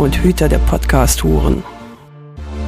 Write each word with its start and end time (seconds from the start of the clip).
und 0.00 0.16
Hüter 0.22 0.48
der 0.48 0.56
Podcast-Huren. 0.60 1.62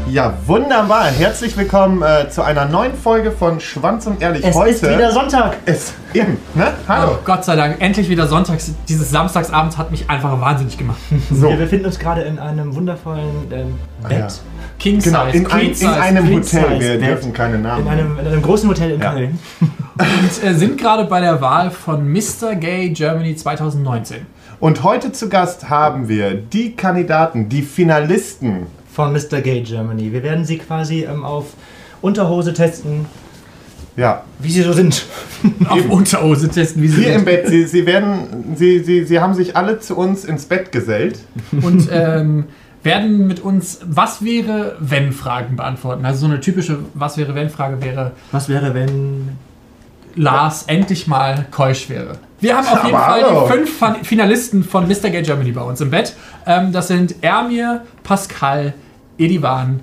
Ja, 0.07 0.35
wunderbar. 0.47 1.07
Herzlich 1.07 1.57
willkommen 1.57 2.03
äh, 2.03 2.29
zu 2.29 2.43
einer 2.43 2.67
neuen 2.67 2.93
Folge 2.95 3.31
von 3.31 3.59
Schwanz 3.59 4.07
und 4.07 4.21
Ehrlich. 4.21 4.45
Es 4.45 4.55
Heute 4.55 4.71
ist 4.73 4.83
wieder 4.83 5.11
Sonntag. 5.13 5.57
ist 5.65 5.95
eben, 6.13 6.37
ne? 6.55 6.75
Hallo. 6.87 7.13
Oh, 7.15 7.19
Gott 7.25 7.43
sei 7.47 7.57
Dank, 7.57 7.77
endlich 7.81 8.11
wieder 8.11 8.27
sonntags. 8.27 8.73
Dieses 8.87 9.11
Samstagsabend 9.11 9.79
hat 9.79 9.91
mich 9.91 10.11
einfach 10.11 10.39
wahnsinnig 10.43 10.77
gemacht. 10.77 10.99
So, 11.31 11.49
Wir 11.49 11.57
befinden 11.57 11.87
uns 11.87 11.99
gerade 11.99 12.21
in 12.21 12.39
einem 12.39 12.75
wundervollen 12.75 13.51
ähm, 13.51 13.75
Bett. 14.07 14.19
ja. 14.19 14.29
King 14.79 15.01
Size, 15.01 15.11
genau, 15.17 15.27
in, 15.33 15.47
ein, 15.47 15.67
in 15.69 15.75
Size. 15.75 15.91
einem 16.03 16.27
Hotel. 16.27 16.43
Size 16.45 16.81
Wir 16.81 16.99
Bett. 16.99 17.09
dürfen 17.09 17.33
keine 17.33 17.59
Namen 17.59 17.87
In 17.87 17.93
einem, 17.93 18.19
in 18.19 18.27
einem 18.27 18.43
großen 18.43 18.69
Hotel 18.69 18.91
in 18.91 19.01
Ja. 19.01 19.13
Köln. 19.15 19.39
Und 19.99 20.45
äh, 20.45 20.55
sind 20.55 20.79
gerade 20.79 21.05
bei 21.05 21.21
der 21.21 21.41
Wahl 21.41 21.71
von 21.71 22.11
Mr. 22.11 22.55
Gay 22.55 22.91
Germany 22.91 23.37
2019. 23.37 24.27
Und 24.61 24.83
heute 24.83 25.13
zu 25.13 25.29
Gast 25.29 25.69
haben 25.71 26.09
wir 26.09 26.35
die 26.35 26.73
Kandidaten, 26.77 27.49
die 27.49 27.63
Finalisten. 27.63 28.67
Von 28.93 29.13
Mr. 29.13 29.41
Gay 29.41 29.63
Germany. 29.63 30.13
Wir 30.13 30.23
werden 30.23 30.45
sie 30.45 30.59
quasi 30.59 31.03
ähm, 31.05 31.25
auf 31.25 31.55
Unterhose 32.01 32.53
testen, 32.53 33.07
Ja, 33.97 34.23
wie 34.39 34.51
sie 34.51 34.63
so 34.63 34.73
sind. 34.73 35.05
Auf 35.69 35.89
Unterhose 35.89 36.49
testen, 36.49 36.83
wie 36.83 36.89
sie 36.89 37.03
hier 37.03 37.15
im 37.15 37.21
sind. 37.21 37.25
Bett. 37.25 37.49
Sie, 37.49 37.65
sie 37.67 37.87
werden, 37.87 38.55
sie, 38.57 38.81
sie, 38.81 39.05
sie 39.05 39.21
haben 39.21 39.35
sich 39.35 39.57
alle 39.57 39.81
zu 39.81 39.97
uns 39.97 40.25
ins 40.25 40.45
Bett 40.47 40.73
gesellt. 40.73 41.19
Und 41.63 41.89
ähm, 41.93 42.45
werden 42.83 43.27
mit 43.27 43.41
uns 43.41 43.81
Was 43.85 44.25
wäre, 44.25 44.77
wenn 44.81 45.13
Fragen 45.13 45.57
beantworten. 45.57 46.05
Also 46.05 46.21
so 46.21 46.27
eine 46.27 46.41
typische 46.41 46.81
Was 46.95 47.17
wäre, 47.17 47.35
wenn 47.35 47.51
Frage 47.51 47.83
wäre, 47.83 48.13
Was 48.31 48.49
wäre, 48.49 48.75
wenn. 48.75 49.31
Lars 50.17 50.65
endlich 50.65 51.07
mal 51.07 51.47
keusch 51.51 51.89
wäre. 51.89 52.19
Wir 52.41 52.57
haben 52.57 52.67
auf 52.67 52.85
jeden 52.85 52.97
Aber 52.97 53.05
Fall 53.05 53.23
hallo. 53.23 53.47
die 53.47 53.53
fünf 53.53 54.07
Finalisten 54.07 54.65
von 54.65 54.89
Mr. 54.89 55.11
Gay 55.11 55.23
Germany 55.23 55.53
bei 55.53 55.63
uns 55.63 55.81
im 55.81 55.91
Bett. 55.91 56.15
Ähm, 56.47 56.73
das 56.73 56.89
sind 56.89 57.23
Ermir, 57.23 57.83
Pascal, 58.03 58.75
Edivan, 59.19 59.81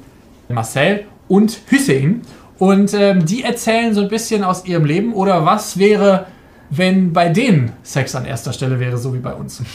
Marcel 0.50 1.06
und 1.28 1.60
Hüseyin. 1.68 2.22
Und 2.58 2.94
ähm, 2.94 3.26
die 3.26 3.44
erzählen 3.44 3.94
so 3.94 4.02
ein 4.02 4.10
bisschen 4.10 4.44
aus 4.44 4.66
ihrem 4.66 4.84
Leben 4.84 5.14
oder 5.14 5.46
was 5.46 5.80
wäre, 5.80 6.26
wenn 6.70 7.14
bei 7.14 7.30
denen 7.30 7.72
Sex 7.84 8.14
an 8.16 8.26
erster 8.26 8.52
Stelle 8.52 8.80
wäre, 8.80 8.98
so 8.98 9.14
wie 9.14 9.20
bei 9.20 9.34
uns. 9.34 9.64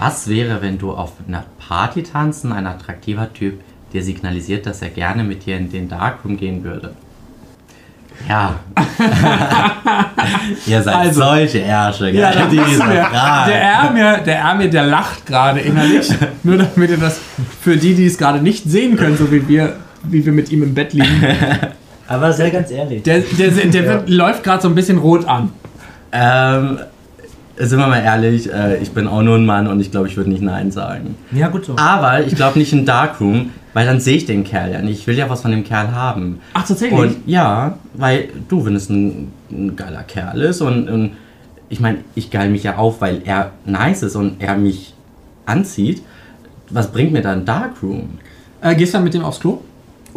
Was 0.00 0.28
wäre, 0.28 0.62
wenn 0.62 0.78
du 0.78 0.92
auf 0.92 1.14
einer 1.26 1.44
Party 1.58 2.04
tanzen, 2.04 2.52
ein 2.52 2.68
attraktiver 2.68 3.32
Typ 3.32 3.60
dir 3.92 4.04
signalisiert, 4.04 4.64
dass 4.64 4.80
er 4.80 4.90
gerne 4.90 5.24
mit 5.24 5.44
dir 5.44 5.56
in 5.56 5.72
den 5.72 5.88
Darkroom 5.88 6.36
gehen 6.36 6.62
würde? 6.62 6.94
Ja. 8.26 8.56
Ihr 10.66 10.82
seid 10.82 10.94
Also- 10.94 11.22
solche 11.22 11.58
Ärsche, 11.60 12.12
gell? 12.12 12.20
Ja. 12.20 13.46
Der 13.46 13.62
Ermir, 13.62 14.18
der 14.18 14.38
Ermir, 14.38 14.68
der 14.68 14.86
lacht 14.86 15.26
gerade 15.26 15.60
innerlich. 15.60 16.08
Nur 16.42 16.58
damit 16.58 16.90
ihr 16.90 16.96
das 16.98 17.20
für 17.60 17.76
die, 17.76 17.94
die 17.94 18.06
es 18.06 18.18
gerade 18.18 18.40
nicht 18.40 18.64
sehen 18.64 18.96
können, 18.96 19.16
so 19.16 19.30
wie 19.30 19.46
wir, 19.48 19.76
wie 20.04 20.24
wir 20.24 20.32
mit 20.32 20.50
ihm 20.50 20.62
im 20.62 20.74
Bett 20.74 20.92
liegen. 20.92 21.24
Aber 22.08 22.32
sehr 22.32 22.50
ganz 22.50 22.70
ehrlich. 22.70 23.02
Der, 23.02 23.20
der, 23.20 23.48
der 23.50 23.84
wird, 23.84 24.08
läuft 24.08 24.42
gerade 24.42 24.62
so 24.62 24.68
ein 24.68 24.74
bisschen 24.74 24.98
rot 24.98 25.26
an. 25.28 25.50
Ähm, 26.10 26.78
sind 27.58 27.78
wir 27.78 27.86
mal 27.86 28.00
ehrlich, 28.02 28.50
äh, 28.52 28.76
ich 28.78 28.92
bin 28.92 29.06
auch 29.06 29.20
nur 29.22 29.36
ein 29.36 29.44
Mann 29.44 29.66
und 29.66 29.80
ich 29.80 29.90
glaube, 29.90 30.08
ich 30.08 30.16
würde 30.16 30.30
nicht 30.30 30.42
Nein 30.42 30.70
sagen. 30.70 31.16
ja, 31.32 31.48
gut 31.48 31.64
so. 31.66 31.76
Aber 31.76 32.20
ich 32.24 32.34
glaube 32.34 32.58
nicht 32.58 32.72
in 32.72 32.86
Darkroom, 32.86 33.50
weil 33.74 33.86
dann 33.86 34.00
sehe 34.00 34.16
ich 34.16 34.26
den 34.26 34.44
Kerl 34.44 34.72
ja 34.72 34.82
nicht. 34.82 35.00
Ich 35.00 35.06
will 35.06 35.16
ja 35.16 35.28
was 35.28 35.42
von 35.42 35.50
dem 35.50 35.64
Kerl 35.64 35.92
haben. 35.92 36.40
Ach, 36.54 36.66
tatsächlich? 36.66 36.98
Und 36.98 37.16
ja, 37.26 37.78
weil 37.94 38.30
du, 38.48 38.64
wenn 38.64 38.74
es 38.74 38.88
ein, 38.88 39.32
ein 39.50 39.76
geiler 39.76 40.02
Kerl 40.02 40.40
ist 40.42 40.60
und, 40.60 40.88
und 40.88 41.12
ich 41.68 41.80
meine, 41.80 41.98
ich 42.14 42.30
geil 42.30 42.48
mich 42.50 42.62
ja 42.62 42.76
auf, 42.76 43.00
weil 43.00 43.22
er 43.24 43.52
nice 43.66 44.02
ist 44.02 44.16
und 44.16 44.40
er 44.40 44.56
mich 44.56 44.94
anzieht. 45.46 46.02
Was 46.70 46.92
bringt 46.92 47.12
mir 47.12 47.22
dann 47.22 47.44
Darkroom? 47.44 48.18
Äh, 48.60 48.74
gehst 48.74 48.92
du 48.92 48.98
dann 48.98 49.04
mit 49.04 49.14
dem 49.14 49.24
aufs 49.24 49.40
Klo? 49.40 49.60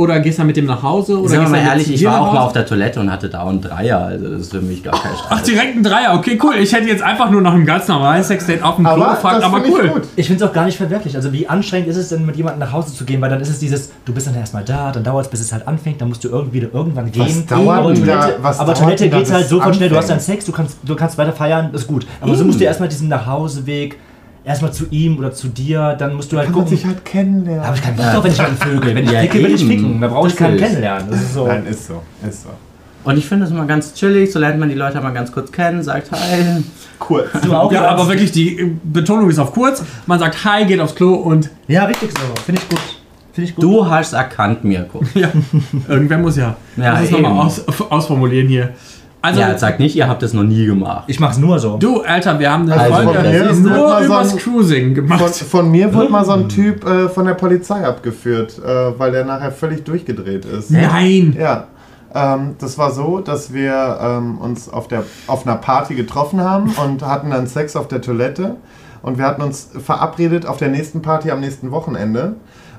Oder 0.01 0.19
gehst 0.19 0.38
du 0.38 0.41
dann 0.41 0.47
mit 0.47 0.57
dem 0.57 0.66
nach 0.66 0.81
Hause? 0.81 1.19
Oder 1.19 1.29
Sagen 1.29 1.44
wir 1.44 1.50
mal 1.50 1.57
dann 1.59 1.67
ehrlich, 1.67 1.94
ich 1.94 2.03
war 2.06 2.19
auch 2.22 2.34
mal 2.34 2.39
auf 2.41 2.53
der 2.53 2.66
Toilette 2.66 3.00
und 3.00 3.12
hatte 3.12 3.29
da 3.29 3.45
einen 3.47 3.62
Dreier, 3.62 4.00
also 4.06 4.29
das 4.29 4.41
ist 4.41 4.51
für 4.51 4.62
mich 4.62 4.84
gar 4.84 4.94
kein 5.00 5.12
Stress. 5.16 5.28
Ach, 5.29 5.41
direkt 5.41 5.75
ein 5.78 5.84
Dreier. 5.84 6.16
Okay, 6.16 6.39
cool. 6.41 6.56
Ich 6.57 6.73
hätte 6.73 6.88
jetzt 6.88 7.03
einfach 7.03 7.29
nur 7.29 7.41
nach 7.41 7.53
einem 7.53 7.66
ganz 7.66 7.88
normalen 7.88 8.23
Sexdate 8.23 8.63
auf 8.63 8.78
dem 8.78 8.85
Klo 8.85 8.94
Aber 9.03 9.11
gefragt, 9.16 9.38
das 9.38 9.44
aber 9.44 9.63
ich 9.63 9.72
cool. 9.72 9.88
gut. 9.90 10.01
Ich 10.16 10.25
finde 10.28 10.44
es 10.44 10.50
auch 10.50 10.53
gar 10.53 10.66
nicht 10.66 10.78
verwerflich. 10.78 11.16
Also 11.16 11.31
wie 11.34 11.47
anstrengend 11.47 11.88
ist 11.90 11.97
es 11.97 12.09
denn, 12.09 12.25
mit 12.25 12.35
jemandem 12.35 12.59
nach 12.61 12.72
Hause 12.72 12.94
zu 12.94 13.06
gehen, 13.06 13.22
weil 13.22 13.29
dann 13.29 13.41
ist 13.41 13.50
es 13.50 13.59
dieses, 13.59 13.91
du 14.06 14.13
bist 14.13 14.25
dann 14.28 14.35
erstmal 14.35 14.63
da, 14.63 14.91
dann 14.91 15.03
dauert 15.03 15.25
es, 15.25 15.29
bis 15.31 15.41
es 15.41 15.51
halt 15.53 15.67
anfängt, 15.67 16.01
dann 16.01 16.09
musst 16.09 16.23
du 16.23 16.29
irgendwie 16.29 16.59
irgendwann 16.59 17.11
gehen. 17.11 17.45
dauert 17.47 17.78
aber 17.79 17.94
da- 17.94 18.00
Toilette, 18.00 18.35
was 18.41 18.59
aber 18.59 18.73
Toilette 18.73 19.09
geht 19.09 19.31
halt 19.31 19.47
sofort 19.47 19.75
schnell, 19.75 19.90
du 19.90 19.97
hast 19.97 20.09
deinen 20.09 20.19
Sex, 20.19 20.45
du 20.45 20.51
kannst, 20.51 20.78
du 20.84 20.95
kannst 20.95 21.17
weiter 21.17 21.34
feiern, 21.34 21.69
ist 21.73 21.85
gut. 21.88 22.07
Aber 22.22 22.34
so 22.35 22.44
musst 22.44 22.59
du 22.59 22.63
erstmal 22.63 22.90
diesen 22.90 23.07
Nachhauseweg, 23.07 23.97
erstmal 24.44 24.74
zu 24.74 24.85
ihm 24.91 25.18
oder 25.18 25.31
zu 25.34 25.47
dir, 25.50 25.96
dann 25.97 26.16
musst 26.16 26.31
du 26.31 26.38
halt 26.38 26.47
Kann 26.47 26.56
man 26.56 26.63
gucken. 26.63 26.78
sich 26.78 26.85
halt 26.85 27.06
kennenlernen. 27.06 27.66
habe 27.66 27.75
ich 27.75 27.81
keinen 27.84 27.96
Bock 27.97 28.06
drauf, 28.12 28.24
wenn 28.24 28.31
ich 28.31 28.38
jemanden 28.38 28.57
vögel. 28.57 28.96
Wenn 28.96 29.03
ich 29.06 29.12
Ja, 29.12 29.19
ficke, 29.22 29.38
will 29.44 29.53
ich 29.56 29.66
ficken. 29.66 30.02
Da 30.02 30.07
brauche 30.07 30.28
ich 30.28 30.34
Das 30.34 30.40
keinen 30.40 30.57
kennenlernen. 30.57 31.07
Das 31.09 31.22
ist 31.22 31.34
so. 31.34 31.47
Nein, 31.47 31.66
ist 31.66 31.88
so. 31.88 32.02
Ist 32.28 32.44
so. 32.44 32.50
Und 33.03 33.18
ich 33.18 33.25
finde 33.25 33.46
es 33.46 33.52
immer 33.52 33.66
ganz 33.66 33.94
chillig, 33.96 34.31
so 34.31 34.38
lernt 34.38 34.59
man 34.59 34.69
die 34.69 34.75
Leute 34.75 35.02
mal 35.02 35.09
ganz 35.12 35.31
kurz 35.31 35.52
kennen, 35.52 35.81
sagt 35.81 36.12
hi. 36.12 36.63
Kurz. 37.00 37.28
Du 37.44 37.53
auch 37.53 37.72
Ja, 37.72 37.88
aber 37.90 38.07
wirklich, 38.07 38.31
die 38.31 38.75
Betonung 38.84 39.28
ist 39.29 39.40
auf 39.40 39.53
kurz. 39.53 39.84
Man 40.06 40.19
sagt 40.19 40.46
Hi, 40.46 40.66
geht 40.66 40.79
aufs 40.79 40.94
Klo 40.94 41.16
und 41.16 41.50
Ja, 41.68 41.85
richtig 41.85 42.12
so. 42.12 42.41
Finde 42.44 42.62
ich 42.62 42.69
gut. 42.69 42.79
Finde 43.34 43.50
ich 43.50 43.56
gut. 43.56 43.63
Du 43.63 43.90
hast 43.90 44.13
erkannt, 44.13 44.63
Mirko. 44.63 45.02
ja, 45.16 45.29
irgendwer 45.88 46.18
muss 46.19 46.35
ja. 46.38 46.56
Ja, 46.78 46.94
Lass 46.94 47.06
es 47.06 47.12
nochmal 47.12 47.31
aus, 47.31 47.62
ausformulieren 47.90 48.47
hier. 48.47 48.69
Also, 49.24 49.40
Ja, 49.40 49.56
sag 49.58 49.80
nicht, 49.80 49.96
ihr 49.96 50.08
habt 50.09 50.24
es 50.24 50.34
noch 50.34 50.44
nie 50.44 50.66
gemacht. 50.66 51.04
ich 51.08 51.20
mach's 51.20 51.38
nur 51.38 51.59
so. 51.59 51.78
du, 51.78 52.02
Alter, 52.02 52.40
wir 52.40 52.52
haben 52.52 52.64
eine 52.72 52.82
Also, 52.82 52.94
Folge, 53.12 53.46
von 53.54 53.62
nur 53.64 54.00
so 54.00 54.06
übers 54.06 54.32
ein- 54.32 54.38
Cruising 54.40 54.86
Von, 54.88 54.94
gemacht. 54.96 55.36
von 55.36 55.70
mir 55.72 55.94
wurde 55.94 56.09
mal 56.09 56.26
so 56.26 56.32
ein 56.32 56.50
Typ 56.50 56.84
äh, 56.88 57.08
von 57.08 57.26
der 57.26 57.36
Polizei 57.36 57.86
abgeführt, 57.86 58.59
äh, 58.66 58.98
weil 59.00 59.12
der 59.12 59.26
nachher 59.26 59.52
völlig 59.52 59.84
durchgedreht 59.84 60.46
ist. 60.46 60.72
Nein! 60.72 61.36
Ja. 61.40 61.68
Ähm, 62.14 62.56
das 62.59 62.78
war 62.78 62.92
so, 62.92 63.20
dass 63.20 63.54
wir 63.54 63.98
ähm, 64.02 64.38
uns 64.40 64.68
auf, 64.68 64.88
der, 64.88 65.04
auf 65.28 65.46
einer 65.46 65.56
Party 65.58 65.94
getroffen 65.96 66.42
haben 66.42 66.72
und 66.84 67.06
hatten 67.06 67.30
dann 67.30 67.46
Sex 67.48 67.76
auf 67.76 67.88
der 67.88 68.02
Toilette. 68.02 68.56
Und 69.03 69.18
wir 69.18 69.26
hatten 69.26 69.42
uns 69.42 69.70
verabredet 69.84 70.46
auf 70.46 70.58
der 70.58 70.70
nächsten 70.70 71.02
Party 71.02 71.32
am 71.32 71.40
nächsten 71.40 71.72
Wochenende. 71.72 72.36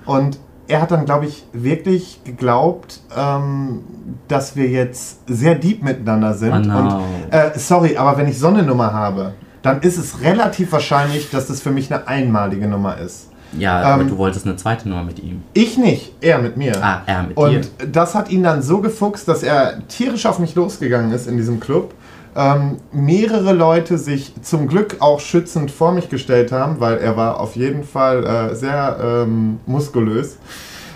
Und 0.07 0.39
er 0.72 0.81
hat 0.81 0.91
dann, 0.91 1.05
glaube 1.05 1.27
ich, 1.27 1.44
wirklich 1.53 2.21
geglaubt, 2.25 3.00
ähm, 3.15 3.83
dass 4.27 4.56
wir 4.56 4.69
jetzt 4.69 5.21
sehr 5.27 5.55
deep 5.55 5.83
miteinander 5.83 6.33
sind. 6.33 6.53
Oh 6.55 6.59
no. 6.59 6.78
Und 6.78 7.05
äh, 7.31 7.50
sorry, 7.56 7.99
aber 7.99 8.16
wenn 8.16 8.27
ich 8.27 8.38
so 8.38 8.49
eine 8.49 8.62
Nummer 8.62 8.93
habe, 8.94 9.34
dann 9.61 9.82
ist 9.82 9.99
es 9.99 10.22
relativ 10.22 10.72
wahrscheinlich, 10.72 11.31
dass 11.31 11.49
das 11.49 11.61
für 11.61 11.71
mich 11.71 11.93
eine 11.93 12.09
einmalige 12.09 12.66
Nummer 12.66 12.97
ist. 12.97 13.28
Ja, 13.59 13.82
aber 13.82 14.03
Ähm, 14.03 14.09
du 14.09 14.16
wolltest 14.16 14.47
eine 14.47 14.56
zweite 14.56 14.88
Nummer 14.88 15.05
mit 15.05 15.19
ihm. 15.19 15.43
Ich 15.53 15.77
nicht, 15.77 16.15
er 16.22 16.38
mit 16.38 16.56
mir. 16.56 16.82
Ah, 16.82 17.03
er 17.05 17.22
mit 17.25 17.37
dir. 17.37 17.43
Und 17.43 17.71
das 17.93 18.15
hat 18.15 18.31
ihn 18.31 18.43
dann 18.43 18.62
so 18.62 18.81
gefuchst, 18.81 19.28
dass 19.28 19.43
er 19.43 19.87
tierisch 19.88 20.25
auf 20.25 20.38
mich 20.38 20.55
losgegangen 20.55 21.12
ist 21.12 21.27
in 21.28 21.37
diesem 21.37 21.61
Club. 21.61 21.93
Ähm, 22.34 22.78
mehrere 22.93 23.53
Leute 23.53 23.98
sich 23.98 24.32
zum 24.43 24.67
Glück 24.67 24.96
auch 25.00 25.20
schützend 25.20 25.70
vor 25.70 25.93
mich 25.93 26.08
gestellt 26.08 26.50
haben, 26.50 26.81
weil 26.81 26.99
er 26.99 27.17
war 27.17 27.38
auf 27.40 27.56
jeden 27.56 27.84
Fall 27.84 28.25
äh, 28.25 28.55
sehr 28.55 28.99
ähm, 29.02 29.61
muskulös. 29.67 30.38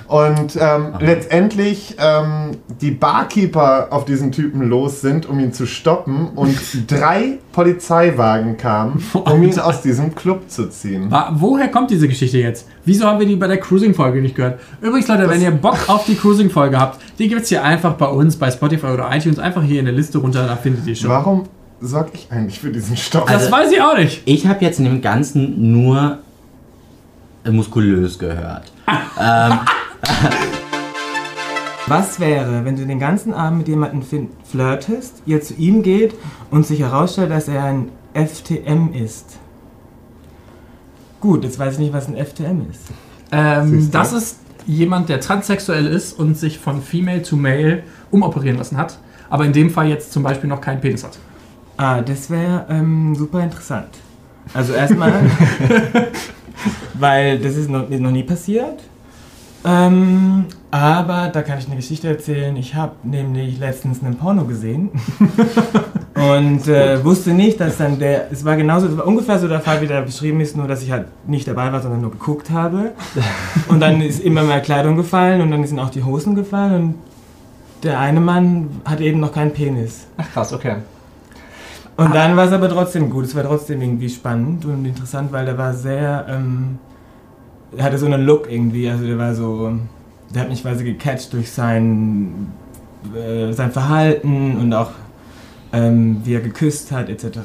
Und 0.08 0.56
ähm, 0.60 0.92
letztendlich 1.00 1.96
ähm, 1.98 2.58
die 2.80 2.92
Barkeeper 2.92 3.88
auf 3.90 4.04
diesen 4.04 4.30
Typen 4.30 4.68
los 4.68 5.00
sind, 5.00 5.26
um 5.28 5.40
ihn 5.40 5.52
zu 5.52 5.66
stoppen 5.66 6.28
und 6.36 6.56
drei 6.90 7.38
Polizeiwagen 7.52 8.56
kamen, 8.56 9.02
um 9.14 9.42
ihn 9.42 9.58
aus 9.58 9.82
diesem 9.82 10.14
Club 10.14 10.48
zu 10.48 10.68
ziehen. 10.68 11.10
Wa- 11.10 11.32
Woher 11.34 11.68
kommt 11.68 11.90
diese 11.90 12.06
Geschichte 12.06 12.38
jetzt? 12.38 12.68
Wieso 12.84 13.06
haben 13.06 13.18
wir 13.18 13.26
die 13.26 13.34
bei 13.36 13.48
der 13.48 13.58
Cruising-Folge 13.58 14.20
nicht 14.22 14.36
gehört? 14.36 14.60
Übrigens, 14.80 15.08
Leute, 15.08 15.28
wenn 15.28 15.42
ihr 15.42 15.50
Bock 15.50 15.88
auf 15.88 16.04
die 16.06 16.14
Cruising-Folge 16.14 16.78
habt, 16.78 17.00
die 17.18 17.26
gibt 17.28 17.42
es 17.42 17.48
hier 17.48 17.64
einfach 17.64 17.94
bei 17.94 18.06
uns 18.06 18.36
bei 18.36 18.50
Spotify 18.50 18.86
oder 18.86 19.08
iTunes. 19.12 19.38
Einfach 19.40 19.62
hier 19.64 19.80
in 19.80 19.86
der 19.86 19.94
Liste 19.94 20.18
runter, 20.18 20.46
da 20.46 20.54
findet 20.54 20.86
ihr 20.86 20.94
schon. 20.94 21.10
Warum 21.10 21.44
sorge 21.80 22.10
ich 22.14 22.28
eigentlich 22.30 22.60
für 22.60 22.70
diesen 22.70 22.96
Stopp? 22.96 23.26
Das 23.26 23.42
Also- 23.44 23.52
weiß 23.52 23.72
ich 23.72 23.80
auch 23.82 23.96
nicht. 23.96 24.22
Ich 24.24 24.46
habe 24.46 24.64
jetzt 24.64 24.78
in 24.78 24.84
dem 24.84 25.00
Ganzen 25.02 25.72
nur 25.72 26.18
muskulös 27.50 28.18
gehört. 28.18 28.70
Was 31.86 32.18
wäre, 32.18 32.64
wenn 32.64 32.76
du 32.76 32.84
den 32.86 32.98
ganzen 32.98 33.32
Abend 33.32 33.58
mit 33.58 33.68
jemandem 33.68 34.02
flirtest, 34.44 35.22
ihr 35.24 35.40
zu 35.40 35.54
ihm 35.54 35.82
geht 35.82 36.14
und 36.50 36.66
sich 36.66 36.80
herausstellt, 36.80 37.30
dass 37.30 37.46
er 37.48 37.64
ein 37.64 37.90
FTM 38.12 38.92
ist? 38.92 39.38
Gut, 41.20 41.44
jetzt 41.44 41.58
weiß 41.58 41.74
ich 41.74 41.78
nicht, 41.78 41.92
was 41.92 42.08
ein 42.08 42.16
FTM 42.16 42.68
ist. 42.70 42.80
Ähm, 43.30 43.90
das 43.90 44.12
ist 44.12 44.38
jemand, 44.66 45.08
der 45.08 45.20
transsexuell 45.20 45.86
ist 45.86 46.18
und 46.18 46.36
sich 46.36 46.58
von 46.58 46.82
Female 46.82 47.22
to 47.22 47.36
Male 47.36 47.84
umoperieren 48.10 48.58
lassen 48.58 48.76
hat, 48.76 48.98
aber 49.30 49.44
in 49.44 49.52
dem 49.52 49.70
Fall 49.70 49.88
jetzt 49.88 50.12
zum 50.12 50.22
Beispiel 50.22 50.48
noch 50.48 50.60
keinen 50.60 50.80
Penis 50.80 51.04
hat. 51.04 51.18
Ah, 51.76 52.00
das 52.00 52.30
wäre 52.30 52.66
ähm, 52.68 53.14
super 53.14 53.42
interessant. 53.42 53.90
Also 54.54 54.72
erstmal, 54.72 55.12
weil 56.94 57.38
das 57.38 57.56
ist 57.56 57.70
noch, 57.70 57.88
noch 57.88 58.10
nie 58.10 58.24
passiert. 58.24 58.82
Ähm, 59.68 60.44
aber 60.70 61.28
da 61.32 61.42
kann 61.42 61.58
ich 61.58 61.66
eine 61.66 61.74
Geschichte 61.74 62.06
erzählen. 62.06 62.56
Ich 62.56 62.76
habe 62.76 62.92
nämlich 63.02 63.58
letztens 63.58 64.00
einen 64.00 64.16
Porno 64.16 64.44
gesehen 64.44 64.90
und 66.14 66.68
äh, 66.68 67.04
wusste 67.04 67.30
nicht, 67.30 67.58
dass 67.58 67.78
dann 67.78 67.98
der, 67.98 68.30
es 68.30 68.44
war 68.44 68.56
genauso, 68.56 68.86
es 68.86 68.96
war 68.96 69.04
ungefähr 69.04 69.40
so 69.40 69.48
der 69.48 69.60
Fall, 69.60 69.80
wie 69.80 69.88
der 69.88 70.02
beschrieben 70.02 70.40
ist, 70.40 70.56
nur 70.56 70.68
dass 70.68 70.84
ich 70.84 70.92
halt 70.92 71.06
nicht 71.26 71.48
dabei 71.48 71.72
war, 71.72 71.82
sondern 71.82 72.00
nur 72.00 72.12
geguckt 72.12 72.50
habe. 72.50 72.92
Und 73.68 73.80
dann 73.80 74.00
ist 74.00 74.20
immer 74.20 74.44
mehr 74.44 74.60
Kleidung 74.60 74.96
gefallen 74.96 75.40
und 75.40 75.50
dann 75.50 75.66
sind 75.66 75.80
auch 75.80 75.90
die 75.90 76.04
Hosen 76.04 76.36
gefallen 76.36 76.74
und 76.74 76.94
der 77.82 77.98
eine 77.98 78.20
Mann 78.20 78.68
hat 78.84 79.00
eben 79.00 79.18
noch 79.18 79.32
keinen 79.32 79.52
Penis. 79.52 80.06
Ach 80.16 80.30
krass, 80.32 80.52
okay. 80.52 80.76
Und 81.96 82.14
dann 82.14 82.36
war 82.36 82.46
es 82.46 82.52
aber 82.52 82.68
trotzdem 82.68 83.10
gut. 83.10 83.24
Es 83.24 83.34
war 83.34 83.42
trotzdem 83.42 83.82
irgendwie 83.82 84.08
spannend 84.08 84.64
und 84.64 84.84
interessant, 84.84 85.32
weil 85.32 85.44
der 85.44 85.58
war 85.58 85.74
sehr. 85.74 86.26
Ähm, 86.28 86.78
hatte 87.84 87.98
so 87.98 88.06
einen 88.06 88.24
Look 88.24 88.50
irgendwie. 88.50 88.88
Also 88.88 89.04
der 89.06 89.18
war 89.18 89.34
so. 89.34 89.72
Der 90.34 90.42
hat 90.42 90.48
mich 90.48 90.62
quasi 90.62 90.84
gecatcht 90.84 91.32
durch 91.32 91.50
sein, 91.50 92.48
äh, 93.14 93.52
sein 93.52 93.70
Verhalten 93.70 94.56
und 94.56 94.72
auch 94.72 94.90
ähm, 95.72 96.20
wie 96.24 96.34
er 96.34 96.40
geküsst 96.40 96.90
hat, 96.92 97.08
etc. 97.08 97.38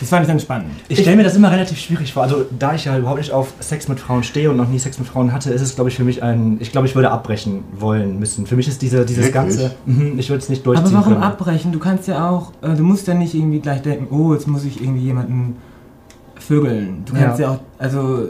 Das 0.00 0.08
fand 0.08 0.22
ich 0.22 0.28
dann 0.28 0.40
spannend. 0.40 0.70
Ich 0.88 1.00
stelle 1.00 1.16
mir 1.16 1.22
das 1.22 1.36
immer 1.36 1.50
relativ 1.50 1.78
schwierig 1.78 2.12
vor. 2.12 2.22
Also, 2.22 2.46
da 2.58 2.74
ich 2.74 2.84
ja 2.86 2.96
überhaupt 2.98 3.18
nicht 3.18 3.30
auf 3.30 3.52
Sex 3.60 3.88
mit 3.88 4.00
Frauen 4.00 4.22
stehe 4.22 4.50
und 4.50 4.56
noch 4.56 4.68
nie 4.68 4.78
Sex 4.78 4.98
mit 4.98 5.06
Frauen 5.06 5.32
hatte, 5.32 5.50
ist 5.50 5.60
es, 5.60 5.74
glaube 5.74 5.90
ich, 5.90 5.96
für 5.96 6.04
mich 6.04 6.22
ein. 6.22 6.56
Ich 6.60 6.72
glaube, 6.72 6.86
ich 6.86 6.94
würde 6.94 7.10
abbrechen 7.10 7.64
wollen 7.78 8.18
müssen. 8.18 8.46
Für 8.46 8.56
mich 8.56 8.68
ist 8.68 8.80
diese, 8.80 9.04
dieses 9.04 9.26
Wirklich? 9.26 9.34
Ganze. 9.34 9.74
Mhm, 9.86 10.18
ich 10.18 10.30
würde 10.30 10.42
es 10.42 10.48
nicht 10.48 10.64
durchziehen. 10.66 10.86
Aber 10.86 10.94
warum 10.96 11.12
können. 11.14 11.22
abbrechen? 11.24 11.72
Du 11.72 11.78
kannst 11.78 12.08
ja 12.08 12.28
auch. 12.30 12.52
Äh, 12.62 12.74
du 12.74 12.82
musst 12.82 13.06
ja 13.06 13.14
nicht 13.14 13.34
irgendwie 13.34 13.60
gleich 13.60 13.82
denken, 13.82 14.06
oh, 14.14 14.32
jetzt 14.32 14.46
muss 14.48 14.64
ich 14.64 14.80
irgendwie 14.82 15.02
jemanden 15.04 15.56
vögeln. 16.36 17.02
Du 17.06 17.12
kannst 17.14 17.38
ja, 17.38 17.46
Ja. 17.48 17.52
auch. 17.54 17.60
Also. 17.78 18.28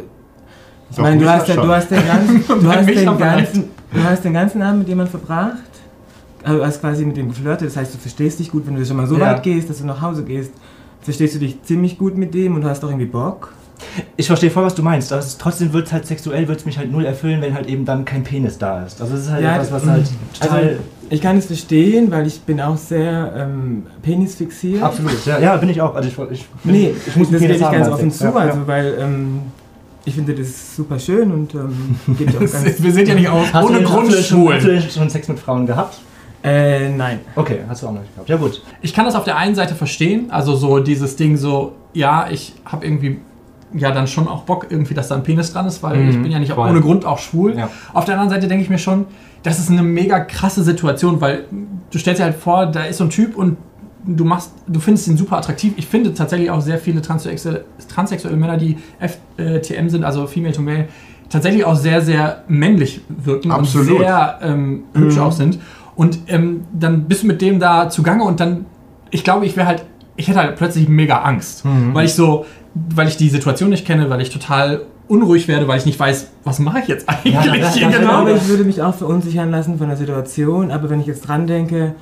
Ich 0.92 0.98
meine, 0.98 1.18
du 1.20 1.28
hast, 1.28 1.48
ja, 1.48 1.56
du 1.56 1.68
hast 1.68 1.90
den 1.90 2.06
ganzen. 2.06 2.44
Du 2.62 2.68
hast 2.72 2.86
den 2.88 3.18
ganzen. 3.18 3.64
Du 3.92 4.02
hast 4.04 4.24
den 4.24 4.32
ganzen 4.32 4.62
Abend 4.62 4.78
mit 4.80 4.88
jemandem 4.88 5.18
verbracht. 5.20 5.56
Also 6.44 6.58
du 6.58 6.66
hast 6.66 6.80
quasi 6.80 7.04
mit 7.04 7.16
dem 7.16 7.28
geflirtet. 7.28 7.68
Das 7.68 7.76
heißt, 7.76 7.94
du 7.94 7.98
verstehst 7.98 8.38
dich 8.38 8.50
gut, 8.50 8.66
wenn 8.66 8.74
du 8.76 8.84
schon 8.84 8.96
mal 8.96 9.06
so 9.06 9.16
Ja. 9.18 9.26
weit 9.32 9.42
gehst, 9.42 9.68
dass 9.70 9.78
du 9.78 9.86
nach 9.86 10.00
Hause 10.00 10.24
gehst. 10.24 10.50
Verstehst 11.00 11.34
du 11.34 11.38
dich 11.38 11.62
ziemlich 11.62 11.98
gut 11.98 12.16
mit 12.16 12.32
dem 12.34 12.54
und 12.54 12.62
du 12.62 12.68
hast 12.68 12.84
auch 12.84 12.88
irgendwie 12.88 13.06
Bock. 13.06 13.52
Ich 14.16 14.28
verstehe 14.28 14.50
voll, 14.50 14.64
was 14.64 14.74
du 14.76 14.82
meinst. 14.82 15.10
Ist, 15.10 15.40
trotzdem 15.40 15.72
wird 15.72 15.88
es 15.88 15.92
halt 15.92 16.06
sexuell, 16.06 16.46
wird 16.46 16.60
es 16.60 16.66
mich 16.66 16.78
halt 16.78 16.92
null 16.92 17.04
erfüllen, 17.04 17.42
wenn 17.42 17.52
halt 17.54 17.66
eben 17.66 17.84
dann 17.84 18.04
kein 18.04 18.22
Penis 18.22 18.56
da 18.56 18.84
ist. 18.84 19.00
Also, 19.02 19.14
es 19.14 19.22
ist 19.24 19.30
halt 19.30 19.42
Ja, 19.42 19.54
etwas, 19.56 19.72
was 19.72 19.86
halt 19.86 20.08
total. 20.40 20.58
Also, 20.58 20.70
ich 21.10 21.20
kann 21.20 21.36
es 21.36 21.46
verstehen, 21.46 22.10
weil 22.10 22.26
ich 22.26 22.40
bin 22.42 22.60
auch 22.60 22.76
sehr 22.76 23.32
ähm, 23.36 23.86
penisfixiert. 24.02 24.82
absolut. 24.82 25.26
Ja, 25.26 25.38
ja, 25.40 25.56
bin 25.56 25.68
ich 25.68 25.80
auch. 25.80 25.94
Also, 25.96 26.08
ich, 26.08 26.18
ich, 26.40 26.46
bin- 26.62 26.72
Nee, 26.72 26.94
ich 27.06 27.16
muss 27.16 27.30
das 27.30 27.40
gebe 27.40 27.54
ich 27.54 27.60
ganz 27.60 27.88
offen 27.88 28.10
zu, 28.10 28.24
Ja, 28.24 28.32
also 28.34 28.66
weil 28.66 28.94
ähm, 29.00 29.40
ich 30.04 30.14
finde 30.14 30.34
das 30.34 30.74
super 30.76 30.98
schön 30.98 31.30
und 31.32 31.54
ähm, 31.54 31.96
ich 32.18 32.28
auch 32.36 32.40
ganz. 32.52 32.82
Wir 32.82 32.92
sind 32.92 33.08
ja 33.08 33.14
nicht 33.14 33.28
aus, 33.28 33.52
Hast 33.52 33.64
ohne 33.68 33.82
Grund 33.82 34.08
hast 34.08 34.18
du 34.18 34.22
schon, 34.22 34.38
schwul. 34.38 34.54
hast 34.54 34.64
du 34.66 35.00
schon 35.00 35.10
Sex 35.10 35.28
mit 35.28 35.38
Frauen 35.38 35.66
gehabt? 35.66 35.98
Äh, 36.44 36.88
nein. 36.88 37.20
Okay, 37.36 37.60
hast 37.68 37.82
du 37.82 37.86
auch 37.86 37.92
noch 37.92 38.00
nicht 38.00 38.12
gehabt. 38.14 38.28
Ja, 38.28 38.36
gut. 38.36 38.62
Ich 38.80 38.92
kann 38.94 39.04
das 39.04 39.14
auf 39.14 39.24
der 39.24 39.36
einen 39.36 39.54
Seite 39.54 39.74
verstehen, 39.76 40.30
also 40.30 40.56
so 40.56 40.80
dieses 40.80 41.14
Ding 41.16 41.36
so, 41.36 41.72
ja, 41.94 42.26
ich 42.30 42.54
habe 42.64 42.84
irgendwie 42.84 43.20
ja 43.74 43.90
dann 43.92 44.06
schon 44.06 44.26
auch 44.28 44.42
Bock 44.42 44.66
irgendwie, 44.68 44.92
dass 44.92 45.08
da 45.08 45.14
ein 45.14 45.22
Penis 45.22 45.52
dran 45.52 45.66
ist, 45.66 45.82
weil 45.82 45.96
Mhm, 45.96 46.10
ich 46.10 46.20
bin 46.22 46.30
ja 46.32 46.38
nicht 46.40 46.52
voll. 46.52 46.68
ohne 46.68 46.80
Grund 46.80 47.04
auch 47.06 47.18
schwul. 47.18 47.56
Ja. 47.56 47.70
Auf 47.94 48.04
der 48.04 48.14
anderen 48.14 48.30
Seite 48.30 48.48
denke 48.48 48.64
ich 48.64 48.70
mir 48.70 48.78
schon, 48.78 49.06
das 49.44 49.58
ist 49.60 49.70
eine 49.70 49.82
mega 49.82 50.20
krasse 50.20 50.62
Situation, 50.62 51.20
weil 51.20 51.44
du 51.90 51.98
stellst 51.98 52.20
dir 52.20 52.24
halt 52.24 52.34
vor, 52.36 52.66
da 52.66 52.84
ist 52.84 52.98
so 52.98 53.04
ein 53.04 53.10
Typ 53.10 53.36
und 53.36 53.56
du 54.04 54.24
machst, 54.24 54.52
du 54.66 54.80
findest 54.80 55.06
ihn 55.08 55.16
super 55.16 55.36
attraktiv. 55.38 55.74
Ich 55.76 55.86
finde 55.86 56.12
tatsächlich 56.14 56.50
auch 56.50 56.60
sehr 56.60 56.78
viele 56.78 57.02
transsexuelle, 57.02 57.64
transsexuelle 57.88 58.36
Männer, 58.36 58.56
die 58.56 58.76
FTM 59.00 59.88
sind, 59.88 60.04
also 60.04 60.26
Female 60.26 60.52
to 60.52 60.62
Male, 60.62 60.88
tatsächlich 61.28 61.64
auch 61.64 61.76
sehr, 61.76 62.00
sehr 62.02 62.42
männlich 62.48 63.00
wirken 63.08 63.50
Absolut. 63.50 63.90
und 63.90 63.98
sehr 63.98 64.38
ähm, 64.42 64.84
hübsch 64.94 65.18
auch 65.18 65.32
sind. 65.32 65.58
Und 65.94 66.18
ähm, 66.28 66.62
dann 66.72 67.04
bist 67.04 67.22
du 67.22 67.26
mit 67.26 67.40
dem 67.42 67.58
da 67.60 67.88
zugange 67.88 68.24
und 68.24 68.40
dann, 68.40 68.66
ich 69.10 69.24
glaube, 69.24 69.46
ich 69.46 69.56
wäre 69.56 69.66
halt, 69.66 69.84
ich 70.16 70.28
hätte 70.28 70.38
halt 70.40 70.56
plötzlich 70.56 70.88
mega 70.88 71.18
Angst, 71.22 71.62
weil 71.92 72.04
ich 72.06 72.14
so, 72.14 72.44
weil 72.74 73.08
ich 73.08 73.16
die 73.16 73.28
Situation 73.28 73.70
nicht 73.70 73.86
kenne, 73.86 74.10
weil 74.10 74.20
ich 74.20 74.30
total 74.30 74.82
unruhig 75.08 75.48
werde, 75.48 75.68
weil 75.68 75.78
ich 75.78 75.86
nicht 75.86 75.98
weiß, 76.00 76.28
was 76.44 76.58
mache 76.58 76.80
ich 76.80 76.88
jetzt 76.88 77.08
eigentlich 77.08 77.34
Ja, 77.34 77.42
da- 77.42 77.46
da- 77.46 77.52
hier 77.52 77.62
da- 77.62 77.90
Ich 77.90 77.96
genau. 77.98 78.10
glaube, 78.24 78.32
ich 78.32 78.48
würde 78.48 78.64
mich 78.64 78.80
auch 78.82 78.94
verunsichern 78.94 79.50
lassen 79.50 79.78
von 79.78 79.88
der 79.88 79.96
Situation, 79.96 80.70
aber 80.70 80.88
wenn 80.90 81.00
ich 81.00 81.06
jetzt 81.06 81.22
dran 81.28 81.46
denke, 81.46 81.94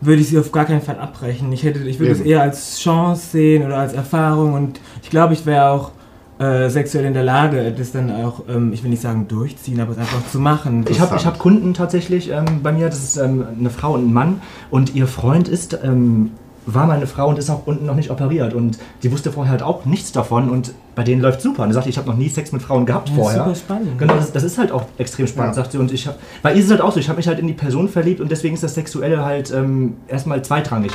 würde 0.00 0.22
ich 0.22 0.28
sie 0.28 0.38
auf 0.38 0.52
gar 0.52 0.64
keinen 0.64 0.82
Fall 0.82 0.98
abbrechen. 0.98 1.52
Ich, 1.52 1.62
hätte, 1.62 1.80
ich 1.80 1.98
würde 1.98 2.12
es 2.12 2.20
eher 2.20 2.42
als 2.42 2.80
Chance 2.80 3.28
sehen 3.30 3.66
oder 3.66 3.78
als 3.78 3.92
Erfahrung 3.92 4.54
und 4.54 4.80
ich 5.02 5.10
glaube, 5.10 5.34
ich 5.34 5.44
wäre 5.46 5.70
auch 5.70 5.92
äh, 6.38 6.70
sexuell 6.70 7.04
in 7.04 7.12
der 7.12 7.22
Lage, 7.22 7.70
das 7.76 7.92
dann 7.92 8.10
auch, 8.10 8.44
ähm, 8.48 8.72
ich 8.72 8.82
will 8.82 8.90
nicht 8.90 9.02
sagen 9.02 9.28
durchziehen, 9.28 9.78
aber 9.78 9.92
es 9.92 9.98
einfach 9.98 10.26
zu 10.30 10.40
machen. 10.40 10.86
Ich 10.88 11.00
habe 11.00 11.16
ich 11.16 11.26
hab 11.26 11.38
Kunden 11.38 11.74
tatsächlich 11.74 12.30
ähm, 12.30 12.62
bei 12.62 12.72
mir, 12.72 12.86
das 12.86 13.04
ist 13.04 13.16
ähm, 13.18 13.44
eine 13.58 13.68
Frau 13.68 13.92
und 13.92 14.06
ein 14.08 14.12
Mann 14.12 14.40
und 14.70 14.94
ihr 14.94 15.06
Freund 15.06 15.48
ist, 15.48 15.78
ähm, 15.84 16.30
war 16.74 16.86
meine 16.86 17.06
Frau 17.06 17.28
und 17.28 17.38
ist 17.38 17.50
auch 17.50 17.66
unten 17.66 17.86
noch 17.86 17.94
nicht 17.94 18.10
operiert 18.10 18.54
und 18.54 18.78
die 19.02 19.10
wusste 19.12 19.32
vorher 19.32 19.52
halt 19.52 19.62
auch 19.62 19.84
nichts 19.84 20.12
davon 20.12 20.50
und 20.50 20.72
bei 20.94 21.02
denen 21.02 21.22
läuft 21.22 21.40
super. 21.40 21.62
Und 21.62 21.70
sie 21.70 21.74
sagte, 21.74 21.88
ich 21.90 21.96
habe 21.98 22.08
noch 22.08 22.16
nie 22.16 22.28
Sex 22.28 22.52
mit 22.52 22.62
Frauen 22.62 22.86
gehabt 22.86 23.08
Ja, 23.10 23.14
vorher. 23.14 23.38
super 23.44 23.54
spannend. 23.54 23.98
Genau, 23.98 24.14
das, 24.14 24.32
das 24.32 24.42
ist 24.42 24.58
halt 24.58 24.72
auch 24.72 24.84
extrem 24.98 25.26
spannend, 25.26 25.56
Ja. 25.56 25.62
sagt 25.62 25.72
sie. 25.72 25.78
Und 25.78 25.92
ich 25.92 26.06
hab, 26.06 26.16
bei 26.42 26.52
ihr 26.52 26.58
ist 26.58 26.66
es 26.66 26.70
halt 26.70 26.80
auch 26.80 26.92
so, 26.92 27.00
ich 27.00 27.08
habe 27.08 27.16
mich 27.16 27.28
halt 27.28 27.38
in 27.38 27.46
die 27.46 27.52
Person 27.54 27.88
verliebt 27.88 28.20
und 28.20 28.30
deswegen 28.30 28.54
ist 28.54 28.62
das 28.62 28.74
Sexuelle 28.74 29.24
halt 29.24 29.50
ähm, 29.52 29.96
erstmal 30.08 30.42
zweitrangig. 30.42 30.92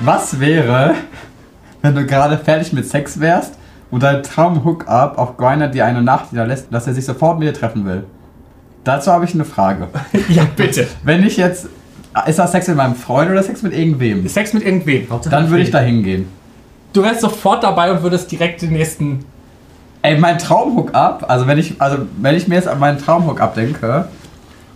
Was 0.00 0.38
wäre, 0.38 0.94
wenn 1.82 1.94
du 1.94 2.06
gerade 2.06 2.38
fertig 2.38 2.72
mit 2.72 2.86
Sex 2.86 3.18
wärst 3.20 3.54
und 3.90 4.02
dein 4.02 4.22
Traum-Hookup 4.22 5.18
auf 5.18 5.36
Grindr 5.36 5.68
dir 5.68 5.84
eine 5.86 6.02
Nachricht 6.02 6.32
lässt, 6.32 6.72
dass 6.72 6.86
er 6.86 6.94
sich 6.94 7.04
sofort 7.04 7.38
mit 7.38 7.48
dir 7.48 7.54
treffen 7.54 7.84
will? 7.84 8.04
Dazu 8.84 9.10
habe 9.10 9.24
ich 9.24 9.34
eine 9.34 9.44
Frage. 9.44 9.88
Ja, 10.28 10.44
bitte. 10.56 10.86
Wenn 11.02 11.24
ich 11.24 11.36
jetzt. 11.36 11.68
Ist 12.26 12.38
das 12.38 12.52
Sex 12.52 12.68
mit 12.68 12.76
meinem 12.76 12.94
Freund 12.94 13.30
oder 13.30 13.42
Sex 13.42 13.62
mit 13.62 13.72
irgendwem? 13.72 14.26
Sex 14.28 14.52
mit 14.52 14.64
irgendwem. 14.64 15.08
Hauptsache 15.10 15.34
Dann 15.34 15.50
würde 15.50 15.62
ich 15.62 15.70
da 15.70 15.80
hingehen. 15.80 16.28
Du 16.92 17.02
wärst 17.02 17.20
sofort 17.20 17.62
dabei 17.62 17.92
und 17.92 18.02
würdest 18.02 18.30
direkt 18.32 18.62
den 18.62 18.72
nächsten. 18.72 19.24
Ey, 20.00 20.16
mein 20.18 20.38
Traum-Hookup, 20.38 21.24
also 21.28 21.46
wenn 21.46 21.58
ich, 21.58 21.80
also 21.80 21.98
wenn 22.20 22.36
ich 22.36 22.46
mir 22.46 22.54
jetzt 22.54 22.68
an 22.68 22.78
meinen 22.78 22.98
Traum-Hookup 22.98 23.54
denke, 23.54 24.06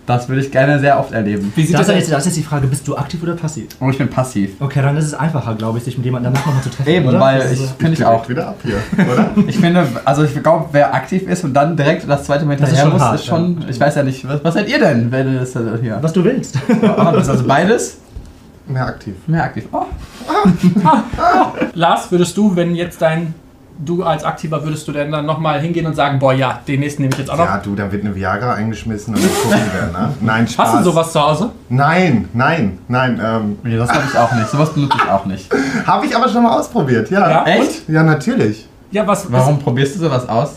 das 0.07 0.29
würde 0.29 0.43
ich 0.43 0.51
gerne 0.51 0.81
sehr 0.81 0.99
oft 0.99 1.13
erleben. 1.13 1.53
Wie 1.55 1.65
sieht 1.65 1.75
Das 1.79 1.87
das, 1.87 1.95
jetzt, 1.97 2.11
das 2.13 2.27
ist 2.27 2.37
die 2.37 2.43
Frage, 2.43 2.67
bist 2.67 2.87
du 2.89 2.97
aktiv 2.97 3.23
oder 3.23 3.35
passiv? 3.37 3.69
Und 3.79 3.91
ich 3.91 3.99
bin 3.99 4.09
passiv. 4.09 4.51
Okay, 4.61 4.83
dann 4.83 4.97
ist 4.97 5.05
es 5.05 5.15
einfacher, 5.15 5.55
glaube 5.55 5.79
ich, 5.79 5.85
sich 5.85 5.97
mit 5.97 6.05
jemandem 6.05 6.33
danach 6.35 6.47
nochmal 6.47 6.63
zu 6.63 6.71
treffen. 6.71 6.89
Eben, 6.91 7.07
oder? 7.09 7.21
weil 7.21 7.39
Das 7.39 7.53
ich 7.53 7.59
so- 7.61 7.67
finde 7.79 7.93
ich 7.95 8.05
auch. 8.05 8.29
wieder 8.29 8.49
ab 8.49 8.59
hier, 8.65 8.77
oder? 9.13 9.31
Ich 9.47 9.59
finde, 9.59 9.87
also 10.05 10.25
ich 10.25 10.43
glaube, 10.43 10.67
wer 10.73 10.93
aktiv 10.95 11.23
ist 11.29 11.45
und 11.45 11.55
dann 11.55 11.77
direkt 11.77 12.09
das 12.09 12.25
zweite 12.25 12.45
Mal 12.45 12.57
Das 12.57 12.71
ist 12.73 12.79
hinterher 12.81 12.85
schon 12.85 12.93
muss, 12.93 13.03
hart, 13.03 13.15
ist 13.15 13.27
schon, 13.27 13.65
ich 13.69 13.79
weiß 13.81 13.95
ja 13.95 14.03
nicht, 14.03 14.27
was, 14.29 14.43
was 14.45 14.55
seid 14.55 14.69
ihr 14.69 14.79
denn, 14.81 15.13
wenn 15.13 15.37
das 15.39 15.53
hier? 15.81 15.99
Was 16.01 16.13
du 16.13 16.25
willst. 16.25 16.57
Ah, 16.97 17.13
das 17.13 17.23
ist 17.25 17.29
also 17.31 17.45
beides? 17.45 17.99
Mehr 18.67 18.87
aktiv. 18.87 19.15
Mehr 19.27 19.45
aktiv. 19.45 19.65
Oh. 19.73 19.85
Lars, 21.75 22.11
würdest 22.11 22.37
du, 22.37 22.55
wenn 22.57 22.75
jetzt 22.75 23.01
dein. 23.03 23.35
Du 23.79 24.03
als 24.05 24.23
Aktiver 24.25 24.63
würdest 24.65 24.87
du 24.87 24.93
denn 24.93 25.11
dann 25.11 25.27
nochmal 25.27 25.61
hingehen 25.61 25.87
und 25.87 25.95
sagen, 25.97 26.19
boah 26.19 26.33
ja, 26.33 26.61
den 26.69 26.81
nächsten 26.81 27.03
nehme 27.03 27.13
ich 27.15 27.19
jetzt 27.19 27.31
auch 27.31 27.37
noch. 27.37 27.45
Ja, 27.47 27.59
du, 27.59 27.75
da 27.75 27.91
wird 27.91 28.05
eine 28.05 28.15
Viagra 28.15 28.55
eingeschmissen 28.55 29.15
und 29.15 29.23
dann 29.23 29.31
gucken 29.31 29.71
wir, 29.93 29.99
ne? 30.01 30.15
Nein, 30.21 30.47
Spaß. 30.47 30.69
Hast 30.73 30.79
du 30.81 30.85
sowas 30.91 31.13
zu 31.13 31.21
Hause? 31.21 31.51
Nein, 31.69 32.29
nein, 32.33 32.79
nein. 32.89 33.21
Ähm, 33.25 33.59
Nee, 33.63 33.77
das 33.77 33.91
habe 33.91 34.05
ich 34.11 34.19
auch 34.19 34.33
nicht. 34.35 34.49
Sowas 34.49 34.71
benutze 34.73 34.97
ich 35.03 35.11
auch 35.11 35.25
nicht. 35.25 35.49
Habe 35.87 36.07
ich 36.07 36.15
aber 36.15 36.29
schon 36.29 36.43
mal 36.43 36.59
ausprobiert, 36.59 37.11
ja. 37.11 37.29
Ja? 37.31 37.45
Echt? 37.45 37.89
Ja, 37.89 38.03
natürlich. 38.03 38.69
Ja, 38.91 39.07
was? 39.07 39.31
Warum 39.33 39.59
probierst 39.59 39.97
du 39.97 40.01
sowas 40.01 40.29
aus? 40.29 40.57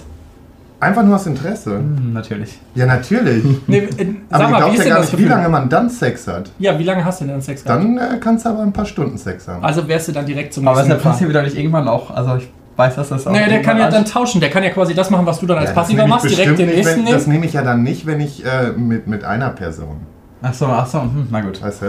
Einfach 0.79 1.03
nur 1.03 1.15
aus 1.15 1.25
Interesse. 1.25 1.77
Hm, 1.77 2.11
natürlich. 2.13 2.59
Ja, 2.75 2.85
natürlich. 2.85 3.43
Nee, 3.67 3.77
äh, 3.97 4.07
Aber 4.29 4.49
mal, 4.49 4.73
ist 4.73 4.83
ja 4.83 4.93
gar 4.95 4.99
nicht, 5.01 5.17
wie 5.17 5.23
lange 5.23 5.49
man 5.49 5.69
dann 5.69 5.89
Sex 5.89 6.27
hat. 6.27 6.51
Ja, 6.59 6.77
wie 6.77 6.83
lange 6.83 7.03
hast 7.03 7.21
du 7.21 7.25
denn 7.25 7.41
Sex 7.41 7.63
gehabt? 7.63 7.81
Dann 7.81 7.97
äh, 7.97 8.17
kannst 8.19 8.45
du 8.45 8.49
aber 8.49 8.61
ein 8.61 8.73
paar 8.73 8.85
Stunden 8.85 9.17
Sex 9.17 9.47
haben. 9.47 9.63
Also 9.63 9.87
wärst 9.87 10.09
du 10.09 10.11
dann 10.11 10.25
direkt 10.25 10.53
zum 10.53 10.67
Aber 10.67 10.77
nächsten 10.77 10.95
gefahren. 10.97 11.13
Passiv 11.13 11.29
wieder 11.29 11.41
nicht 11.43 11.57
irgendwann 11.57 11.87
auch, 11.87 12.11
also 12.11 12.35
ich 12.35 12.49
weiß, 12.75 12.95
dass 12.95 13.09
das 13.09 13.27
auch. 13.27 13.31
Naja, 13.31 13.47
der 13.47 13.61
kann 13.61 13.77
ja 13.77 13.89
dann 13.89 14.05
tauschen. 14.05 14.39
Der 14.41 14.49
kann 14.49 14.63
ja 14.63 14.69
quasi 14.69 14.93
das 14.93 15.09
machen, 15.09 15.25
was 15.25 15.39
du 15.39 15.45
dann 15.45 15.57
als 15.57 15.69
Ja, 15.69 15.75
Passiver 15.75 16.07
machst, 16.07 16.29
direkt 16.29 16.59
den 16.59 16.67
nächsten 16.67 17.05
wenn, 17.05 17.13
Das 17.13 17.21
nehmen. 17.27 17.33
nehme 17.33 17.45
ich 17.45 17.53
ja 17.53 17.61
dann 17.63 17.83
nicht, 17.83 18.05
wenn 18.05 18.19
ich 18.19 18.45
äh, 18.45 18.71
mit, 18.75 19.07
mit 19.07 19.23
einer 19.23 19.49
Person. 19.49 20.01
Ach 20.41 20.53
so, 20.53 20.65
ach 20.67 20.85
so, 20.85 21.01
hm, 21.01 21.27
na 21.31 21.41
gut. 21.41 21.61
Weißt 21.61 21.81
du? 21.83 21.85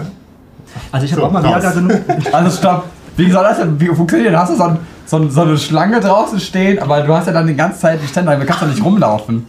Also 0.93 1.05
ich 1.07 1.13
habe 1.13 1.21
So, 1.23 1.27
auch 1.29 1.33
mal 1.33 1.43
genug. 1.43 1.93
Also 2.33 2.57
stopp. 2.57 2.85
Wie 3.17 3.31
soll 3.31 3.43
das 3.45 3.59
denn, 3.59 3.81
wie 3.81 3.87
funktioniert 3.87 4.35
das? 4.35 4.43
Hast 4.43 4.53
du 4.53 4.57
so, 4.57 4.63
ein, 4.65 4.79
so, 5.07 5.29
so 5.29 5.43
eine 5.43 5.57
Schlange 5.57 6.01
draußen 6.01 6.39
stehen, 6.41 6.79
aber 6.81 7.01
du 7.03 7.15
hast 7.15 7.27
ja 7.27 7.33
dann 7.33 7.47
die 7.47 7.55
ganze 7.55 7.79
Zeit 7.81 8.01
die 8.03 8.07
Ständer, 8.07 8.37
du 8.37 8.45
kannst 8.45 8.63
doch 8.63 8.69
nicht 8.69 8.85
rumlaufen. 8.85 9.47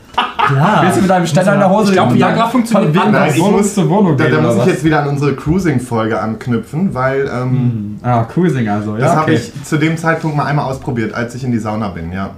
Ja. 0.55 0.79
Willst 0.83 0.97
du 0.97 1.01
mit 1.01 1.09
deinem 1.09 1.27
Ständer 1.27 1.53
in 1.55 1.59
der 1.59 1.69
Hose 1.69 1.87
Ich 1.89 1.93
glaub, 1.93 2.09
und 2.09 2.15
Viagra 2.15 2.47
funktioniert 2.47 2.95
von 2.95 3.05
anders. 3.07 3.35
Ich 3.35 3.41
muss- 3.43 3.73
zur 3.73 3.89
Wohnung 3.89 4.15
Da, 4.15 4.23
gehen 4.25 4.33
da 4.33 4.39
oder 4.39 4.47
muss 4.47 4.55
ich 4.55 4.61
was? 4.61 4.67
jetzt 4.67 4.83
wieder 4.85 5.01
an 5.01 5.09
unsere 5.09 5.35
Cruising-Folge 5.35 6.21
anknüpfen, 6.21 6.93
weil 6.93 7.29
ähm, 7.33 7.99
Ah, 8.01 8.23
Cruising 8.23 8.69
also. 8.69 8.93
Ja, 8.95 8.99
das 9.01 9.11
habe 9.11 9.21
okay. 9.23 9.33
ich 9.35 9.63
zu 9.65 9.77
dem 9.77 9.97
Zeitpunkt 9.97 10.37
mal 10.37 10.45
einmal 10.45 10.65
ausprobiert, 10.65 11.13
als 11.13 11.35
ich 11.35 11.43
in 11.43 11.51
die 11.51 11.57
Sauna 11.59 11.89
bin, 11.89 12.11
ja. 12.13 12.29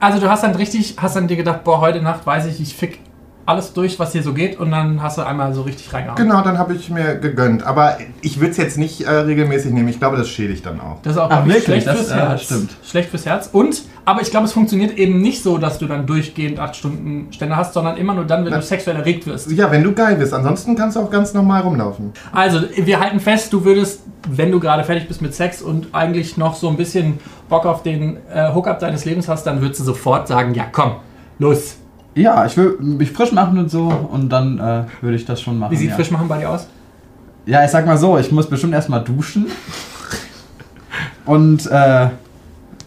Also 0.00 0.20
du 0.20 0.28
hast 0.28 0.42
dann 0.44 0.54
richtig, 0.54 0.96
hast 1.00 1.16
dann 1.16 1.26
dir 1.26 1.36
gedacht, 1.36 1.64
boah, 1.64 1.80
heute 1.80 2.02
Nacht 2.02 2.26
weiß 2.26 2.46
ich, 2.46 2.60
ich 2.60 2.74
fick 2.76 3.00
alles 3.48 3.72
durch, 3.72 3.98
was 3.98 4.12
hier 4.12 4.22
so 4.22 4.34
geht 4.34 4.58
und 4.60 4.70
dann 4.70 5.02
hast 5.02 5.16
du 5.16 5.22
einmal 5.22 5.54
so 5.54 5.62
richtig 5.62 5.90
reingehauen. 5.92 6.16
Genau, 6.22 6.42
dann 6.42 6.58
habe 6.58 6.74
ich 6.74 6.90
mir 6.90 7.14
gegönnt. 7.16 7.62
Aber 7.66 7.96
ich 8.20 8.40
würde 8.40 8.50
es 8.50 8.58
jetzt 8.58 8.76
nicht 8.76 9.00
äh, 9.00 9.10
regelmäßig 9.10 9.72
nehmen. 9.72 9.88
Ich 9.88 9.98
glaube, 9.98 10.18
das 10.18 10.28
schädigt 10.28 10.66
dann 10.66 10.80
auch. 10.80 10.98
Das 11.02 11.14
ist 11.14 11.18
auch 11.18 11.30
Ach, 11.30 11.46
wirklich? 11.46 11.64
schlecht 11.64 11.86
Das, 11.86 11.96
fürs 11.96 12.10
äh, 12.10 12.14
Herz. 12.14 12.42
stimmt. 12.42 12.70
Schlecht 12.84 13.08
fürs 13.08 13.24
Herz. 13.24 13.48
Und, 13.50 13.82
aber 14.04 14.20
ich 14.20 14.30
glaube, 14.30 14.44
es 14.44 14.52
funktioniert 14.52 14.98
eben 14.98 15.22
nicht 15.22 15.42
so, 15.42 15.56
dass 15.56 15.78
du 15.78 15.86
dann 15.86 16.06
durchgehend 16.06 16.60
acht 16.60 16.76
Stunden 16.76 17.32
Stände 17.32 17.56
hast, 17.56 17.72
sondern 17.72 17.96
immer 17.96 18.12
nur 18.12 18.26
dann, 18.26 18.44
wenn 18.44 18.50
Na- 18.52 18.58
du 18.58 18.62
sexuell 18.62 18.96
erregt 18.96 19.26
wirst. 19.26 19.50
Ja, 19.50 19.70
wenn 19.70 19.82
du 19.82 19.92
geil 19.94 20.16
bist. 20.16 20.34
Ansonsten 20.34 20.76
kannst 20.76 20.96
du 20.96 21.00
auch 21.00 21.10
ganz 21.10 21.32
normal 21.32 21.62
rumlaufen. 21.62 22.12
Also, 22.32 22.60
wir 22.76 23.00
halten 23.00 23.18
fest, 23.18 23.50
du 23.54 23.64
würdest, 23.64 24.02
wenn 24.28 24.52
du 24.52 24.60
gerade 24.60 24.84
fertig 24.84 25.08
bist 25.08 25.22
mit 25.22 25.34
Sex 25.34 25.62
und 25.62 25.88
eigentlich 25.92 26.36
noch 26.36 26.54
so 26.54 26.68
ein 26.68 26.76
bisschen 26.76 27.18
Bock 27.48 27.64
auf 27.64 27.82
den 27.82 28.18
äh, 28.30 28.52
Hookup 28.54 28.78
deines 28.78 29.06
Lebens 29.06 29.26
hast, 29.26 29.44
dann 29.44 29.62
würdest 29.62 29.80
du 29.80 29.84
sofort 29.84 30.28
sagen, 30.28 30.52
ja 30.54 30.64
komm, 30.70 30.96
los. 31.38 31.76
Ja, 32.14 32.46
ich 32.46 32.56
will 32.56 32.76
mich 32.80 33.12
frisch 33.12 33.32
machen 33.32 33.58
und 33.58 33.70
so 33.70 33.86
und 33.88 34.28
dann 34.28 34.58
äh, 34.58 34.84
würde 35.00 35.16
ich 35.16 35.24
das 35.24 35.40
schon 35.40 35.58
machen. 35.58 35.70
Wie 35.72 35.76
sieht 35.76 35.90
ja. 35.90 35.96
frisch 35.96 36.10
machen 36.10 36.28
bei 36.28 36.38
dir 36.38 36.50
aus? 36.50 36.66
Ja, 37.46 37.64
ich 37.64 37.70
sag 37.70 37.86
mal 37.86 37.96
so, 37.96 38.18
ich 38.18 38.30
muss 38.32 38.48
bestimmt 38.48 38.74
erstmal 38.74 39.02
duschen. 39.02 39.46
Und 41.24 41.66
äh, 41.66 42.08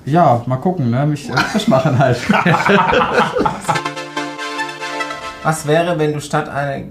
ja, 0.06 0.42
mal 0.46 0.58
gucken, 0.58 0.90
ne? 0.90 1.06
Mich 1.06 1.30
äh, 1.30 1.38
frisch 1.38 1.68
machen 1.68 1.98
halt. 1.98 2.18
Was 5.44 5.66
wäre, 5.68 5.98
wenn 5.98 6.13
du 6.13 6.22
statt 6.22 6.50
einer 6.50 6.86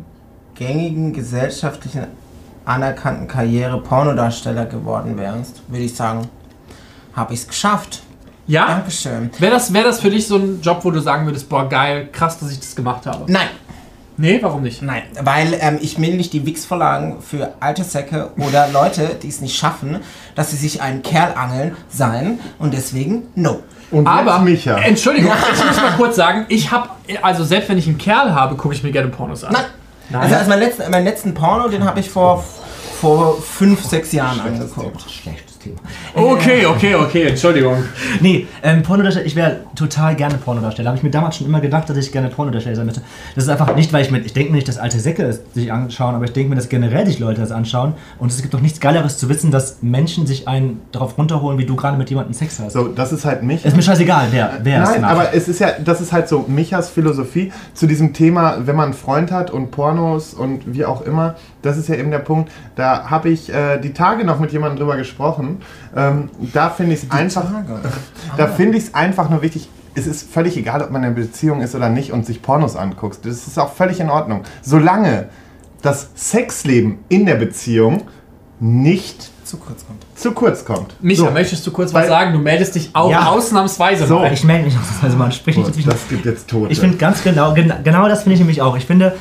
gängigen 0.54 1.12
gesellschaftlichen 1.12 2.06
anerkannten 2.64 3.28
Karriere 3.28 3.80
Pornodarsteller 3.80 4.66
geworden 4.66 5.16
wärst? 5.16 5.62
Würde 5.68 5.84
ich 5.84 5.94
sagen, 5.94 6.28
habe 7.14 7.34
ich 7.34 7.40
es 7.40 7.48
geschafft. 7.48 8.02
Ja? 8.50 8.66
Dankeschön. 8.66 9.30
Wäre 9.38 9.52
das, 9.52 9.72
wär 9.72 9.84
das 9.84 10.00
für 10.00 10.10
dich 10.10 10.26
so 10.26 10.36
ein 10.36 10.60
Job, 10.60 10.80
wo 10.82 10.90
du 10.90 11.00
sagen 11.00 11.24
würdest, 11.24 11.48
boah, 11.48 11.68
geil, 11.68 12.08
krass, 12.10 12.38
dass 12.40 12.50
ich 12.50 12.58
das 12.58 12.74
gemacht 12.74 13.06
habe? 13.06 13.30
Nein, 13.30 13.48
Nee, 14.16 14.38
warum 14.42 14.62
nicht? 14.62 14.82
nein, 14.82 15.04
weil 15.22 15.56
ähm, 15.60 15.78
ich 15.80 15.98
will 15.98 16.14
nicht 16.14 16.34
die 16.34 16.44
Wix-Vorlagen 16.44 17.22
für 17.22 17.54
alte 17.60 17.84
Säcke 17.84 18.30
oder 18.36 18.68
Leute, 18.68 19.16
die 19.22 19.28
es 19.28 19.40
nicht 19.40 19.56
schaffen, 19.56 20.00
dass 20.34 20.50
sie 20.50 20.56
sich 20.56 20.82
einen 20.82 21.02
Kerl 21.02 21.32
angeln, 21.34 21.74
sein 21.88 22.38
und 22.58 22.74
deswegen 22.74 23.28
no. 23.34 23.62
Und 23.90 24.06
Aber, 24.06 24.40
Micha. 24.40 24.76
Entschuldigung, 24.78 25.32
ich 25.54 25.64
muss 25.64 25.76
mal 25.76 25.92
kurz 25.96 26.16
sagen, 26.16 26.44
ich 26.48 26.70
habe, 26.70 26.90
also 27.22 27.44
selbst 27.44 27.70
wenn 27.70 27.78
ich 27.78 27.86
einen 27.86 27.96
Kerl 27.98 28.34
habe, 28.34 28.56
gucke 28.56 28.74
ich 28.74 28.82
mir 28.82 28.92
gerne 28.92 29.08
Pornos 29.08 29.42
an. 29.42 29.54
Nein. 29.54 30.20
Also, 30.22 30.34
also 30.34 30.50
meinen, 30.50 30.60
letzten, 30.60 30.90
meinen 30.90 31.04
letzten 31.04 31.34
Porno, 31.34 31.68
den 31.68 31.84
habe 31.84 32.00
ich 32.00 32.10
vor, 32.10 32.44
vor 33.00 33.40
fünf, 33.40 33.84
sechs 33.84 34.12
Jahren 34.12 34.40
angeguckt. 34.40 35.08
Schlechtes 35.08 35.49
Thema. 35.60 35.76
Okay, 36.14 36.64
okay, 36.66 36.94
okay, 36.94 37.28
Entschuldigung. 37.28 37.76
Nee, 38.20 38.46
ähm, 38.62 38.82
Pornodarsteller, 38.82 39.26
ich 39.26 39.36
wäre 39.36 39.60
total 39.74 40.16
gerne 40.16 40.36
Pornodarsteller. 40.36 40.88
Habe 40.88 40.96
ich 40.96 41.02
mir 41.02 41.10
damals 41.10 41.36
schon 41.36 41.46
immer 41.46 41.60
gedacht, 41.60 41.88
dass 41.88 41.96
ich 41.96 42.10
gerne 42.10 42.28
Pornodarsteller 42.28 42.76
sein 42.76 42.86
möchte. 42.86 43.02
Das 43.34 43.44
ist 43.44 43.50
einfach 43.50 43.76
nicht, 43.76 43.92
weil 43.92 44.04
ich 44.04 44.10
mir, 44.10 44.20
ich 44.20 44.32
denke 44.32 44.50
mir 44.50 44.56
nicht, 44.56 44.68
dass 44.68 44.78
alte 44.78 44.98
Säcke 44.98 45.24
es 45.24 45.42
sich 45.54 45.70
anschauen, 45.70 46.14
aber 46.14 46.24
ich 46.24 46.32
denke 46.32 46.50
mir, 46.50 46.56
dass 46.56 46.68
generell 46.68 47.06
sich 47.06 47.18
Leute 47.18 47.40
das 47.40 47.52
anschauen. 47.52 47.94
Und 48.18 48.32
es 48.32 48.40
gibt 48.40 48.54
doch 48.54 48.60
nichts 48.60 48.80
Geileres 48.80 49.18
zu 49.18 49.28
wissen, 49.28 49.50
dass 49.50 49.82
Menschen 49.82 50.26
sich 50.26 50.48
einen 50.48 50.80
darauf 50.92 51.18
runterholen, 51.18 51.58
wie 51.58 51.66
du 51.66 51.76
gerade 51.76 51.98
mit 51.98 52.08
jemandem 52.08 52.32
Sex 52.34 52.58
hast. 52.58 52.72
So, 52.72 52.88
das 52.88 53.12
ist 53.12 53.24
halt 53.24 53.42
Micha. 53.42 53.68
Ist 53.68 53.76
mir 53.76 53.82
scheißegal, 53.82 54.28
wer, 54.30 54.58
wer 54.62 54.82
es 54.82 54.90
Nein, 54.90 55.04
aber 55.04 55.34
es 55.34 55.46
ist 55.48 55.60
ja, 55.60 55.72
das 55.84 56.00
ist 56.00 56.12
halt 56.12 56.28
so 56.28 56.46
Michas 56.48 56.88
Philosophie 56.88 57.52
zu 57.74 57.86
diesem 57.86 58.14
Thema, 58.14 58.66
wenn 58.66 58.76
man 58.76 58.86
einen 58.86 58.94
Freund 58.94 59.30
hat 59.30 59.50
und 59.50 59.70
Pornos 59.70 60.32
und 60.32 60.72
wie 60.72 60.84
auch 60.84 61.02
immer, 61.02 61.36
das 61.62 61.76
ist 61.76 61.88
ja 61.88 61.96
eben 61.96 62.10
der 62.10 62.18
Punkt. 62.20 62.50
Da 62.76 63.10
habe 63.10 63.28
ich 63.28 63.52
äh, 63.52 63.78
die 63.78 63.92
Tage 63.92 64.24
noch 64.24 64.38
mit 64.40 64.52
jemandem 64.52 64.78
drüber 64.78 64.96
gesprochen. 64.96 65.60
Ähm, 65.96 66.30
da 66.52 66.70
finde 66.70 66.94
ich 66.94 67.02
es 67.04 67.10
einfach, 67.10 67.44
da 68.36 68.46
finde 68.46 68.78
ich 68.78 68.84
es 68.84 68.94
einfach 68.94 69.28
nur 69.30 69.42
wichtig. 69.42 69.68
Es 69.94 70.06
ist 70.06 70.30
völlig 70.32 70.56
egal, 70.56 70.82
ob 70.82 70.90
man 70.90 71.02
in 71.02 71.08
einer 71.08 71.16
Beziehung 71.16 71.60
ist 71.62 71.74
oder 71.74 71.88
nicht 71.88 72.12
und 72.12 72.24
sich 72.24 72.42
Pornos 72.42 72.76
anguckt. 72.76 73.18
Das 73.26 73.46
ist 73.46 73.58
auch 73.58 73.72
völlig 73.72 73.98
in 74.00 74.08
Ordnung. 74.08 74.42
Solange 74.62 75.26
das 75.82 76.10
Sexleben 76.14 76.98
in 77.08 77.26
der 77.26 77.34
Beziehung 77.34 78.02
nicht 78.60 79.30
Zu 79.44 79.56
kurz 79.56 79.84
kommt. 79.86 80.04
zu 80.14 80.32
kurz 80.32 80.64
kommt. 80.64 80.94
Micha, 81.02 81.24
So. 81.24 81.30
möchtest 81.30 81.66
du 81.66 81.70
kurz 81.72 81.92
Weil- 81.92 82.02
was 82.02 82.08
sagen? 82.08 82.32
Du 82.34 82.38
meldest 82.38 82.74
dich 82.74 82.90
auch 82.92 83.10
Ja. 83.10 83.26
ausnahmsweise 83.30 84.06
So. 84.06 84.18
mal. 84.20 84.32
ich 84.32 84.44
melde 84.44 84.66
mich 84.66 84.76
also 85.02 85.16
man 85.16 85.32
spricht 85.32 85.58
nicht 85.58 85.86
das 85.90 86.08
gibt 86.08 86.24
jetzt 86.26 86.48
Tote. 86.48 86.70
Ich 86.70 86.78
finde 86.78 86.96
ganz 86.98 87.22
genau, 87.24 87.54
gen 87.54 87.72
genau 87.82 88.06
das 88.08 88.22
finde 88.22 88.34
ich 88.34 88.40
nämlich 88.40 88.60
auch. 88.62 88.76
Ich 88.76 88.84
finde, 88.86 89.16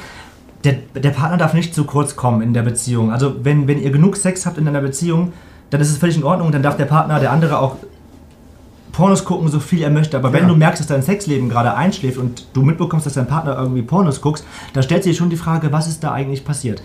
der, 0.64 0.74
der 0.96 1.12
Partner 1.12 1.38
darf 1.38 1.54
nicht 1.54 1.74
zu 1.74 1.86
kurz 1.86 2.16
kommen 2.16 2.42
in 2.42 2.54
der 2.54 2.64
Beziehung. 2.64 3.12
Also 3.12 3.36
wenn, 3.44 3.68
wenn 3.68 3.82
ihr 3.82 3.92
genug 3.92 4.18
Sex 4.18 4.46
habt 4.46 4.58
in 4.58 4.68
einer 4.68 4.82
Beziehung, 4.82 5.32
dann 5.70 5.80
ist 5.82 5.90
es 5.90 5.98
völlig 5.98 6.18
in 6.18 6.24
Ordnung. 6.24 6.52
Dann 6.52 6.64
darf 6.64 6.76
der 6.78 6.86
Partner, 6.86 7.20
der 7.20 7.32
andere 7.32 7.60
auch 7.60 7.78
Pornos 8.92 9.24
gucken, 9.24 9.48
so 9.50 9.60
viel 9.60 9.82
er 9.84 9.90
möchte. 9.90 10.18
Aber 10.18 10.34
wenn 10.34 10.44
Ja. 10.44 10.48
du 10.50 10.56
merkst, 10.56 10.80
dass 10.82 10.88
dein 10.88 11.04
Sexleben 11.04 11.48
gerade 11.48 11.74
einschläft 11.76 12.18
und 12.18 12.48
du 12.54 12.64
mitbekommst, 12.64 13.06
dass 13.06 13.14
dein 13.14 13.28
Partner 13.28 13.56
irgendwie 13.58 13.82
Pornos 13.84 14.20
guckst, 14.20 14.44
dann 14.74 14.84
stellt 14.84 15.04
sich 15.04 15.16
schon 15.16 15.30
die 15.30 15.38
Frage, 15.38 15.72
was 15.72 15.88
ist 15.88 16.04
da 16.04 16.12
eigentlich 16.12 16.44
passiert? 16.44 16.82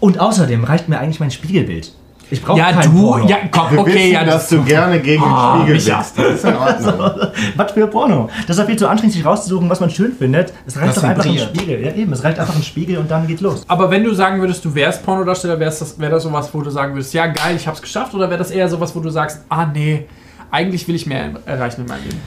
Und 0.00 0.20
außerdem 0.20 0.64
reicht 0.64 0.88
mir 0.88 0.98
eigentlich 0.98 1.20
mein 1.20 1.30
Spiegelbild. 1.30 1.92
Ich 2.28 2.42
brauche 2.42 2.58
Ja, 2.58 2.72
kein 2.72 2.90
du, 2.90 3.02
Porno. 3.06 3.28
ja, 3.28 3.36
komm, 3.52 3.70
Wir 3.70 3.78
okay, 3.80 3.94
wissen, 3.94 4.12
ja, 4.12 4.24
dass 4.24 4.48
du 4.48 4.62
gerne 4.64 4.98
gegen 5.00 5.22
Ah, 5.22 5.58
den 5.58 5.60
Spiegel 5.62 5.74
Micha. 5.76 5.94
blickst. 6.14 6.18
Das 6.18 6.34
ist 6.34 6.44
in 6.44 6.56
Ordnung. 6.96 7.28
Was 7.56 7.72
für 7.72 7.86
Porno? 7.86 8.28
Das 8.46 8.56
ist 8.56 8.62
doch 8.62 8.66
viel 8.66 8.76
zu 8.76 8.88
anstrengend, 8.88 9.14
sich 9.14 9.24
rauszusuchen, 9.24 9.70
was 9.70 9.78
man 9.78 9.90
schön 9.90 10.12
findet. 10.12 10.52
Es 10.66 10.76
reicht 10.76 10.88
Das 10.88 10.96
doch 10.96 11.04
einfach 11.04 11.24
ein 11.24 11.30
vibriert. 11.34 11.56
Spiegel. 11.56 11.84
Ja, 11.84 11.92
eben, 11.92 12.12
es 12.12 12.24
reicht 12.24 12.38
einfach 12.40 12.56
ein 12.56 12.62
Spiegel 12.64 12.98
und 12.98 13.08
dann 13.10 13.26
geht's 13.28 13.42
los. 13.42 13.62
Aber 13.68 13.90
wenn 13.92 14.02
du 14.02 14.12
sagen 14.12 14.40
würdest, 14.40 14.64
du 14.64 14.74
wärst 14.74 15.04
Pornodarsteller, 15.04 15.60
wär's 15.60 15.78
das, 15.78 15.98
wäre 16.00 16.10
das 16.12 16.24
sowas, 16.24 16.50
wo 16.52 16.60
du 16.62 16.70
sagen 16.70 16.94
würdest, 16.94 17.14
ja 17.14 17.26
geil, 17.26 17.54
ich 17.54 17.68
hab's 17.68 17.80
geschafft? 17.80 18.12
Oder 18.14 18.28
wäre 18.28 18.38
das 18.38 18.50
eher 18.50 18.68
sowas, 18.68 18.94
wo 18.96 19.00
du 19.00 19.10
sagst, 19.10 19.40
ah 19.48 19.66
nee, 19.66 20.06
eigentlich 20.50 20.88
will 20.88 20.96
ich 20.96 21.06
mehr 21.06 21.30
erreichen 21.46 21.82
in 21.82 21.86
meinem 21.86 22.02
Leben? 22.04 22.20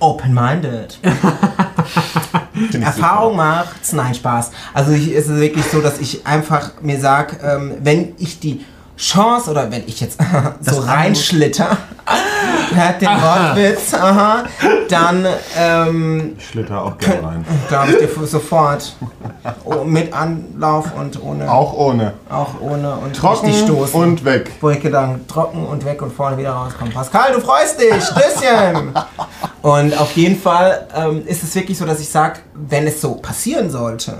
Open-minded. 0.00 0.98
Erfahrung 2.80 3.36
macht's, 3.36 3.92
nein, 3.92 4.14
Spaß. 4.14 4.50
Also 4.74 4.92
ich, 4.92 5.14
es 5.14 5.28
ist 5.28 5.40
wirklich 5.40 5.64
so, 5.64 5.80
dass 5.80 6.00
ich 6.00 6.26
einfach 6.26 6.72
mir 6.82 6.98
sage, 7.00 7.36
ähm, 7.42 7.74
wenn 7.82 8.14
ich 8.18 8.40
die 8.40 8.64
Chance 8.98 9.50
oder 9.50 9.70
wenn 9.70 9.84
ich 9.86 10.00
jetzt 10.00 10.18
so 10.60 10.80
reinschlitter, 10.80 11.76
hört 12.74 13.00
den 13.00 13.08
Wortwitz, 13.08 13.94
aha, 13.94 14.44
dann 14.88 15.24
ähm, 15.56 16.34
Ich 16.36 16.48
schlitter 16.48 16.82
auch 16.82 16.98
gerne 16.98 17.26
rein. 17.26 17.46
glaube 17.68 17.92
ich 17.92 17.98
dir 17.98 18.26
sofort. 18.26 18.96
Oh, 19.64 19.84
mit 19.84 20.12
Anlauf 20.12 20.92
und 20.94 21.22
ohne, 21.22 21.50
Auch 21.50 21.72
ohne. 21.74 22.14
auch 22.28 22.60
ohne 22.60 22.96
und 22.96 23.14
Trocken 23.14 23.46
richtig 23.46 23.64
stoßen. 23.66 24.00
und 24.00 24.24
weg. 24.24 24.50
wo 24.60 24.70
ich 24.70 24.80
gedacht, 24.80 25.20
trocken 25.28 25.64
und 25.64 25.84
weg 25.84 26.02
und 26.02 26.12
vorne 26.12 26.36
wieder 26.36 26.50
rauskommen. 26.50 26.92
Pascal, 26.92 27.32
du 27.32 27.40
freust 27.40 27.80
dich, 27.80 28.02
Stößchen! 28.02 28.92
und 29.62 29.96
auf 29.98 30.12
jeden 30.12 30.40
Fall 30.40 30.88
ähm, 30.96 31.24
ist 31.26 31.42
es 31.44 31.54
wirklich 31.54 31.78
so, 31.78 31.86
dass 31.86 32.00
ich 32.00 32.08
sage, 32.08 32.40
wenn 32.54 32.86
es 32.86 33.00
so 33.00 33.14
passieren 33.14 33.70
sollte, 33.70 34.14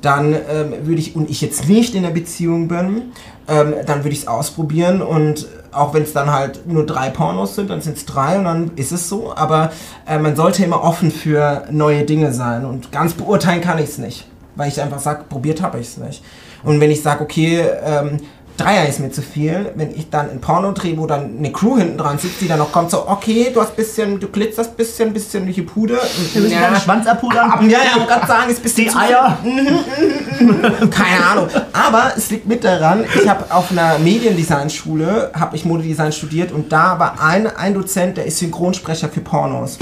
dann 0.00 0.34
ähm, 0.34 0.72
würde 0.82 1.00
ich, 1.00 1.14
und 1.14 1.28
ich 1.28 1.40
jetzt 1.40 1.68
nicht 1.68 1.94
in 1.94 2.02
der 2.02 2.10
Beziehung 2.10 2.68
bin, 2.68 3.12
ähm, 3.48 3.74
dann 3.86 3.98
würde 3.98 4.10
ich 4.10 4.20
es 4.20 4.28
ausprobieren 4.28 5.02
und 5.02 5.46
auch 5.72 5.94
wenn 5.94 6.02
es 6.02 6.12
dann 6.12 6.32
halt 6.32 6.66
nur 6.66 6.86
drei 6.86 7.10
Pornos 7.10 7.54
sind, 7.54 7.70
dann 7.70 7.80
sind 7.80 7.96
es 7.96 8.06
drei 8.06 8.38
und 8.38 8.44
dann 8.44 8.70
ist 8.76 8.92
es 8.92 9.08
so. 9.08 9.32
Aber 9.34 9.70
äh, 10.06 10.18
man 10.18 10.36
sollte 10.36 10.64
immer 10.64 10.82
offen 10.82 11.10
für 11.10 11.64
neue 11.70 12.04
Dinge 12.04 12.32
sein 12.32 12.64
und 12.64 12.92
ganz 12.92 13.12
beurteilen 13.12 13.60
kann 13.60 13.78
ich 13.78 13.90
es 13.90 13.98
nicht, 13.98 14.26
weil 14.56 14.68
ich 14.68 14.80
einfach 14.80 15.00
sage, 15.00 15.24
probiert 15.28 15.62
habe 15.62 15.78
ich 15.78 15.88
es 15.88 15.96
nicht. 15.96 16.22
Und 16.62 16.80
wenn 16.80 16.90
ich 16.90 17.02
sage, 17.02 17.22
okay, 17.22 17.64
ähm, 17.84 18.18
Dreier 18.56 18.88
ist 18.88 19.00
mir 19.00 19.10
zu 19.10 19.22
viel, 19.22 19.72
wenn 19.74 19.94
ich 19.94 20.10
dann 20.10 20.30
ein 20.30 20.40
Porno 20.40 20.72
drehe, 20.72 20.96
wo 20.98 21.06
dann 21.06 21.38
eine 21.38 21.50
Crew 21.50 21.78
hinten 21.78 21.98
dran 21.98 22.18
sitzt, 22.18 22.40
die 22.40 22.48
dann 22.48 22.58
noch 22.58 22.72
kommt, 22.72 22.90
so, 22.90 23.08
okay, 23.08 23.50
du 23.52 23.60
hast 23.60 23.74
bisschen, 23.76 24.20
du 24.20 24.28
glitzerst 24.28 24.76
bisschen, 24.76 25.12
bisschen 25.12 25.44
durch 25.44 25.56
die 25.56 25.62
Pude. 25.62 25.98
Wir 26.32 26.42
müssen 26.42 26.60
deinen 26.60 26.76
Schwanz 26.76 27.06
abpudern. 27.06 27.68
Ja, 27.68 27.78
ja, 27.78 28.00
ich 28.00 28.06
gerade 28.06 28.26
sagen, 28.26 28.50
ist 28.50 28.58
ein 28.58 28.62
bisschen 28.62 28.84
Die 28.84 28.94
Eier. 28.94 29.38
keine 30.90 31.24
Ahnung. 31.24 31.48
Aber 31.72 32.12
es 32.16 32.30
liegt 32.30 32.46
mit 32.46 32.64
daran, 32.64 33.04
ich 33.14 33.28
habe 33.28 33.52
auf 33.54 33.70
einer 33.70 33.98
Mediendesign-Schule, 33.98 35.32
habe 35.38 35.56
ich 35.56 35.64
Modedesign 35.64 36.12
studiert 36.12 36.52
und 36.52 36.70
da 36.72 36.98
war 36.98 37.20
ein, 37.22 37.46
ein 37.46 37.74
Dozent, 37.74 38.16
der 38.16 38.26
ist 38.26 38.38
Synchronsprecher 38.38 39.08
für 39.08 39.20
Pornos. 39.20 39.78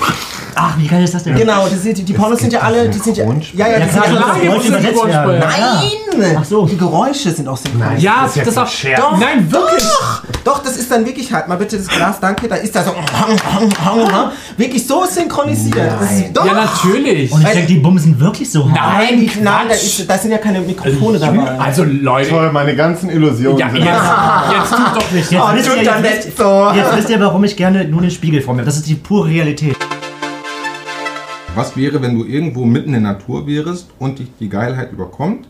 Ach, 0.61 0.77
wie 0.77 0.89
geil 0.89 1.05
ist 1.05 1.15
das 1.15 1.23
denn? 1.23 1.37
Genau, 1.37 1.69
das 1.69 1.83
sind, 1.83 1.99
die, 1.99 2.03
die 2.03 2.13
Pornos 2.13 2.41
sind 2.41 2.53
ja 2.53 2.61
alle, 2.61 2.89
die 2.89 2.99
sind 2.99 3.17
ja, 3.17 3.25
ja, 3.25 3.69
ja, 3.69 3.79
Ja, 3.79 3.87
die 3.87 3.93
sind 3.93 4.03
das 4.03 4.43
ja 4.43 4.51
übersetzt 4.51 5.05
werden. 5.05 5.43
Synchronsprecher. 5.43 5.49
Nein! 6.19 6.37
Ach 6.41 6.45
so. 6.45 6.67
Die 6.67 6.77
Geräusche 6.77 7.31
sind 7.31 7.47
auch 7.47 7.57
synchronisiert. 7.57 8.03
Ja, 8.03 8.27
ist 8.27 8.37
ja 8.37 8.45
das, 8.45 8.59
auch. 8.59 8.67
Scherz. 8.67 9.01
Doch, 9.01 9.19
nein, 9.19 9.51
wirklich. 9.53 9.85
Doch, 10.43 10.63
das 10.65 10.77
ist 10.77 10.91
dann 10.91 11.07
wirklich 11.07 11.33
halt, 11.33 11.47
mal 11.47 11.57
bitte 11.57 11.77
das 11.77 11.87
Glas, 11.87 12.19
danke, 12.21 12.49
da 12.49 12.57
ist 12.57 12.75
da 12.75 12.83
so 12.83 12.93
wirklich 14.57 14.85
so 14.87 15.05
synchronisiert. 15.05 15.93
Das 16.01 16.11
ist, 16.11 16.37
doch. 16.37 16.45
Ja, 16.45 16.55
natürlich. 16.55 17.31
Und 17.31 17.43
ich 17.43 17.49
denke, 17.49 17.67
die 17.69 17.79
Bumsen 17.79 18.19
wirklich 18.19 18.51
so 18.51 18.69
hart. 18.69 18.75
Nein, 18.75 19.19
Nein, 19.19 19.45
nein, 19.45 19.69
da, 19.69 19.75
ist, 19.75 20.11
da 20.11 20.19
sind 20.19 20.33
ja 20.33 20.39
keine 20.39 20.61
Mikrofone 20.61 21.19
dabei. 21.21 21.57
Also 21.59 21.85
Leute, 21.85 22.31
Toll, 22.31 22.51
meine 22.53 22.75
ganzen 22.75 23.11
Illusionen 23.11 23.59
ja, 23.59 23.71
sind 23.71 23.85
jetzt, 23.85 23.87
jetzt 24.53 24.71
tut 24.71 25.03
doch 25.03 25.11
nicht. 25.13 25.31
Jetzt, 25.31 25.43
Oh, 25.43 25.55
wisst 25.55 25.69
tut 25.69 25.77
ihr, 25.77 25.83
jetzt, 26.03 26.37
so. 26.37 26.71
jetzt 26.75 26.97
wisst 26.97 27.11
ihr, 27.11 27.21
warum 27.21 27.45
ich 27.45 27.57
gerne 27.57 27.85
nur 27.85 28.01
den 28.01 28.11
Spiegel 28.11 28.41
vor 28.43 28.55
mir 28.55 28.61
habe. 28.61 28.67
Das 28.67 28.77
ist 28.77 28.89
die 28.89 28.95
pure 28.95 29.29
Realität. 29.29 29.77
Was 31.55 31.77
wäre, 31.77 32.01
wenn 32.03 32.15
du 32.15 32.25
irgendwo 32.25 32.65
mitten 32.65 32.95
in 32.95 33.03
der 33.03 33.13
Natur 33.13 33.47
wärst 33.47 33.89
und 33.99 34.19
dich 34.19 34.29
die 34.39 34.49
Geilheit 34.49 34.93
überkommt 34.93 35.49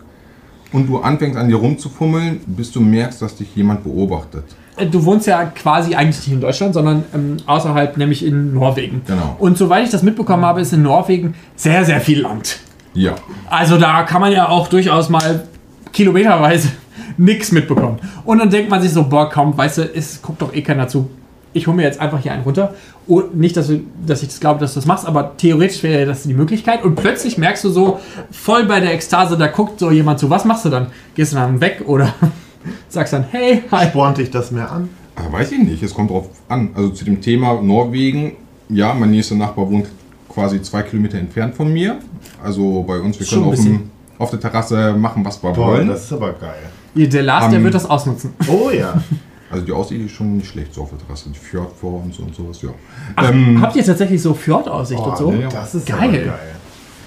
und 0.72 0.88
du 0.88 0.98
anfängst 0.98 1.38
an 1.38 1.48
dir 1.48 1.56
rumzufummeln, 1.56 2.40
bis 2.46 2.72
du 2.72 2.80
merkst, 2.80 3.20
dass 3.20 3.36
dich 3.36 3.54
jemand 3.54 3.84
beobachtet? 3.84 4.44
äh, 4.78 4.86
du 4.86 5.04
wohnst 5.04 5.26
ja 5.26 5.44
quasi 5.44 5.94
eigentlich 5.94 6.18
nicht 6.26 6.32
in 6.32 6.40
Deutschland, 6.40 6.74
sondern 6.74 7.04
ähm, 7.14 7.36
außerhalb, 7.46 7.96
nämlich 7.96 8.24
in 8.24 8.54
Norwegen. 8.54 9.02
Genau. 9.06 9.36
Und 9.38 9.58
soweit 9.58 9.84
ich 9.84 9.90
das 9.90 10.02
mitbekommen 10.02 10.44
habe, 10.44 10.60
ist 10.60 10.72
in 10.72 10.82
Norwegen 10.82 11.34
sehr, 11.56 11.84
sehr 11.84 12.00
viel 12.00 12.22
Land. 12.22 12.60
Ja. 12.94 13.14
Also 13.48 13.78
da 13.78 14.02
kann 14.04 14.20
man 14.20 14.32
ja 14.32 14.48
auch 14.48 14.68
durchaus 14.68 15.08
mal 15.08 15.46
kilometerweise 15.92 16.68
nichts 17.16 17.52
mitbekommen. 17.52 17.98
Und 18.24 18.38
dann 18.38 18.50
denkt 18.50 18.70
man 18.70 18.80
sich 18.80 18.92
so, 18.92 19.04
boah, 19.04 19.28
komm, 19.28 19.56
weißt 19.56 19.78
du, 19.78 19.82
es 19.94 20.22
guckt 20.22 20.42
doch 20.42 20.54
eh 20.54 20.62
keiner 20.62 20.88
zu. 20.88 21.10
Ich 21.52 21.66
hole 21.66 21.76
mir 21.76 21.82
jetzt 21.82 22.00
einfach 22.00 22.20
hier 22.20 22.32
einen 22.32 22.42
runter. 22.42 22.74
Und 23.08 23.36
nicht, 23.38 23.56
dass, 23.56 23.68
du, 23.68 23.80
dass 24.06 24.22
ich 24.22 24.28
das 24.28 24.38
glaube, 24.38 24.60
dass 24.60 24.74
du 24.74 24.80
das 24.80 24.86
machst, 24.86 25.06
aber 25.06 25.34
theoretisch 25.38 25.82
wäre 25.82 26.04
das 26.04 26.24
die 26.24 26.34
Möglichkeit. 26.34 26.84
Und 26.84 26.94
plötzlich 26.94 27.38
merkst 27.38 27.64
du 27.64 27.70
so, 27.70 27.98
voll 28.30 28.66
bei 28.66 28.80
der 28.80 28.92
Ekstase, 28.92 29.38
da 29.38 29.46
guckt 29.46 29.80
so 29.80 29.90
jemand 29.90 30.18
zu. 30.18 30.28
Was 30.28 30.44
machst 30.44 30.66
du 30.66 30.68
dann? 30.68 30.88
Gehst 31.14 31.32
du 31.32 31.36
dann 31.36 31.58
weg 31.62 31.82
oder 31.86 32.12
sagst 32.90 33.14
dann, 33.14 33.24
hey, 33.30 33.62
hi. 33.72 33.86
Spornt 33.86 34.18
dich 34.18 34.30
das 34.30 34.50
mehr 34.50 34.70
an? 34.70 34.90
Ah, 35.16 35.32
weiß 35.32 35.52
ich 35.52 35.58
nicht, 35.58 35.82
es 35.82 35.94
kommt 35.94 36.10
drauf 36.10 36.28
an. 36.48 36.70
Also 36.74 36.90
zu 36.90 37.04
dem 37.06 37.20
Thema 37.22 37.60
Norwegen, 37.62 38.32
ja, 38.68 38.92
mein 38.92 39.10
nächster 39.10 39.34
Nachbar 39.36 39.70
wohnt 39.70 39.86
quasi 40.28 40.60
zwei 40.60 40.82
Kilometer 40.82 41.18
entfernt 41.18 41.54
von 41.54 41.72
mir. 41.72 41.96
Also 42.44 42.82
bei 42.86 43.00
uns, 43.00 43.18
wir 43.18 43.26
Schon 43.26 43.40
können 43.44 43.52
auf, 43.52 43.64
dem, 43.64 43.90
auf 44.18 44.30
der 44.30 44.40
Terrasse 44.40 44.92
machen, 44.92 45.24
was 45.24 45.42
wir 45.42 45.50
Boah, 45.52 45.66
wollen. 45.68 45.88
das 45.88 46.04
ist 46.04 46.12
aber 46.12 46.34
geil. 46.34 46.54
Der 46.94 47.22
Lars, 47.22 47.48
der 47.48 47.56
Am- 47.58 47.64
wird 47.64 47.74
das 47.74 47.88
ausnutzen. 47.88 48.34
Oh 48.48 48.70
ja. 48.70 49.02
Also 49.50 49.64
die 49.64 49.72
Aussicht 49.72 50.00
ist 50.04 50.12
schon 50.12 50.36
nicht 50.36 50.48
schlecht 50.48 50.74
so 50.74 50.82
auf 50.82 50.90
der 50.90 50.98
Terrasse. 50.98 51.30
Die 51.30 51.38
Fjord 51.38 51.72
vor 51.80 52.02
uns 52.02 52.18
und 52.18 52.34
sowas, 52.34 52.60
ja. 52.62 52.70
Ach, 53.16 53.30
Ähm, 53.30 53.60
habt 53.62 53.76
ihr 53.76 53.84
tatsächlich 53.84 54.20
so 54.20 54.34
Fjordaussicht 54.34 55.00
Oh, 55.00 55.08
und 55.10 55.16
so? 55.18 55.32
ja, 55.32 55.38
ja. 55.40 55.48
Das 55.48 55.74
ist 55.74 55.86
Geil. 55.86 56.10
geil. 56.12 56.32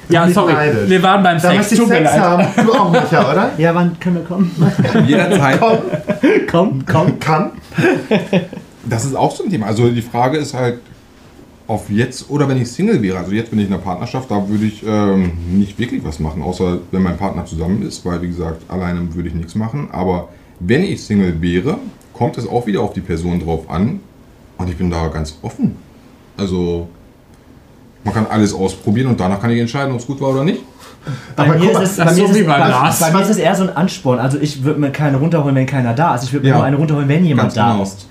Ja, 0.09 0.27
sorry, 0.29 0.51
neidisch. 0.53 0.89
wir 0.89 1.03
waren 1.03 1.23
beim 1.23 1.39
Da 1.41 1.51
Sex. 1.63 1.69
Tut 1.69 1.87
mir 1.87 2.01
leid. 2.01 2.19
haben. 2.19 2.45
Du 2.65 2.73
auch, 2.73 2.91
Micha, 2.91 3.31
oder? 3.31 3.51
Ja, 3.57 3.73
wann 3.73 3.97
können 3.99 4.15
wir 4.17 4.23
kommen? 4.23 4.51
jederzeit. 5.07 5.59
komm, 6.49 6.83
komm. 6.85 7.19
Kann. 7.19 7.51
Das 8.85 9.05
ist 9.05 9.15
auch 9.15 9.33
so 9.33 9.43
ein 9.43 9.49
Thema. 9.49 9.67
Also 9.67 9.89
die 9.89 10.01
Frage 10.01 10.37
ist 10.37 10.53
halt, 10.53 10.79
auf 11.67 11.89
jetzt 11.89 12.29
oder 12.29 12.49
wenn 12.49 12.61
ich 12.61 12.69
Single 12.69 13.01
wäre. 13.01 13.19
Also 13.19 13.31
jetzt 13.31 13.51
bin 13.51 13.59
ich 13.59 13.67
in 13.67 13.73
einer 13.73 13.81
Partnerschaft, 13.81 14.29
da 14.29 14.49
würde 14.49 14.65
ich 14.65 14.83
ähm, 14.85 15.31
nicht 15.53 15.79
wirklich 15.79 16.03
was 16.03 16.19
machen, 16.19 16.41
außer 16.41 16.79
wenn 16.91 17.01
mein 17.03 17.15
Partner 17.17 17.45
zusammen 17.45 17.81
ist, 17.83 18.03
weil 18.05 18.21
wie 18.21 18.27
gesagt, 18.27 18.63
alleine 18.69 19.13
würde 19.15 19.29
ich 19.29 19.35
nichts 19.35 19.55
machen. 19.55 19.87
Aber 19.93 20.27
wenn 20.59 20.83
ich 20.83 21.01
Single 21.03 21.41
wäre, 21.41 21.77
kommt 22.13 22.37
es 22.37 22.47
auch 22.47 22.65
wieder 22.67 22.81
auf 22.81 22.93
die 22.93 23.01
Person 23.01 23.39
drauf 23.39 23.69
an 23.69 23.99
und 24.57 24.69
ich 24.69 24.77
bin 24.77 24.89
da 24.89 25.07
ganz 25.07 25.37
offen. 25.41 25.75
Also 26.37 26.87
man 28.03 28.13
kann 28.13 28.25
alles 28.27 28.53
ausprobieren 28.53 29.07
und 29.09 29.19
danach 29.19 29.39
kann 29.39 29.49
ich 29.51 29.59
entscheiden, 29.59 29.93
ob 29.93 29.99
es 29.99 30.07
gut 30.07 30.19
war 30.21 30.29
oder 30.29 30.43
nicht. 30.43 30.61
Bei 31.35 31.43
Aber 31.49 31.57
mir 31.57 31.71
mal, 31.73 31.81
ist 31.83 31.91
es, 31.91 31.97
bei 31.97 32.03
das 32.05 32.15
mir 32.15 32.25
ist 32.25 32.33
so 32.33 32.39
es, 32.39 32.45
bei 32.45 32.59
bei, 32.59 32.67
Lars. 32.69 32.99
bei 32.99 33.11
mir 33.11 33.21
ist 33.21 33.29
es 33.29 33.37
eher 33.37 33.55
so 33.55 33.63
ein 33.63 33.75
Ansporn. 33.75 34.19
Also 34.19 34.37
ich 34.39 34.63
würde 34.63 34.79
mir 34.79 34.91
keine 34.91 35.17
runterholen, 35.17 35.55
wenn 35.55 35.65
keiner 35.65 35.93
da 35.93 36.13
ist. 36.15 36.23
Ich 36.25 36.33
würde 36.33 36.43
mir 36.45 36.49
Ja. 36.51 36.55
nur 36.57 36.65
eine 36.65 36.75
runterholen, 36.77 37.07
wenn 37.09 37.25
jemand 37.25 37.53
Ganz 37.53 37.55
da 37.55 37.71
genau. 37.71 37.83
ist. 37.83 38.07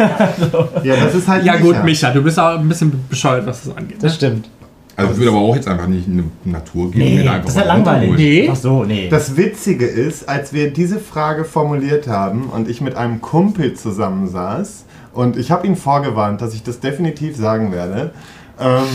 Ja, 0.84 0.96
das 0.96 1.14
ist 1.14 1.28
halt 1.28 1.44
Ja 1.44 1.56
gut, 1.56 1.72
Micha. 1.74 1.84
Micha, 1.84 2.10
du 2.12 2.22
bist 2.22 2.38
auch 2.38 2.58
ein 2.58 2.68
bisschen 2.68 3.04
bescheuert, 3.08 3.46
was 3.46 3.64
das 3.64 3.76
angeht. 3.76 3.98
Das 4.02 4.14
stimmt. 4.14 4.48
Also 5.00 5.12
ich 5.12 5.18
würde 5.18 5.30
aber 5.30 5.40
auch 5.40 5.54
jetzt 5.54 5.68
einfach 5.68 5.86
nicht 5.86 6.06
in 6.06 6.30
eine 6.44 6.52
Natur 6.52 6.90
gehen 6.90 7.16
Nee, 7.16 7.24
das 7.24 7.50
ist 7.50 7.56
was 7.56 7.66
langweilig. 7.66 8.12
Nee. 8.16 8.48
Ach 8.50 8.56
so, 8.56 8.84
nee. 8.84 9.08
Das 9.08 9.36
Witzige 9.36 9.86
ist, 9.86 10.28
als 10.28 10.52
wir 10.52 10.72
diese 10.72 10.98
Frage 10.98 11.44
formuliert 11.44 12.08
haben 12.08 12.50
und 12.50 12.68
ich 12.68 12.80
mit 12.80 12.96
einem 12.96 13.20
Kumpel 13.20 13.74
zusammensaß 13.74 14.84
und 15.12 15.36
ich 15.36 15.50
habe 15.50 15.66
ihn 15.66 15.76
vorgewarnt, 15.76 16.40
dass 16.40 16.54
ich 16.54 16.62
das 16.62 16.80
definitiv 16.80 17.36
sagen 17.36 17.72
werde, 17.72 18.12
ähm, 18.60 18.86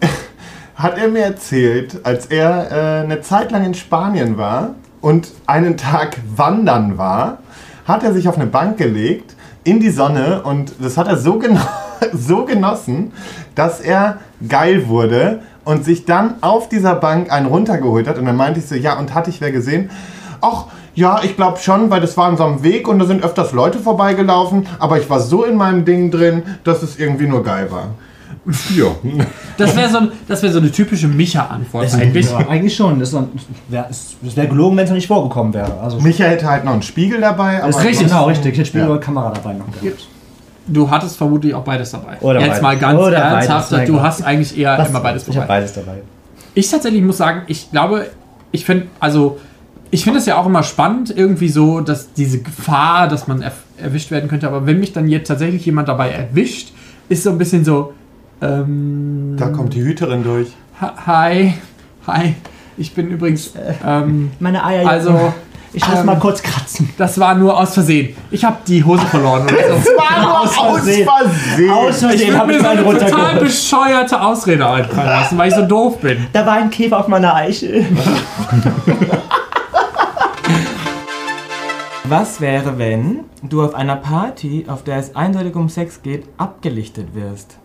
hat 0.74 0.98
er 0.98 1.08
mir 1.08 1.22
erzählt, 1.22 2.00
als 2.04 2.26
er 2.26 2.70
äh, 2.70 3.04
eine 3.04 3.20
Zeit 3.20 3.50
lang 3.50 3.64
in 3.64 3.74
Spanien 3.74 4.36
war 4.36 4.74
und 5.00 5.32
einen 5.46 5.76
Tag 5.76 6.18
wandern 6.34 6.98
war, 6.98 7.38
hat 7.86 8.02
er 8.02 8.12
sich 8.12 8.28
auf 8.28 8.36
eine 8.36 8.46
Bank 8.46 8.76
gelegt 8.76 9.34
in 9.64 9.80
die 9.80 9.90
Sonne 9.90 10.42
und 10.42 10.72
das 10.80 10.96
hat 10.96 11.08
er 11.08 11.16
so, 11.16 11.38
geno 11.38 11.60
so 12.12 12.44
genossen, 12.44 13.12
dass 13.54 13.80
er 13.80 14.18
geil 14.48 14.88
wurde 14.88 15.40
und 15.64 15.84
sich 15.84 16.04
dann 16.04 16.34
auf 16.42 16.68
dieser 16.68 16.94
Bank 16.94 17.32
einen 17.32 17.46
runtergeholt 17.46 18.06
hat. 18.06 18.18
Und 18.18 18.26
dann 18.26 18.36
meinte 18.36 18.60
ich 18.60 18.66
so, 18.66 18.74
ja, 18.74 18.98
und 18.98 19.14
hatte 19.14 19.30
ich 19.30 19.40
wer 19.40 19.52
gesehen? 19.52 19.90
Ach, 20.40 20.66
ja, 20.94 21.20
ich 21.22 21.36
glaube 21.36 21.58
schon, 21.58 21.90
weil 21.90 22.00
das 22.00 22.16
war 22.16 22.26
an 22.26 22.36
so 22.36 22.44
einem 22.44 22.62
Weg 22.62 22.88
und 22.88 22.98
da 22.98 23.04
sind 23.04 23.22
öfters 23.22 23.52
Leute 23.52 23.78
vorbeigelaufen, 23.78 24.66
aber 24.78 24.98
ich 24.98 25.10
war 25.10 25.20
so 25.20 25.44
in 25.44 25.56
meinem 25.56 25.84
Ding 25.84 26.10
drin, 26.10 26.42
dass 26.64 26.82
es 26.82 26.98
irgendwie 26.98 27.26
nur 27.26 27.42
geil 27.44 27.70
war. 27.70 27.88
Ja. 28.76 28.86
Das 29.56 29.76
wäre 29.76 29.88
so, 29.90 29.98
das 30.28 30.42
wär 30.42 30.52
so 30.52 30.58
eine 30.60 30.70
typische 30.70 31.08
Micha-Antwort 31.08 31.92
eigentlich. 31.94 32.30
Ja, 32.30 32.38
eigentlich 32.48 32.76
schon. 32.76 33.00
Das 33.00 33.12
wäre 33.12 33.26
wär 33.68 34.46
gelogen, 34.46 34.76
wenn 34.76 34.84
es 34.84 34.90
noch 34.90 34.94
nicht 34.96 35.08
vorgekommen 35.08 35.52
wäre. 35.52 35.80
Also 35.80 35.98
Michael 36.00 36.30
hätte 36.30 36.48
halt 36.48 36.64
noch 36.64 36.72
einen 36.72 36.82
Spiegel 36.82 37.20
dabei. 37.20 37.58
das 37.58 37.76
ist 37.76 37.84
richtig, 37.84 38.06
genau, 38.06 38.26
richtig. 38.26 38.52
Ich 38.52 38.58
hätte 38.58 38.68
Spiel 38.68 38.82
Ja. 38.82 38.88
oder 38.88 39.00
Kamera 39.00 39.32
dabei 39.32 39.54
noch 39.54 39.66
gehabt. 39.66 40.06
Du 40.68 40.90
hattest 40.90 41.16
vermutlich 41.16 41.54
auch 41.54 41.62
beides 41.64 41.90
dabei. 41.92 42.16
Oder 42.20 42.40
Jetzt 42.40 42.48
beides. 42.48 42.62
mal 42.62 42.76
ganz 42.78 43.00
Oder 43.00 43.16
ernsthaft, 43.18 43.70
beides, 43.70 43.86
du 43.86 43.92
Gott. 43.94 44.02
hast 44.02 44.22
eigentlich 44.24 44.58
eher 44.58 44.76
Was- 44.78 44.88
immer 44.88 45.00
beides 45.00 45.22
Ich 45.22 45.28
habe 45.36 45.46
dabei. 45.46 45.60
beides 45.60 45.72
dabei. 45.74 45.98
Ich 46.54 46.70
tatsächlich 46.70 47.02
muss 47.02 47.18
sagen, 47.18 47.42
ich 47.46 47.70
glaube, 47.70 48.06
ich 48.50 48.64
finde, 48.64 48.86
also 48.98 49.38
ich 49.90 50.02
finde 50.04 50.18
es 50.18 50.26
ja 50.26 50.36
auch 50.38 50.46
immer 50.46 50.62
spannend, 50.64 51.12
irgendwie 51.16 51.48
so, 51.48 51.80
dass 51.80 52.12
diese 52.14 52.40
Gefahr, 52.40 53.06
dass 53.08 53.28
man 53.28 53.42
erf- 53.42 53.52
erwischt 53.80 54.10
werden 54.10 54.28
könnte, 54.28 54.48
aber 54.48 54.66
wenn 54.66 54.80
mich 54.80 54.92
dann 54.92 55.06
jetzt 55.08 55.28
tatsächlich 55.28 55.64
jemand 55.66 55.88
dabei 55.88 56.10
erwischt, 56.10 56.72
ist 57.08 57.22
so 57.22 57.30
ein 57.30 57.38
bisschen 57.38 57.64
so, 57.64 57.92
ähm, 58.42 59.36
Da 59.38 59.48
kommt 59.48 59.74
die 59.74 59.82
Hüterin 59.82 60.24
durch. 60.24 60.48
hi, 60.80 61.54
hi, 62.06 62.34
ich 62.76 62.94
bin 62.94 63.08
übrigens, 63.10 63.52
ähm, 63.86 64.30
Meine 64.40 64.64
Eier. 64.64 64.88
also, 64.88 65.32
ich 65.76 65.86
muss 65.86 65.98
ähm, 66.00 66.06
mal 66.06 66.18
kurz 66.18 66.42
kratzen. 66.42 66.88
das 66.96 67.20
war 67.20 67.34
nur 67.34 67.56
aus 67.58 67.74
Versehen. 67.74 68.16
Ich 68.30 68.44
habe 68.44 68.56
die 68.66 68.82
Hose 68.82 69.04
verloren 69.06 69.42
oder 69.42 69.80
so. 69.82 69.90
War 69.90 70.40
Aus 70.40 70.54
Versehen. 70.56 71.06
Versehen. 71.06 71.70
Aus 71.70 71.96
Ich 72.02 72.08
Versehen 72.08 72.38
habe 72.38 72.46
mir 72.46 72.52
ich 72.54 72.58
so 72.62 72.64
meine 72.66 72.80
eine 72.88 72.98
total 72.98 73.36
bescheuerte 73.36 74.20
Ausrede 74.20 74.66
einfallen 74.68 75.06
lassen, 75.06 75.36
weil 75.38 75.48
ich 75.50 75.54
so 75.54 75.62
doof 75.66 75.98
bin. 76.00 76.26
Da 76.32 76.46
war 76.46 76.54
ein 76.54 76.70
Käfer 76.70 76.98
auf 76.98 77.08
meiner 77.08 77.34
Eichel. 77.34 77.84
Was 82.08 82.40
wäre, 82.40 82.78
wenn 82.78 83.20
du 83.42 83.62
auf 83.64 83.74
einer 83.74 83.96
Party, 83.96 84.64
auf 84.68 84.84
der 84.84 84.98
es 84.98 85.16
eindeutig 85.16 85.56
um 85.56 85.68
Sex 85.68 86.02
geht, 86.02 86.24
abgelichtet 86.38 87.14
wirst? 87.14 87.58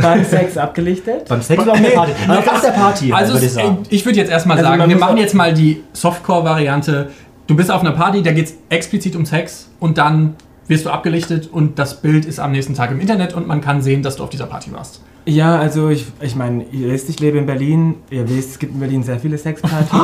Beim 0.00 0.24
Sex 0.24 0.56
abgelichtet? 0.56 1.28
Beim 1.28 1.42
Sex 1.42 1.62
oder 1.62 1.72
auf 1.72 1.80
der 1.80 1.90
Party? 1.90 2.12
Also 2.28 2.50
auf 2.50 2.60
der 2.60 2.70
Party, 2.70 3.12
Also 3.12 3.32
würde 3.32 3.46
ich 3.46 3.52
sagen. 3.52 3.78
ich 3.88 4.04
würde 4.06 4.18
jetzt 4.18 4.30
erstmal 4.30 4.56
Also 4.58 4.68
sagen, 4.70 4.88
wir 4.88 4.96
machen 4.96 5.16
jetzt 5.16 5.34
mal 5.34 5.52
die 5.52 5.82
Softcore-Variante. 5.94 7.10
Du 7.48 7.56
bist 7.56 7.70
auf 7.70 7.80
einer 7.80 7.92
Party, 7.92 8.22
da 8.22 8.32
geht 8.32 8.44
es 8.44 8.54
explizit 8.68 9.16
um 9.16 9.24
Sex 9.24 9.70
und 9.80 9.96
dann 9.96 10.36
wirst 10.66 10.84
du 10.84 10.90
abgelichtet 10.90 11.48
und 11.50 11.78
das 11.78 12.02
Bild 12.02 12.26
ist 12.26 12.38
am 12.40 12.52
nächsten 12.52 12.74
Tag 12.74 12.90
im 12.90 13.00
Internet 13.00 13.32
und 13.32 13.46
man 13.46 13.62
kann 13.62 13.80
sehen, 13.80 14.02
dass 14.02 14.16
du 14.16 14.24
auf 14.24 14.28
dieser 14.28 14.44
Party 14.44 14.70
warst. 14.70 15.00
Ja, 15.24 15.58
also 15.58 15.88
ich, 15.88 16.04
ich 16.20 16.36
meine, 16.36 16.64
ihr 16.64 16.90
wisst, 16.90 17.08
ich 17.08 17.20
lebe 17.20 17.38
in 17.38 17.46
Berlin. 17.46 17.94
Ihr 18.10 18.28
wisst, 18.28 18.50
es 18.50 18.58
gibt 18.58 18.74
in 18.74 18.80
Berlin 18.80 19.02
sehr 19.02 19.18
viele 19.18 19.38
Sexpartys. 19.38 19.88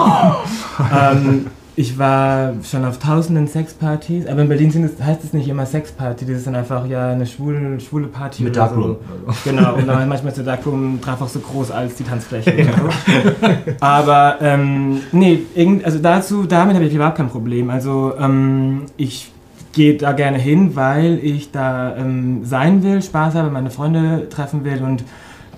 ähm, 0.98 1.46
ich 1.76 1.98
war 1.98 2.54
schon 2.62 2.84
auf 2.84 2.98
tausenden 2.98 3.48
Sexpartys, 3.48 4.26
aber 4.26 4.42
in 4.42 4.48
Berlin 4.48 4.70
sind 4.70 4.84
es, 4.84 5.02
heißt 5.02 5.24
es 5.24 5.32
nicht 5.32 5.48
immer 5.48 5.66
Sexparty, 5.66 6.24
das 6.24 6.38
ist 6.38 6.46
dann 6.46 6.54
einfach 6.54 6.86
ja 6.86 7.10
eine 7.10 7.26
schwule, 7.26 7.80
schwule 7.80 8.06
Party. 8.06 8.44
Mit 8.44 8.56
Darkroom. 8.56 8.96
So. 9.26 9.50
Genau, 9.50 9.74
und 9.74 9.88
dann 9.88 10.08
manchmal 10.08 10.28
ist 10.28 10.36
der 10.36 10.44
Darkroom 10.44 11.00
dreifach 11.00 11.28
so 11.28 11.40
groß 11.40 11.72
als 11.72 11.96
die 11.96 12.04
Tanzfläche. 12.04 12.52
oder 12.54 12.74
so. 12.76 13.72
Aber 13.80 14.36
ähm, 14.40 15.00
nee, 15.10 15.40
irgend, 15.54 15.84
also 15.84 15.98
dazu, 15.98 16.44
damit 16.44 16.76
habe 16.76 16.84
ich 16.84 16.94
überhaupt 16.94 17.16
kein 17.16 17.28
Problem. 17.28 17.70
Also 17.70 18.14
ähm, 18.20 18.82
ich 18.96 19.32
gehe 19.72 19.96
da 19.96 20.12
gerne 20.12 20.38
hin, 20.38 20.76
weil 20.76 21.18
ich 21.22 21.50
da 21.50 21.96
ähm, 21.96 22.44
sein 22.44 22.84
will, 22.84 23.02
Spaß 23.02 23.34
habe, 23.34 23.50
meine 23.50 23.70
Freunde 23.70 24.28
treffen 24.28 24.64
will 24.64 24.80
und 24.82 25.02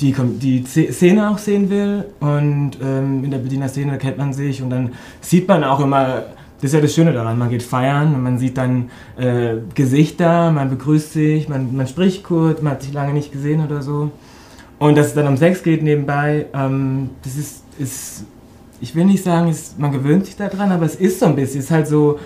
die, 0.01 0.15
die 0.41 0.65
Ze- 0.65 0.93
Szene 0.93 1.31
auch 1.31 1.39
sehen 1.39 1.71
will. 1.71 2.05
Und 2.21 2.73
ähm, 2.83 3.25
in 3.25 3.31
der 3.31 3.39
Berliner 3.39 3.69
Szene 3.69 3.99
kennt 3.99 4.19
man 4.19 4.33
sich 4.33 4.63
und 4.63 4.71
dann 4.71 4.93
sieht 5.21 5.49
man 5.49 5.65
auch 5.65 5.81
immer, 5.81 6.25
das 6.61 6.71
ist 6.71 6.73
ja 6.75 6.81
das 6.81 6.95
Schöne 6.95 7.13
daran, 7.13 7.39
man 7.39 7.51
geht 7.51 7.63
feiern 7.63 8.15
und 8.15 8.23
man 8.23 8.39
sieht 8.39 8.57
dann 8.57 8.91
äh, 9.19 9.57
Gesichter, 9.75 10.51
man 10.51 10.71
begrüßt 10.71 11.13
sich, 11.13 11.49
man, 11.49 11.77
man 11.77 11.87
spricht 11.87 12.25
kurz, 12.25 12.63
man 12.63 12.73
hat 12.73 12.83
sich 12.83 12.95
lange 12.95 13.13
nicht 13.13 13.31
gesehen 13.31 13.63
oder 13.65 13.83
so. 13.83 14.11
Und 14.79 14.97
dass 14.97 15.09
es 15.09 15.15
dann 15.15 15.27
um 15.27 15.37
Sex 15.37 15.63
geht 15.63 15.83
nebenbei, 15.83 16.47
ähm, 16.55 17.11
das 17.25 17.37
ist, 17.37 17.63
ist, 17.79 18.25
ich 18.81 18.95
will 18.95 19.05
nicht 19.05 19.23
sagen, 19.23 19.49
ist, 19.49 19.79
man 19.79 19.93
gewöhnt 19.93 20.27
sich 20.27 20.37
daran, 20.37 20.73
aber 20.73 20.87
es 20.87 20.95
ist 20.95 21.21
so 21.21 21.27
ein 21.27 21.37
bisschen, 21.37 21.61
es 21.61 21.67
ist 21.67 21.71
halt 21.71 21.89
so, 21.89 22.19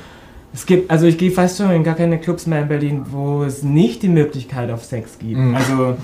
es 0.52 0.66
gibt, 0.66 0.90
also 0.90 1.06
ich 1.06 1.16
gehe 1.16 1.30
fast 1.30 1.58
schon 1.58 1.70
in 1.70 1.84
gar 1.84 1.94
keine 1.94 2.18
Clubs 2.18 2.46
mehr 2.46 2.62
in 2.62 2.68
Berlin, 2.68 3.02
wo 3.10 3.44
es 3.44 3.62
nicht 3.62 4.02
die 4.02 4.08
Möglichkeit 4.08 4.70
auf 4.70 4.84
Sex 4.84 5.18
gibt. 5.18 5.38
Mhm. 5.38 5.54
Also, 5.54 5.96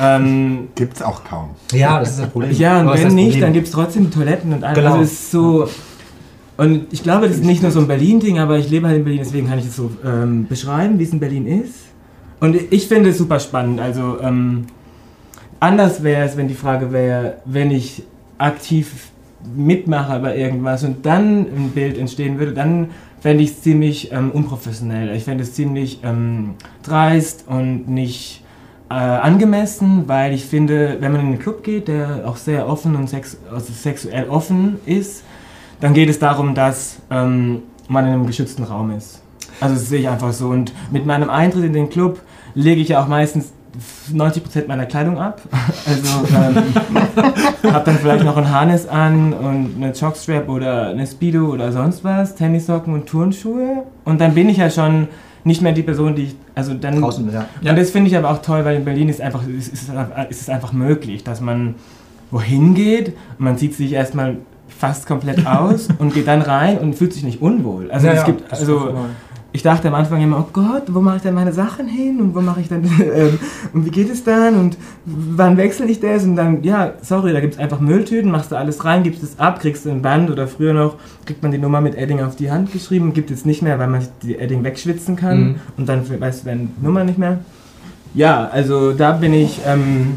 ähm, 0.00 0.68
Gibt's 0.74 1.02
auch 1.02 1.24
kaum. 1.24 1.50
Ja, 1.72 2.00
das 2.00 2.10
ist 2.10 2.20
das 2.20 2.30
Problem. 2.30 2.52
ja, 2.52 2.80
und 2.80 2.88
wenn 2.94 3.14
nicht, 3.14 3.24
Problem. 3.26 3.40
dann 3.40 3.52
gibt 3.52 3.66
es 3.66 3.72
trotzdem 3.72 4.10
Toiletten 4.10 4.52
und 4.52 4.64
alles. 4.64 4.76
Genau. 4.76 4.92
Also 4.92 5.04
es 5.04 5.12
ist 5.12 5.30
so. 5.30 5.68
Und 6.56 6.92
ich 6.92 7.02
glaube, 7.02 7.28
das 7.28 7.36
ist 7.36 7.44
nicht 7.44 7.62
nur 7.62 7.70
so 7.70 7.80
ein 7.80 7.88
Berlin-Ding, 7.88 8.38
aber 8.38 8.58
ich 8.58 8.70
lebe 8.70 8.86
halt 8.86 8.98
in 8.98 9.04
Berlin, 9.04 9.22
deswegen 9.24 9.48
kann 9.48 9.58
ich 9.58 9.66
es 9.66 9.76
so 9.76 9.90
ähm, 10.04 10.46
beschreiben, 10.46 10.98
wie 10.98 11.04
es 11.04 11.12
in 11.12 11.18
Berlin 11.18 11.46
ist. 11.46 11.74
Und 12.40 12.56
ich 12.70 12.88
finde 12.88 13.10
es 13.10 13.18
super 13.18 13.40
spannend. 13.40 13.80
Also, 13.80 14.20
ähm, 14.20 14.66
anders 15.60 16.02
wäre 16.02 16.26
es, 16.26 16.36
wenn 16.36 16.48
die 16.48 16.54
Frage 16.54 16.92
wäre, 16.92 17.38
wenn 17.44 17.70
ich 17.70 18.02
aktiv 18.38 19.10
mitmache 19.56 20.18
bei 20.20 20.36
irgendwas 20.36 20.84
und 20.84 21.04
dann 21.06 21.40
ein 21.40 21.70
Bild 21.74 21.98
entstehen 21.98 22.38
würde, 22.38 22.52
dann 22.52 22.90
fände 23.20 23.42
ich 23.44 23.50
es 23.50 23.62
ziemlich 23.62 24.12
ähm, 24.12 24.30
unprofessionell. 24.30 25.14
Ich 25.14 25.24
fände 25.24 25.44
es 25.44 25.54
ziemlich 25.54 26.00
ähm, 26.02 26.54
dreist 26.82 27.44
und 27.46 27.88
nicht 27.88 28.41
äh, 28.92 29.20
angemessen, 29.20 30.04
weil 30.06 30.34
ich 30.34 30.44
finde, 30.44 30.98
wenn 31.00 31.12
man 31.12 31.20
in 31.22 31.26
einen 31.28 31.38
Club 31.38 31.64
geht, 31.64 31.88
der 31.88 32.24
auch 32.26 32.36
sehr 32.36 32.68
offen 32.68 32.94
und 32.94 33.08
sex 33.08 33.38
also 33.50 33.72
sexuell 33.72 34.28
offen 34.28 34.78
ist, 34.84 35.24
dann 35.80 35.94
geht 35.94 36.10
es 36.10 36.18
darum, 36.18 36.54
dass 36.54 36.98
ähm, 37.10 37.62
man 37.88 38.06
in 38.06 38.12
einem 38.12 38.26
geschützten 38.26 38.64
Raum 38.64 38.90
ist. 38.90 39.22
Also 39.60 39.74
das 39.76 39.88
sehe 39.88 40.00
ich 40.00 40.08
einfach 40.08 40.32
so. 40.32 40.48
Und 40.48 40.72
mit 40.90 41.06
meinem 41.06 41.30
Eintritt 41.30 41.64
in 41.64 41.72
den 41.72 41.88
Club 41.88 42.20
lege 42.54 42.80
ich 42.80 42.88
ja 42.88 43.02
auch 43.02 43.08
meistens 43.08 43.52
90% 44.12 44.68
meiner 44.68 44.86
Kleidung 44.86 45.18
ab. 45.18 45.40
Also 45.86 46.26
ähm, 46.36 46.62
habe 47.72 47.84
dann 47.84 47.98
vielleicht 47.98 48.24
noch 48.24 48.36
ein 48.36 48.50
Harness 48.50 48.86
an 48.86 49.32
und 49.32 49.76
eine 49.76 49.92
Jockstrap 49.92 50.48
oder 50.48 50.88
eine 50.88 51.06
Speedo 51.06 51.46
oder 51.46 51.72
sonst 51.72 52.04
was, 52.04 52.34
Tennissocken 52.34 52.94
und 52.94 53.06
Turnschuhe. 53.06 53.84
Und 54.04 54.20
dann 54.20 54.34
bin 54.34 54.48
ich 54.48 54.58
ja 54.58 54.70
schon 54.70 55.08
nicht 55.44 55.62
mehr 55.62 55.72
die 55.72 55.82
Person, 55.82 56.14
die 56.14 56.22
ich, 56.22 56.36
also 56.54 56.74
dann... 56.74 57.00
Draußen, 57.00 57.30
ja. 57.32 57.46
Und 57.70 57.78
das 57.78 57.90
finde 57.90 58.10
ich 58.10 58.16
aber 58.16 58.30
auch 58.30 58.42
toll, 58.42 58.64
weil 58.64 58.76
in 58.76 58.84
Berlin 58.84 59.08
ist, 59.08 59.20
einfach, 59.20 59.46
ist, 59.46 59.72
ist, 59.72 59.90
ist 60.30 60.40
es 60.40 60.48
einfach 60.48 60.72
möglich, 60.72 61.24
dass 61.24 61.40
man 61.40 61.74
wohin 62.30 62.74
geht 62.74 63.08
und 63.38 63.44
man 63.44 63.58
zieht 63.58 63.74
sich 63.74 63.92
erstmal 63.92 64.38
fast 64.68 65.06
komplett 65.06 65.46
aus 65.48 65.88
und 65.98 66.14
geht 66.14 66.26
dann 66.26 66.42
rein 66.42 66.78
und 66.78 66.94
fühlt 66.94 67.12
sich 67.12 67.24
nicht 67.24 67.42
unwohl. 67.42 67.90
Also 67.90 68.06
Ja, 68.06 68.12
es 68.12 68.20
ja, 68.20 68.26
gibt, 68.26 68.52
also. 68.52 68.94
Ich 69.54 69.62
dachte 69.62 69.88
am 69.88 69.94
Anfang 69.94 70.22
immer, 70.22 70.38
oh 70.38 70.48
Gott, 70.52 70.84
wo 70.88 71.00
mache 71.00 71.16
ich 71.16 71.22
denn 71.22 71.34
meine 71.34 71.52
Sachen 71.52 71.86
hin 71.86 72.20
und 72.20 72.34
wo 72.34 72.40
mache 72.40 72.62
ich 72.62 72.68
dann 72.68 72.84
ähm, 73.14 73.38
und 73.74 73.84
wie 73.84 73.90
geht 73.90 74.10
es 74.10 74.24
dann 74.24 74.54
und 74.58 74.78
wann 75.04 75.56
wechsle 75.58 75.86
ich 75.86 76.00
das 76.00 76.24
und 76.24 76.36
dann, 76.36 76.62
ja, 76.62 76.94
sorry, 77.02 77.32
da 77.34 77.40
gibt 77.40 77.54
es 77.54 77.60
einfach 77.60 77.78
Mülltüten, 77.78 78.30
machst 78.30 78.50
du 78.50 78.56
alles 78.56 78.82
rein, 78.84 79.02
gibst 79.02 79.22
es 79.22 79.38
ab, 79.38 79.60
kriegst 79.60 79.84
du 79.84 79.90
ein 79.90 80.00
Band 80.00 80.30
oder 80.30 80.46
früher 80.48 80.72
noch 80.72 80.96
kriegt 81.26 81.42
man 81.42 81.52
die 81.52 81.58
Nummer 81.58 81.80
mit 81.82 81.94
Edding 81.96 82.22
auf 82.22 82.34
die 82.34 82.50
Hand 82.50 82.72
geschrieben, 82.72 83.12
gibt 83.12 83.30
es 83.30 83.44
nicht 83.44 83.60
mehr, 83.62 83.78
weil 83.78 83.88
man 83.88 84.02
die 84.22 84.36
Edding 84.38 84.64
wegschwitzen 84.64 85.16
kann 85.16 85.38
Mhm. 85.40 85.54
und 85.76 85.88
dann 85.88 86.20
weißt 86.20 86.42
du 86.42 86.48
deine 86.48 86.68
Nummer 86.80 87.04
nicht 87.04 87.18
mehr. 87.18 87.40
Ja, 88.14 88.48
also 88.52 88.92
da 88.92 89.12
bin 89.12 89.32
ich, 89.34 89.60
ähm, 89.66 90.14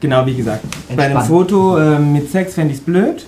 genau 0.00 0.26
wie 0.26 0.34
gesagt, 0.34 0.64
bei 0.88 1.04
einem 1.04 1.16
Entspannt. 1.16 1.26
Foto 1.26 1.78
ähm, 1.78 2.12
mit 2.12 2.30
Sex 2.30 2.54
fände 2.54 2.72
ich 2.72 2.80
es 2.80 2.84
blöd. 2.84 3.26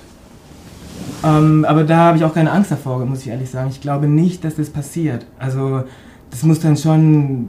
Ähm, 1.24 1.64
aber 1.64 1.84
da 1.84 1.96
habe 1.98 2.18
ich 2.18 2.24
auch 2.24 2.34
keine 2.34 2.52
Angst 2.52 2.70
davor, 2.70 3.04
muss 3.04 3.22
ich 3.22 3.28
ehrlich 3.28 3.50
sagen. 3.50 3.70
Ich 3.70 3.80
glaube 3.80 4.06
nicht, 4.06 4.44
dass 4.44 4.56
das 4.56 4.70
passiert. 4.70 5.26
Also, 5.38 5.84
das 6.30 6.42
muss 6.42 6.60
dann 6.60 6.76
schon 6.76 7.48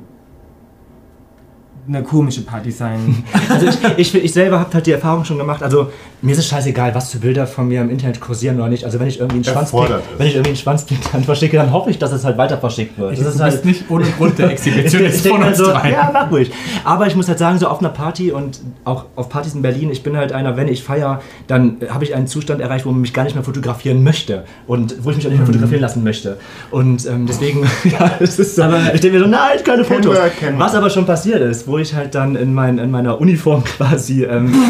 eine 1.90 2.04
komische 2.04 2.42
Party 2.42 2.72
sein. 2.72 3.24
Also 3.50 3.66
ich, 3.98 4.14
ich, 4.14 4.24
ich 4.26 4.32
selber 4.34 4.60
habe 4.60 4.72
halt 4.74 4.86
die 4.86 4.92
Erfahrung 4.92 5.26
schon 5.26 5.40
gemacht. 5.40 5.64
Also 5.64 5.90
mir 6.22 6.34
ist 6.34 6.38
es 6.38 6.48
scheißegal, 6.48 6.94
was 6.94 7.10
für 7.12 7.18
Bilder 7.18 7.48
von 7.48 7.68
mir 7.68 7.82
im 7.82 7.90
Internet 7.90 8.20
kursieren 8.22 8.58
oder 8.60 8.70
nicht. 8.70 8.84
Also 8.86 9.00
wenn 9.00 9.08
ich 9.08 9.20
irgendwie 9.20 9.38
einen 9.38 9.44
Schwanzbild, 9.44 9.90
wenn 10.18 10.28
ich 10.28 10.34
irgendwie 10.36 10.50
einen 10.50 10.58
Schwanzbild 10.58 11.00
dann 11.12 11.24
verschicke, 11.24 11.58
dann 11.58 11.72
hoffe 11.74 11.90
ich, 11.90 11.98
dass 11.98 12.12
es 12.12 12.24
halt 12.24 12.38
weiter 12.38 12.60
verschickt 12.60 12.98
wird. 13.00 13.14
Das 13.14 13.20
Du 13.24 13.30
ist 13.30 13.40
halt 13.40 13.66
nicht 13.66 13.90
ohne 13.90 14.06
Grund 14.06 14.38
der 14.38 14.50
Exhibitionist 14.52 15.26
Ich 15.26 15.32
von 15.32 15.40
mir 15.40 15.48
uns 15.48 15.58
so, 15.58 15.66
drei. 15.66 15.92
ja, 15.92 16.12
mach 16.14 16.30
ruhig. 16.32 16.52
Aber 16.84 17.08
ich 17.08 17.16
muss 17.16 17.28
halt 17.28 17.40
sagen, 17.40 17.58
so 17.58 17.68
auf 17.68 17.80
einer 17.80 17.90
Party 17.90 18.32
und 18.32 18.60
auch 18.86 19.06
auf 19.16 19.30
Partys 19.30 19.56
in 19.56 19.64
Berlin, 19.64 19.90
ich 19.90 20.04
bin 20.04 20.16
halt 20.16 20.32
einer, 20.32 20.56
wenn 20.58 20.68
ich 20.68 20.84
feiere, 20.84 21.22
dann 21.48 21.78
habe 21.90 22.04
ich 22.04 22.14
einen 22.14 22.28
Zustand 22.28 22.62
erreicht, 22.62 22.86
wo 22.86 22.92
man 22.92 23.02
mich 23.02 23.14
gar 23.14 23.24
nicht 23.24 23.34
mehr 23.36 23.44
fotografieren 23.44 24.04
möchte 24.04 24.44
und 24.68 25.04
wo 25.04 25.10
ich 25.10 25.16
mich 25.18 25.26
auch 25.26 25.32
nicht 25.32 25.40
mehr 25.40 25.48
fotografieren 25.48 25.82
lassen 25.82 26.04
möchte. 26.04 26.38
Und 26.70 27.08
ähm, 27.08 27.26
deswegen, 27.26 27.64
ja, 27.86 28.12
es 28.20 28.38
ist 28.38 28.56
so, 28.56 28.64
ich 28.94 29.02
denke 29.02 29.18
mir 29.18 29.24
so, 29.24 29.30
nein, 29.30 29.58
keine 29.66 29.84
Kennen 29.84 30.04
Fotos. 30.04 30.14
wir, 30.16 30.30
kennen 30.30 30.58
wir. 30.60 30.66
Was 30.66 30.76
aber 30.76 30.90
schon 30.92 31.06
passiert 31.08 31.42
ist, 31.42 31.68
wo 31.68 31.79
ich 31.82 31.94
halt 31.94 32.16
dann 32.16 32.36
in, 32.36 32.54
mein, 32.54 32.78
in 32.78 32.92
meiner 32.92 33.20
Uniform 33.20 33.64
quasi, 33.64 34.24
ähm, 34.24 34.54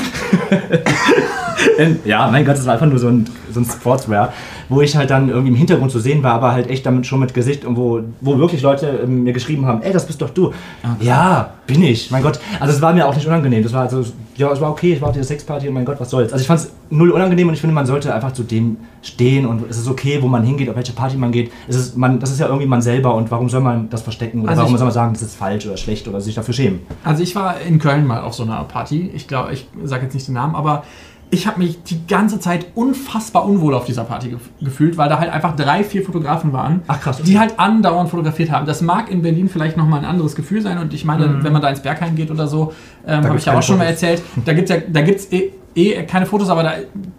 in, 1.77 1.99
ja, 2.05 2.29
mein 2.31 2.45
Gott, 2.45 2.55
das 2.57 2.65
war 2.65 2.73
einfach 2.73 2.85
nur 2.87 2.99
so 2.99 3.07
ein, 3.07 3.25
so 3.51 3.59
ein 3.59 3.65
Sportswear, 3.65 4.31
wo 4.69 4.81
ich 4.81 4.95
halt 4.95 5.09
dann 5.09 5.29
irgendwie 5.29 5.49
im 5.49 5.55
Hintergrund 5.55 5.91
zu 5.91 5.99
sehen 5.99 6.21
war, 6.23 6.33
aber 6.33 6.51
halt 6.51 6.69
echt 6.69 6.85
damit 6.85 7.05
schon 7.07 7.19
mit 7.19 7.33
Gesicht 7.33 7.65
und 7.65 7.75
wo, 7.75 8.01
wo 8.21 8.37
wirklich 8.37 8.61
Leute 8.61 8.99
ähm, 9.03 9.23
mir 9.23 9.33
geschrieben 9.33 9.65
haben, 9.65 9.81
ey, 9.81 9.91
das 9.91 10.05
bist 10.05 10.21
doch 10.21 10.29
du. 10.29 10.53
Ja, 10.99 11.51
bin 11.65 11.81
ich, 11.83 12.11
mein 12.11 12.21
Gott. 12.23 12.39
Also 12.59 12.73
es 12.75 12.81
war 12.81 12.93
mir 12.93 13.07
auch 13.07 13.15
nicht 13.15 13.25
unangenehm, 13.27 13.63
das 13.63 13.73
war 13.73 13.81
also, 13.83 14.03
ja, 14.35 14.51
es 14.51 14.61
war 14.61 14.69
okay, 14.71 14.93
ich 14.93 15.01
war 15.01 15.09
auf 15.09 15.13
dieser 15.15 15.25
Sexparty 15.25 15.67
und 15.67 15.73
mein 15.73 15.85
Gott, 15.85 15.99
was 15.99 16.09
soll's. 16.09 16.31
Also 16.31 16.41
ich 16.41 16.47
fand 16.47 16.59
es 16.61 16.71
null 16.89 17.09
unangenehm 17.11 17.47
und 17.47 17.53
ich 17.55 17.61
finde, 17.61 17.73
man 17.73 17.85
sollte 17.85 18.13
einfach 18.13 18.31
zu 18.33 18.43
dem 18.43 18.77
stehen 19.01 19.45
und 19.45 19.69
es 19.69 19.77
ist 19.77 19.87
okay, 19.87 20.19
wo 20.21 20.27
man 20.27 20.43
hingeht, 20.43 20.69
auf 20.69 20.75
welche 20.75 20.93
Party 20.93 21.17
man 21.17 21.31
geht. 21.31 21.51
Es 21.67 21.75
ist, 21.75 21.97
man, 21.97 22.19
das 22.19 22.31
ist 22.31 22.39
ja 22.39 22.47
irgendwie 22.47 22.65
man 22.67 22.81
selber 22.81 23.15
und 23.15 23.31
warum 23.31 23.49
soll 23.49 23.61
man 23.61 23.89
das 23.89 24.01
verstecken 24.01 24.41
oder 24.41 24.49
Also 24.51 24.61
warum 24.61 24.73
ich- 24.75 24.79
soll 24.79 24.85
man 24.87 24.93
sagen, 24.93 25.13
das 25.13 25.21
ist 25.23 25.35
falsch 25.35 25.65
oder 25.65 25.77
schlecht 25.77 26.07
oder 26.07 26.21
sich 26.21 26.35
dafür 26.35 26.53
schämen? 26.53 26.79
Also 27.03 27.23
ich 27.23 27.35
war 27.35 27.59
in 27.61 27.79
Köln 27.79 28.05
mal 28.05 28.21
auf 28.21 28.33
so 28.33 28.43
einer 28.43 28.63
Party. 28.65 29.09
Ich 29.13 29.27
glaube, 29.27 29.51
ich 29.53 29.67
sage 29.83 30.03
jetzt 30.03 30.13
nicht 30.13 30.27
den 30.27 30.35
Namen, 30.35 30.55
aber 30.55 30.83
ich 31.31 31.45
habe 31.45 31.59
mich 31.59 31.83
die 31.83 32.07
ganze 32.07 32.39
Zeit 32.39 32.67
unfassbar 32.73 33.45
unwohl 33.47 33.75
auf 33.75 33.85
dieser 33.85 34.03
Party 34.03 34.29
gef- 34.29 34.63
gefühlt, 34.65 34.97
weil 34.97 35.09
da 35.09 35.19
halt 35.19 35.31
einfach 35.31 35.55
drei, 35.55 35.83
vier 35.83 36.03
Fotografen 36.03 36.53
waren, 36.53 36.81
Ach, 36.87 36.99
krass, 36.99 37.21
die 37.21 37.37
halt 37.37 37.59
andauernd 37.59 38.09
fotografiert 38.09 38.49
haben. 38.49 38.65
Das 38.65 38.81
mag 38.81 39.11
in 39.11 39.21
Berlin 39.21 39.47
vielleicht 39.47 39.77
nochmal 39.77 39.99
ein 39.99 40.05
anderes 40.05 40.35
Gefühl 40.35 40.61
sein 40.61 40.79
und 40.79 40.91
ich 40.93 41.05
meine, 41.05 41.43
wenn 41.43 41.53
man 41.53 41.61
da 41.61 41.69
ins 41.69 41.81
Berghain 41.81 42.15
geht 42.15 42.31
oder 42.31 42.47
so, 42.47 42.73
ähm, 43.05 43.23
habe 43.23 43.37
ich 43.37 43.45
ja 43.45 43.57
auch 43.57 43.61
schon 43.61 43.77
mal 43.77 43.85
Fotos. 43.87 44.01
erzählt, 44.03 44.23
da 44.45 44.53
gibt 44.53 44.69
es 44.71 44.75
ja, 44.75 44.81
da 44.91 45.01
gibt's 45.01 45.31
eh, 45.31 45.51
eh 45.75 46.03
keine 46.03 46.25
Fotos, 46.25 46.49
aber 46.49 46.63
da, 46.63 46.73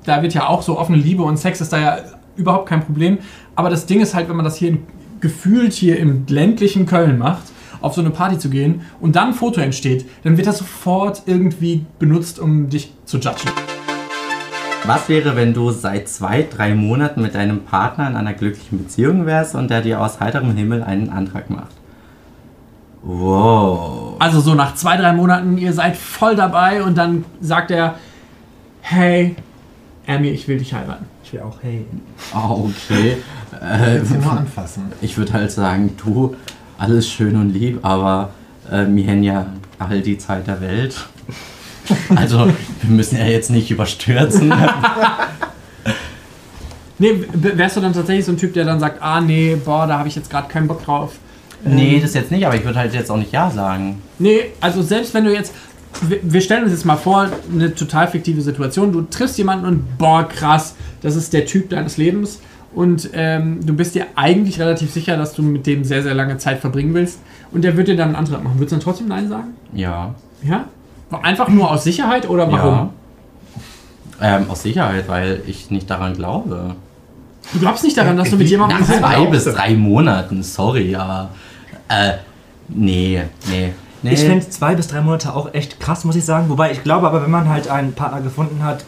da 0.05 0.23
wird 0.23 0.35
ja 0.35 0.49
auch 0.49 0.63
so 0.63 0.77
offene 0.79 0.99
Liebe 0.99 1.23
und 1.23 1.37
Sex 1.39 1.61
ist 1.61 1.73
da 1.73 1.79
ja 1.79 1.99
überhaupt 2.37 2.69
kein 2.69 2.81
Problem. 2.85 3.19
Aber 3.55 3.71
das 3.71 3.87
Ding 3.87 4.01
ist 4.01 4.15
halt, 4.15 4.29
wenn 4.29 4.37
man 4.37 4.45
das 4.45 4.57
hier 4.57 4.71
in, 4.71 4.83
gefühlt 5.21 5.73
hier 5.73 5.99
im 6.01 6.25
ländlichen 6.29 6.85
Köln 6.87 7.17
macht, 7.19 7.45
auf 7.81 7.95
so 7.95 8.01
eine 8.01 8.11
Party 8.11 8.39
zu 8.39 8.51
gehen 8.51 8.83
und 9.01 9.15
dann 9.17 9.29
ein 9.29 9.35
Foto 9.35 9.61
entsteht, 9.61 10.05
dann 10.25 10.37
wird 10.37 10.47
das 10.49 10.59
sofort 10.59 11.23
irgendwie 11.27 11.85
benutzt, 11.99 12.39
um 12.39 12.69
dich 12.69 12.93
zu 13.05 13.19
judgen. 13.19 13.51
Was 14.87 15.09
wäre, 15.09 15.37
wenn 15.37 15.53
du 15.53 15.71
seit 15.71 16.09
zwei, 16.09 16.43
drei 16.43 16.75
Monaten 16.75 17.23
mit 17.23 17.35
deinem 17.35 17.65
Partner 17.65 18.09
in 18.09 18.17
einer 18.17 18.33
glücklichen 18.33 18.79
Beziehung 18.79 19.27
wärst 19.27 19.55
und 19.55 19.71
der 19.71 19.83
dir 19.83 20.01
aus 20.01 20.21
heiterem 20.21 20.57
Himmel 20.57 20.83
einen 20.83 21.11
Antrag 21.11 21.51
macht? 21.51 21.73
Wow. 23.03 24.17
Also 24.19 24.41
so 24.41 24.55
nach 24.55 24.75
zwei, 24.75 24.97
drei 24.97 25.13
Monaten, 25.13 25.59
ihr 25.59 25.73
seid 25.73 25.97
voll 25.97 26.35
dabei 26.35 26.83
und 26.83 26.97
dann 26.99 27.25
sagt 27.41 27.71
er, 27.71 27.97
hey, 28.81 29.37
Amy, 30.07 30.29
ich 30.31 30.49
will 30.49 30.59
dich 30.59 30.73
heiraten. 30.75 31.07
Ich 31.25 31.33
will 31.33 31.41
auch, 31.41 31.59
hey. 31.63 31.87
Ah, 32.33 32.51
okay. 32.51 33.19
Äh, 33.61 34.01
hier 34.05 34.19
nur 34.19 34.33
anfassen. 34.33 34.91
ich 35.01 35.17
würde 35.17 35.33
halt 35.35 35.51
sagen, 35.51 35.97
du, 36.03 36.35
alles 36.79 37.09
schön 37.09 37.37
und 37.37 37.51
lieb, 37.51 37.81
aber 37.83 38.31
äh, 38.71 38.87
wir 38.87 39.07
haben 39.07 39.23
ja 39.23 39.47
all 39.79 40.01
die 40.01 40.19
Zeit 40.19 40.47
der 40.47 40.61
Welt. 40.61 40.97
Also, 42.17 42.47
wir 42.47 42.91
müssen 42.91 43.19
ja 43.19 43.27
jetzt 43.27 43.51
nicht 43.51 43.71
überstürzen. 43.71 44.53
Nee, 46.99 47.25
wärst 47.33 47.79
du 47.79 47.81
dann 47.81 47.95
tatsächlich 47.95 48.27
so 48.27 48.33
ein 48.33 48.37
Typ, 48.37 48.53
der 48.53 48.67
dann 48.67 48.79
sagt, 48.79 49.01
ah 49.01 49.23
nee, 49.23 49.57
boah, 49.65 49.87
da 49.87 49.99
habe 49.99 50.09
ich 50.09 50.17
jetzt 50.17 50.29
gerade 50.29 50.49
keinen 50.49 50.69
Bock 50.69 50.85
drauf. 50.85 51.15
nee, 51.65 51.99
das 51.99 52.13
jetzt 52.13 52.31
nicht, 52.31 52.45
aber 52.45 52.57
ich 52.57 52.65
würde 52.65 52.79
halt 52.79 52.93
jetzt 52.93 53.11
auch 53.11 53.17
nicht 53.17 53.33
Ja 53.33 53.51
sagen. 53.51 54.03
Nee, 54.19 54.51
also 54.61 54.83
selbst 54.83 55.15
wenn 55.15 55.25
du 55.25 55.33
jetzt, 55.33 55.55
wir, 56.03 56.19
wir 56.23 56.43
stellen 56.43 56.65
uns 56.65 56.73
jetzt 56.73 56.85
mal 56.85 56.97
vor, 56.97 57.31
eine 57.51 57.75
total 57.75 58.07
fiktive 58.07 58.43
Situation, 58.43 58.93
du 58.93 59.01
triffst 59.01 59.39
jemanden 59.39 59.65
und 59.65 59.97
boah, 59.97 60.29
krass, 60.29 60.75
das 61.01 61.17
ist 61.17 61.33
der 61.33 61.47
Typ 61.47 61.71
deines 61.71 61.97
Lebens 61.97 62.41
und 62.75 63.09
ähm, 63.15 63.61
du 63.65 63.73
bist 63.73 63.95
dir 63.95 64.05
eigentlich 64.15 64.61
relativ 64.61 64.93
sicher, 64.93 65.17
dass 65.17 65.33
du 65.33 65.41
mit 65.43 65.67
dem 65.67 65.85
sehr, 65.85 66.03
sehr 66.03 66.15
lange 66.15 66.37
Zeit 66.37 66.61
verbringen 66.61 66.93
willst 66.93 67.19
und 67.51 67.65
der 67.65 67.79
wird 67.79 67.89
dir 67.89 67.97
dann 67.97 68.09
einen 68.09 68.17
Antrag 68.17 68.45
machen. 68.45 68.59
Würdest 68.59 68.73
du 68.73 68.77
dann 68.77 68.85
trotzdem 68.85 69.09
Nein 69.09 69.27
sagen? 69.27 69.55
Ja. 69.73 70.15
Ja? 70.43 70.67
Einfach 71.23 71.49
nur 71.49 71.71
aus 71.71 71.85
Sicherheit 71.85 72.29
oder 72.29 72.51
warum? 72.51 72.91
Ja. 74.21 74.37
Ähm, 74.37 74.51
aus 74.51 74.63
Sicherheit, 74.63 75.09
weil 75.09 75.43
ich 75.47 75.71
nicht 75.71 75.91
daran 75.91 76.15
glaube. 76.15 76.77
Du 77.53 77.59
glaubst 77.59 77.83
nicht 77.83 77.97
daran, 77.97 78.17
dass 78.17 78.31
du 78.31 78.37
mit 78.37 78.49
jemandem... 78.49 78.79
Nach 78.79 78.87
zwei 78.87 79.27
bis 79.27 79.45
drei 79.45 79.75
Monaten, 79.75 80.43
sorry, 80.43 80.95
aber. 80.95 81.31
Äh, 81.89 82.13
nee, 82.69 83.23
nee. 83.49 83.73
nee. 84.03 84.13
Ich 84.13 84.21
finde 84.21 84.49
zwei 84.49 84.75
bis 84.75 84.89
drei 84.89 85.01
Monate 85.01 85.35
auch 85.35 85.53
echt 85.53 85.81
krass, 85.81 86.05
muss 86.05 86.15
ich 86.17 86.25
sagen. 86.25 86.49
Wobei 86.49 86.71
ich 86.71 86.85
glaube 86.85 87.09
aber, 87.09 87.23
wenn 87.23 87.31
man 87.31 87.49
halt 87.49 87.69
einen 87.69 87.93
Partner 87.93 88.21
gefunden 88.21 88.63
hat, 88.63 88.85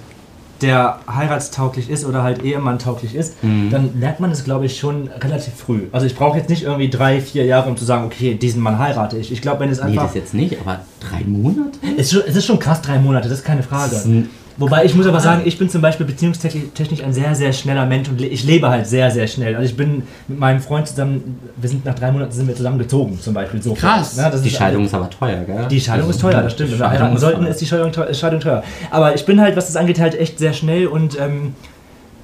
der 0.63 0.99
heiratstauglich 1.13 1.91
ist 1.91 2.05
oder 2.05 2.23
halt 2.23 2.43
Ehemann 2.43 2.79
tauglich 2.79 3.15
ist, 3.15 3.43
Mhm. 3.43 3.71
dann 3.71 4.01
lernt 4.01 4.21
man 4.21 4.31
es, 4.31 4.45
glaube 4.45 4.67
ich, 4.67 4.79
schon 4.79 5.09
relativ 5.21 5.55
früh. 5.55 5.83
Also 5.93 6.07
ich 6.07 6.15
brauche 6.15 6.39
jetzt 6.39 6.49
nicht 6.49 6.63
irgendwie 6.63 6.89
drei, 6.89 7.21
vier 7.21 7.45
Jahre, 7.45 7.69
um 7.69 7.77
zu 7.77 7.85
sagen, 7.85 8.05
okay, 8.07 8.35
diesen 8.35 8.63
Mann 8.63 8.79
heirate 8.79 9.19
ich. 9.19 9.33
Ich 9.33 9.43
glaube, 9.43 9.61
wenn 9.61 9.71
es 9.71 9.79
nee, 9.79 9.91
einfach... 9.91 10.05
das 10.05 10.15
jetzt 10.15 10.35
nicht, 10.35 10.59
aber 10.61 10.81
drei 11.01 11.23
Monate? 11.27 11.79
es, 11.97 12.07
ist 12.07 12.13
schon, 12.13 12.23
es 12.27 12.37
ist 12.37 12.47
schon 12.47 12.59
krass, 12.59 12.81
drei 12.83 12.99
Monate, 12.99 13.29
das 13.29 13.39
ist 13.39 13.45
keine 13.45 13.63
Frage. 13.63 13.91
Das 13.91 14.01
ist 14.01 14.07
ein- 14.07 14.31
Wobei 14.59 14.85
ich 14.85 14.95
muss 14.95 15.07
aber 15.07 15.21
sagen, 15.21 15.43
ich 15.45 15.59
bin 15.59 15.69
zum 15.69 15.81
Beispiel 15.81 16.07
beziehungstechnisch 16.07 17.03
ein 17.03 17.13
sehr, 17.13 17.35
sehr 17.35 17.53
schneller 17.53 17.87
Mensch 17.87 18.09
und 18.09 18.21
ich 18.21 18.45
lebe 18.45 18.69
halt 18.69 18.87
sehr, 18.87 19.11
sehr 19.11 19.27
schnell. 19.27 19.55
Also 19.57 19.67
ich 19.69 19.77
bin 19.77 20.03
mit 20.29 20.39
meinem 20.39 20.61
Freund 20.61 20.87
zusammen, 20.87 21.39
wir 21.57 21.69
sind 21.69 21.85
nach 21.85 21.95
drei 21.95 22.13
Monaten 22.13 22.33
sind 22.33 22.49
wir 22.49 22.55
zusammen 22.55 22.79
gezogen 22.79 23.19
zum 23.21 23.35
Beispiel. 23.35 23.63
So 23.63 23.75
Krass. 23.75 24.17
Ja, 24.17 24.31
das 24.31 24.43
Die 24.43 24.49
ist 24.49 24.57
Scheidung 24.57 24.85
ist 24.85 24.95
aber 24.95 25.09
teuer, 25.09 25.45
gell? 25.45 25.67
Die 25.71 25.81
Scheidung 25.81 26.11
ist 26.11 26.21
teuer, 26.21 26.43
das 26.43 26.53
stimmt. 26.53 26.73
Wenn 26.73 26.79
wir 26.81 26.91
heiraten 26.91 27.15
ist 27.15 27.21
sollten, 27.21 27.47
ist 27.47 27.61
die 27.61 27.67
Scheidung 27.67 27.93
teuer, 27.93 28.07
ist 28.09 28.21
Scheidung 28.21 28.41
teuer. 28.41 28.63
Aber 28.91 29.15
ich 29.15 29.25
bin 29.25 29.41
halt, 29.41 29.57
was 29.57 29.67
das 29.67 29.77
angeht, 29.77 29.99
halt 30.01 30.15
echt 30.19 30.39
sehr 30.39 30.53
schnell 30.53 30.87
und 30.87 31.19
ähm, 31.19 31.55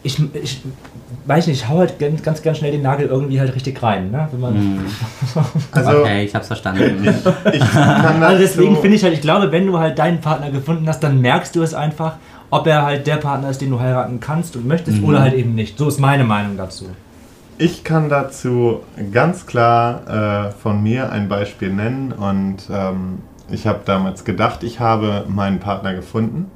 ich, 0.03 0.19
ich 0.35 0.61
weiß 1.29 1.47
nicht, 1.47 1.63
ich 1.63 1.69
hau 1.69 1.79
halt 1.79 1.99
ganz, 1.99 2.23
ganz, 2.23 2.43
ganz 2.43 2.59
schnell 2.59 2.73
den 2.73 2.83
Nagel 2.83 3.07
irgendwie 3.07 3.39
halt 3.39 3.55
richtig 3.55 3.83
rein. 3.83 4.11
Ne? 4.11 4.29
Wenn 4.33 4.41
man, 4.41 4.55
Mhm. 4.55 4.81
Also, 5.73 5.91
Okay, 6.01 6.25
ich 6.25 6.35
hab's 6.35 6.47
verstanden. 6.49 7.05
ich 7.53 7.63
Also 7.75 8.39
deswegen 8.39 8.75
so, 8.77 8.81
finde 8.81 8.97
ich 8.97 9.05
halt, 9.05 9.15
ich 9.15 9.21
glaube, 9.21 9.53
wenn 9.53 9.67
du 9.67 9.79
halt 9.79 9.99
deinen 9.99 10.21
Partner 10.21 10.51
gefunden 10.51 10.89
hast, 10.89 11.01
dann 11.01 11.21
merkst 11.21 11.55
du 11.55 11.63
es 11.63 11.75
einfach, 11.75 12.17
ob 12.51 12.67
er 12.67 12.83
halt 12.85 13.07
der 13.07 13.17
Partner 13.17 13.51
ist, 13.51 13.61
den 13.61 13.71
du 13.71 13.79
heiraten 13.79 14.21
kannst 14.21 14.57
und 14.57 14.67
möchtest 14.67 14.99
Mhm. 15.03 15.05
oder 15.09 15.21
halt 15.21 15.35
eben 15.35 15.55
nicht. 15.55 15.77
So 15.79 15.87
ist 15.89 16.01
meine 16.01 16.25
Meinung 16.25 16.57
dazu. 16.57 16.87
ich 17.61 17.83
kann 17.85 18.09
dazu 18.09 18.81
ganz 19.13 19.45
klar 19.47 20.47
äh, 20.49 20.51
von 20.53 20.83
mir 20.83 21.11
ein 21.13 21.29
Beispiel 21.29 21.73
nennen 21.73 22.13
und 22.13 22.57
ähm, 22.71 23.19
ich 23.51 23.67
habe 23.67 23.81
damals 23.85 24.25
gedacht, 24.25 24.63
ich 24.63 24.79
habe 24.79 25.25
meinen 25.29 25.59
Partner 25.59 25.93
gefunden 25.95 26.51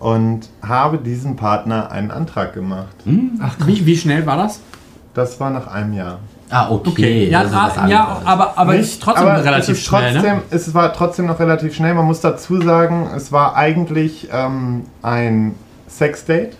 und 0.00 0.48
habe 0.62 0.98
diesem 0.98 1.36
Partner 1.36 1.90
einen 1.90 2.10
Antrag 2.10 2.54
gemacht. 2.54 2.96
Ach, 3.40 3.56
wie, 3.66 3.84
wie 3.84 3.96
schnell 3.96 4.26
war 4.26 4.36
das? 4.36 4.60
Das 5.14 5.40
war 5.40 5.50
nach 5.50 5.66
einem 5.66 5.94
Jahr. 5.94 6.20
Ah, 6.50 6.70
okay. 6.70 6.88
Okay, 6.90 7.28
ja, 7.28 7.42
das 7.42 7.50
ist 7.50 7.56
was 7.56 7.78
ah, 7.78 7.88
ja 7.88 8.22
aber, 8.24 8.56
aber 8.56 8.72
Nicht, 8.72 8.84
ist 8.84 9.02
trotzdem 9.02 9.26
aber 9.26 9.44
relativ 9.44 9.74
es 9.74 9.78
ist 9.80 9.86
schnell, 9.86 10.12
trotzdem, 10.14 10.36
ne? 10.36 10.42
Es 10.50 10.74
war 10.74 10.92
trotzdem 10.92 11.26
noch 11.26 11.40
relativ 11.40 11.74
schnell. 11.74 11.94
Man 11.94 12.06
muss 12.06 12.20
dazu 12.20 12.60
sagen, 12.62 13.10
es 13.14 13.32
war 13.32 13.56
eigentlich 13.56 14.28
ähm, 14.32 14.84
ein 15.02 15.54
Sexdate. 15.88 16.56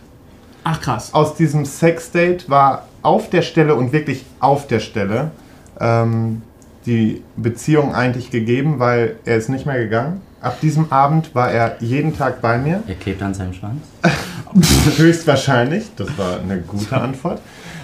Ach 0.64 0.80
krass. 0.80 1.14
Aus 1.14 1.36
diesem 1.36 1.64
Sexdate 1.64 2.50
war 2.50 2.84
auf 3.02 3.30
der 3.30 3.42
Stelle 3.42 3.74
und 3.74 3.92
wirklich 3.92 4.26
auf 4.40 4.66
der 4.66 4.80
Stelle 4.80 5.30
ähm, 5.80 6.42
die 6.84 7.22
Beziehung 7.36 7.94
eigentlich 7.94 8.30
gegeben, 8.30 8.78
weil 8.78 9.16
er 9.24 9.36
ist 9.36 9.48
nicht 9.48 9.64
mehr 9.64 9.78
gegangen. 9.78 10.20
Ab 10.40 10.60
diesem 10.60 10.92
Abend 10.92 11.34
war 11.34 11.50
er 11.50 11.76
jeden 11.80 12.16
Tag 12.16 12.40
bei 12.40 12.58
mir. 12.58 12.82
Er 12.86 12.94
klebt 12.94 13.22
an 13.22 13.34
seinem 13.34 13.52
Schwanz. 13.52 13.82
Höchstwahrscheinlich, 14.96 15.90
das 15.96 16.16
war 16.16 16.40
eine 16.40 16.60
gute 16.60 16.96
Antwort. 16.96 17.40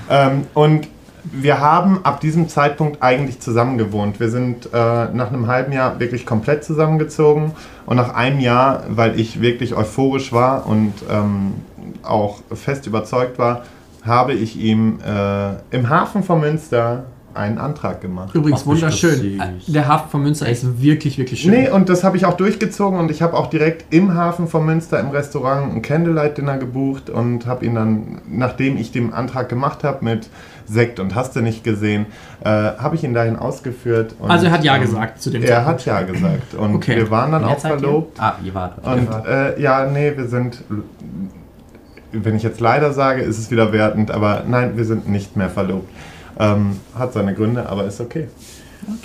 Ähm, 0.08 0.46
und 0.54 0.86
wir 1.24 1.60
haben 1.60 2.04
ab 2.04 2.20
diesem 2.20 2.48
Zeitpunkt 2.48 3.02
eigentlich 3.02 3.40
zusammen 3.40 3.78
gewohnt. 3.78 4.20
Wir 4.20 4.28
sind 4.28 4.66
äh, 4.66 4.68
nach 4.72 5.32
einem 5.32 5.46
halben 5.48 5.72
Jahr 5.72 5.98
wirklich 5.98 6.26
komplett 6.26 6.64
zusammengezogen 6.64 7.52
und 7.86 7.96
nach 7.96 8.14
einem 8.14 8.38
Jahr, 8.40 8.84
weil 8.88 9.18
ich 9.18 9.40
wirklich 9.40 9.74
euphorisch 9.74 10.32
war 10.32 10.66
und 10.66 10.92
ähm, 11.10 11.54
auch 12.02 12.40
fest 12.52 12.86
überzeugt 12.86 13.38
war, 13.38 13.64
habe 14.04 14.34
ich 14.34 14.58
ihm 14.58 15.00
äh, 15.00 15.54
im 15.74 15.88
Hafen 15.88 16.22
von 16.22 16.40
Münster 16.40 17.06
einen 17.34 17.58
Antrag 17.58 18.00
gemacht. 18.00 18.34
Übrigens 18.34 18.62
Ach, 18.62 18.66
wunderschön. 18.66 19.16
süß. 19.60 19.66
Der 19.72 19.88
Hafen 19.88 20.10
von 20.10 20.22
Münster 20.22 20.48
ist 20.48 20.80
wirklich, 20.82 21.18
wirklich 21.18 21.40
schön. 21.42 21.50
Nee, 21.52 21.68
und 21.68 21.88
das 21.88 22.04
habe 22.04 22.16
ich 22.16 22.26
auch 22.26 22.36
durchgezogen 22.36 22.98
und 22.98 23.10
ich 23.10 23.22
habe 23.22 23.34
auch 23.36 23.48
direkt 23.48 23.92
im 23.92 24.14
Hafen 24.14 24.46
von 24.48 24.64
Münster 24.64 25.00
im 25.00 25.08
Restaurant 25.10 25.74
ein 25.74 25.82
Candlelight-Dinner 25.82 26.58
gebucht 26.58 27.10
und 27.10 27.46
habe 27.46 27.64
ihn 27.66 27.74
dann, 27.74 28.20
nachdem 28.28 28.76
ich 28.76 28.92
den 28.92 29.12
Antrag 29.12 29.48
gemacht 29.48 29.84
habe 29.84 30.04
mit 30.04 30.28
Sekt 30.66 30.98
und 31.00 31.14
hast 31.14 31.36
du 31.36 31.42
nicht 31.42 31.62
gesehen, 31.62 32.06
äh, 32.42 32.48
habe 32.48 32.94
ich 32.94 33.04
ihn 33.04 33.12
dahin 33.12 33.36
ausgeführt. 33.36 34.14
Und, 34.18 34.30
Also 34.30 34.46
er 34.46 34.52
hat 34.52 34.64
Ja 34.64 34.76
ähm, 34.76 34.82
gesagt 34.82 35.20
zu 35.20 35.30
dem 35.30 35.42
Er 35.42 35.48
Zeitpunkt. 35.48 35.68
hat 35.80 35.84
Ja 35.86 36.02
gesagt 36.02 36.54
und 36.54 36.74
Okay. 36.76 36.96
wir 36.96 37.10
waren 37.10 37.32
dann 37.32 37.44
Und 37.44 37.50
auch 37.50 37.58
seid 37.58 37.72
ihr? 37.72 37.78
verlobt. 37.80 38.18
Ah, 38.20 38.34
ihr 38.42 38.54
wart. 38.54 38.78
Und 38.86 39.08
äh, 39.26 39.60
ja, 39.60 39.86
nee, 39.86 40.12
wir 40.16 40.26
sind, 40.26 40.62
wenn 42.12 42.36
ich 42.36 42.42
jetzt 42.42 42.60
leider 42.60 42.92
sage, 42.92 43.22
ist 43.22 43.38
es 43.38 43.50
wieder 43.50 43.72
wertend, 43.72 44.10
aber 44.10 44.44
nein, 44.48 44.76
wir 44.76 44.84
sind 44.84 45.08
nicht 45.08 45.36
mehr 45.36 45.50
verlobt. 45.50 45.90
Ähm, 46.38 46.76
hat 46.98 47.12
seine 47.12 47.34
Gründe, 47.34 47.68
aber 47.68 47.84
ist 47.84 48.00
okay. 48.00 48.28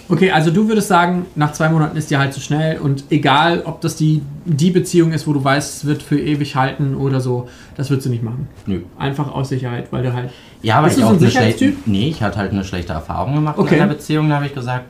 Okay, 0.10 0.32
also 0.32 0.52
du 0.52 0.68
würdest 0.68 0.90
sagen, 0.90 1.26
nach 1.36 1.54
zwei 1.54 1.70
Monaten 1.70 1.96
ist 1.96 2.12
dir 2.12 2.20
halt 2.20 2.34
zu 2.34 2.42
schnell 2.42 2.80
und 2.80 3.06
egal, 3.12 3.62
ob 3.66 3.80
das 3.80 3.96
die, 3.96 4.22
die 4.44 4.72
Beziehung 4.72 5.14
ist, 5.14 5.26
wo 5.26 5.32
du 5.32 5.42
weißt, 5.42 5.78
es 5.78 5.86
wird 5.86 6.04
für 6.04 6.20
ewig 6.20 6.58
halten 6.58 6.96
oder 6.96 7.22
so, 7.22 7.48
das 7.78 7.90
würdest 7.90 8.08
du 8.08 8.10
nicht 8.10 8.22
machen. 8.24 8.50
Nö. 8.66 8.82
Einfach 8.98 9.32
aus 9.34 9.48
Sicherheit, 9.50 9.88
weil 9.92 10.04
du 10.04 10.12
halt. 10.14 10.32
Ja, 10.62 10.80
aber 10.80 10.88
Bist 10.88 10.98
ich 10.98 11.04
du 11.04 11.08
so 11.10 11.16
auch 11.16 11.20
ein. 11.22 11.26
Sicherheitstyp? 11.26 11.78
Nee, 11.88 12.10
ich 12.10 12.22
hatte 12.22 12.40
halt 12.40 12.52
eine 12.52 12.66
schlechte 12.66 12.92
Erfahrung 12.92 13.36
gemacht 13.36 13.58
Okay. 13.58 13.76
in 13.76 13.82
einer 13.82 13.94
Beziehung. 13.94 14.28
Da 14.28 14.36
habe 14.36 14.48
ich 14.48 14.54
gesagt, 14.54 14.84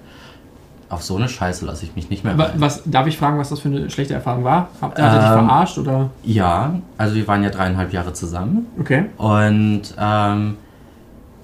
auf 0.89 1.04
so 1.04 1.17
eine 1.17 1.30
Scheiße 1.30 1.67
lasse 1.67 1.86
ich 1.86 1.95
mich 1.95 2.10
nicht 2.10 2.23
mehr 2.23 2.39
rein. 2.39 2.54
Was, 2.56 2.82
darf 2.86 3.06
ich 3.06 3.15
fragen, 3.15 3.38
was 3.38 3.49
das 3.49 3.60
für 3.60 3.67
eine 3.69 3.91
schlechte 3.91 4.15
Erfahrung 4.15 4.43
war? 4.43 4.69
Habt 4.82 4.97
ihr 4.97 5.04
hat 5.06 5.13
er 5.13 5.19
dich 5.19 5.39
Ähm, 5.39 5.45
verarscht 5.47 5.78
oder? 5.78 6.10
Ja, 6.23 6.80
also 6.97 7.13
wir 7.13 7.28
waren 7.28 7.43
ja 7.43 7.52
dreieinhalb 7.52 7.93
Jahre 7.93 8.13
zusammen. 8.13 8.65
Okay. 8.80 9.06
Und 9.17 9.82
ähm, 9.99 10.58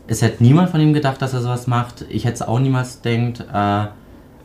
es 0.07 0.21
hätte 0.21 0.43
niemand 0.43 0.69
von 0.69 0.79
ihm 0.79 0.93
gedacht, 0.93 1.21
dass 1.21 1.33
er 1.33 1.41
sowas 1.41 1.67
macht. 1.67 2.05
Ich 2.09 2.25
hätte 2.25 2.35
es 2.35 2.41
auch 2.41 2.59
niemals 2.59 3.01
denkt. 3.01 3.39
Äh, 3.41 3.85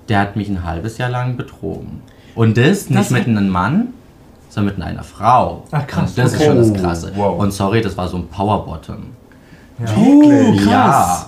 der 0.08 0.18
hat 0.20 0.36
mich 0.36 0.48
ein 0.48 0.64
halbes 0.64 0.98
Jahr 0.98 1.10
lang 1.10 1.36
betrogen. 1.36 2.00
Und 2.34 2.56
das 2.56 2.88
nicht 2.88 2.98
Das 3.00 3.10
mit 3.10 3.26
einem 3.26 3.48
Mann, 3.48 3.88
sondern 4.48 4.76
mit 4.76 4.84
einer 4.84 5.02
Frau. 5.04 5.64
Ach, 5.70 5.86
krass. 5.86 6.10
Und 6.10 6.18
das 6.18 6.34
Okay. 6.34 6.42
ist 6.42 6.48
schon 6.48 6.56
das 6.58 6.70
Oh, 6.70 6.74
Krasse. 6.74 7.12
wow. 7.14 7.38
Und 7.40 7.52
sorry, 7.52 7.80
das 7.82 7.96
war 7.96 8.08
so 8.08 8.16
ein 8.16 8.26
Powerbottom. 8.28 8.96
Oh, 9.96 10.52
Ja. 10.68 11.26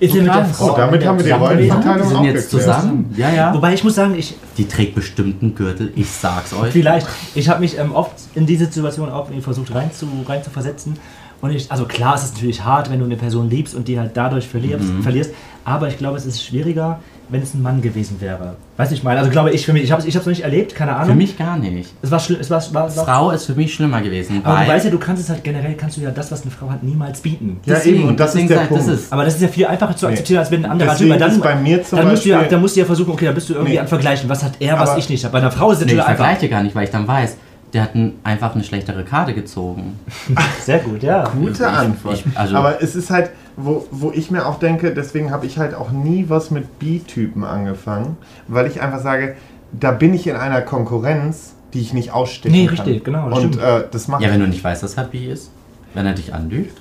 Ist 0.00 0.14
er 0.14 0.22
mit 0.22 0.26
der 0.32 0.42
krass. 0.42 0.56
Frau 0.56 0.72
Oh, 0.74 0.76
damit 0.76 1.04
haben 1.04 1.18
wir 1.18 1.24
die? 1.24 1.30
Rollenverteilung 1.32 2.08
Die 2.08 2.14
sind 2.14 2.24
jetzt 2.24 2.44
aufgeklärt. 2.54 2.78
zusammen. 2.80 3.14
Ja, 3.16 3.30
ja. 3.30 3.52
Wobei 3.54 3.74
ich 3.74 3.82
muss 3.82 3.96
sagen, 3.96 4.14
ich 4.16 4.36
Die 4.56 4.68
trägt 4.68 4.94
bestimmt 4.94 5.42
einen 5.42 5.56
Gürtel, 5.56 5.92
ich 5.96 6.08
sag's 6.08 6.52
euch. 6.54 6.70
vielleicht, 6.72 7.06
ich 7.34 7.48
habe 7.48 7.60
mich 7.60 7.76
ähm, 7.78 7.92
oft 7.92 8.12
in 8.36 8.46
diese 8.46 8.66
Situation 8.66 9.10
auch 9.10 9.26
versucht 9.40 9.74
rein 9.74 9.90
zu, 9.92 10.06
rein 10.28 10.42
zu 10.44 10.50
versetzen. 10.50 10.96
Und 11.40 11.50
ich, 11.52 11.70
also 11.70 11.84
klar, 11.84 12.14
es 12.16 12.24
ist 12.24 12.34
natürlich 12.34 12.64
hart, 12.64 12.90
wenn 12.90 12.98
du 12.98 13.04
eine 13.04 13.16
Person 13.16 13.48
liebst 13.48 13.74
und 13.74 13.86
die 13.86 13.98
halt 13.98 14.12
dadurch 14.14 14.48
verlierst, 14.48 14.84
Mhm. 14.88 15.02
verlierst. 15.02 15.32
Aber 15.64 15.86
ich 15.88 15.96
glaube, 15.98 16.16
es 16.16 16.26
ist 16.26 16.42
schwieriger, 16.42 16.98
wenn 17.28 17.42
es 17.42 17.52
ein 17.54 17.62
Mann 17.62 17.82
gewesen 17.82 18.20
wäre. 18.20 18.56
Weißt 18.78 18.90
du, 18.90 18.94
ich 18.96 19.04
meine, 19.04 19.18
also 19.20 19.30
glaube 19.30 19.50
ich 19.52 19.66
für 19.66 19.74
mich, 19.74 19.82
ich 19.84 19.92
habe 19.92 20.00
es 20.00 20.08
ich 20.08 20.16
hab's 20.16 20.24
noch 20.24 20.30
nicht 20.30 20.42
erlebt, 20.42 20.74
keine 20.74 20.94
Ahnung. 20.96 21.10
Für 21.10 21.14
mich 21.14 21.36
gar 21.36 21.58
nicht. 21.58 21.92
Es 22.00 22.10
war 22.10 22.18
schlimm, 22.18 22.38
es 22.40 22.48
war, 22.50 22.60
war, 22.72 22.96
war 22.96 23.04
Frau 23.04 23.30
ist 23.32 23.44
für 23.44 23.54
mich 23.54 23.72
schlimmer 23.74 24.00
gewesen, 24.00 24.40
Aber 24.44 24.64
du 24.64 24.68
weißt 24.68 24.86
ja, 24.86 24.90
du 24.90 24.98
kannst 24.98 25.22
es 25.22 25.28
halt 25.28 25.44
generell, 25.44 25.74
kannst 25.74 25.98
du 25.98 26.00
ja 26.00 26.10
das, 26.10 26.32
was 26.32 26.42
eine 26.42 26.50
Frau 26.50 26.70
hat, 26.70 26.82
niemals 26.82 27.20
bieten. 27.20 27.60
Ja, 27.66 27.74
Deswegen, 27.74 27.98
eben, 28.00 28.08
und 28.08 28.18
das 28.18 28.30
ist 28.30 28.34
deswegen 28.34 28.48
der 28.48 28.62
ich, 28.62 28.68
das 28.70 28.78
Punkt. 28.78 28.92
ist- 28.94 29.12
Aber 29.12 29.24
das 29.26 29.34
ist 29.34 29.42
ja 29.42 29.48
viel 29.48 29.66
einfacher 29.66 29.94
zu 29.94 30.06
Nee. 30.06 30.12
akzeptieren, 30.12 30.38
als 30.40 30.50
wenn 30.50 30.64
ein 30.64 30.70
anderer 30.72 30.90
Deswegen 30.92 31.10
Typ. 31.12 31.20
Weil 31.20 31.28
ist 31.30 31.40
bei 31.42 31.54
mir 31.56 31.82
zum 31.84 31.98
dann 31.98 32.08
musst, 32.08 32.24
du 32.24 32.28
ja, 32.30 32.36
Beispiel- 32.38 32.50
dann 32.50 32.60
musst 32.62 32.76
du 32.76 32.80
ja 32.80 32.86
versuchen, 32.86 33.10
okay, 33.12 33.24
dann 33.26 33.34
bist 33.34 33.48
du 33.50 33.52
irgendwie 33.52 33.72
Nee. 33.74 33.78
an 33.78 33.88
Vergleichen. 33.88 34.28
Was 34.30 34.42
hat 34.42 34.52
er, 34.60 34.78
was 34.80 34.90
Aber- 34.90 34.98
ich 34.98 35.08
nicht 35.10 35.22
habe. 35.24 35.32
Bei 35.32 35.38
einer 35.38 35.50
Frau 35.52 35.70
ist 35.70 35.78
es 35.80 35.84
Nee, 35.84 35.92
ich 35.92 35.96
natürlich 35.98 36.08
einfach. 36.10 36.24
vergleiche 36.24 36.48
gar 36.50 36.62
nicht, 36.62 36.74
weil 36.74 36.84
ich 36.84 36.90
dann 36.90 37.06
weiß, 37.06 37.36
der 37.72 37.82
hat 37.82 37.94
ein, 37.94 38.14
einfach 38.24 38.54
eine 38.54 38.64
schlechtere 38.64 39.04
Karte 39.04 39.34
gezogen. 39.34 39.98
Sehr 40.62 40.78
gut, 40.78 41.02
ja. 41.02 41.24
Gute 41.28 41.52
Ich- 41.64 41.66
Antwort. 41.68 42.14
ich- 42.26 42.38
also- 42.38 42.56
Aber 42.56 42.82
es 42.82 42.94
ist 42.96 43.10
halt, 43.10 43.30
wo, 43.56 43.86
wo 43.90 44.10
ich 44.12 44.30
mir 44.30 44.46
auch 44.46 44.58
denke, 44.58 44.92
deswegen 44.94 45.30
habe 45.30 45.46
ich 45.46 45.58
halt 45.58 45.74
auch 45.74 45.90
nie 45.90 46.26
was 46.28 46.50
mit 46.50 46.78
B-Typen 46.78 47.44
angefangen, 47.44 48.16
weil 48.46 48.66
ich 48.66 48.80
einfach 48.80 49.00
sage, 49.00 49.34
da 49.72 49.90
bin 49.90 50.14
ich 50.14 50.26
in 50.26 50.36
einer 50.36 50.62
Konkurrenz, 50.62 51.54
die 51.74 51.80
ich 51.80 51.92
nicht 51.92 52.12
ausstechen 52.12 52.56
Nee, 52.56 52.66
kann. 52.66 52.76
richtig, 52.76 53.04
genau, 53.04 53.28
das 53.28 53.38
Und 53.40 53.58
äh, 53.58 53.84
das 53.90 54.08
macht 54.08 54.22
Ja, 54.22 54.30
wenn 54.30 54.40
du 54.40 54.46
nicht 54.46 54.64
weißt, 54.64 54.82
dass 54.82 54.94
er 54.96 55.04
bi 55.04 55.26
ist, 55.26 55.50
wenn 55.94 56.06
er 56.06 56.14
dich 56.14 56.32
anlügt. 56.32 56.80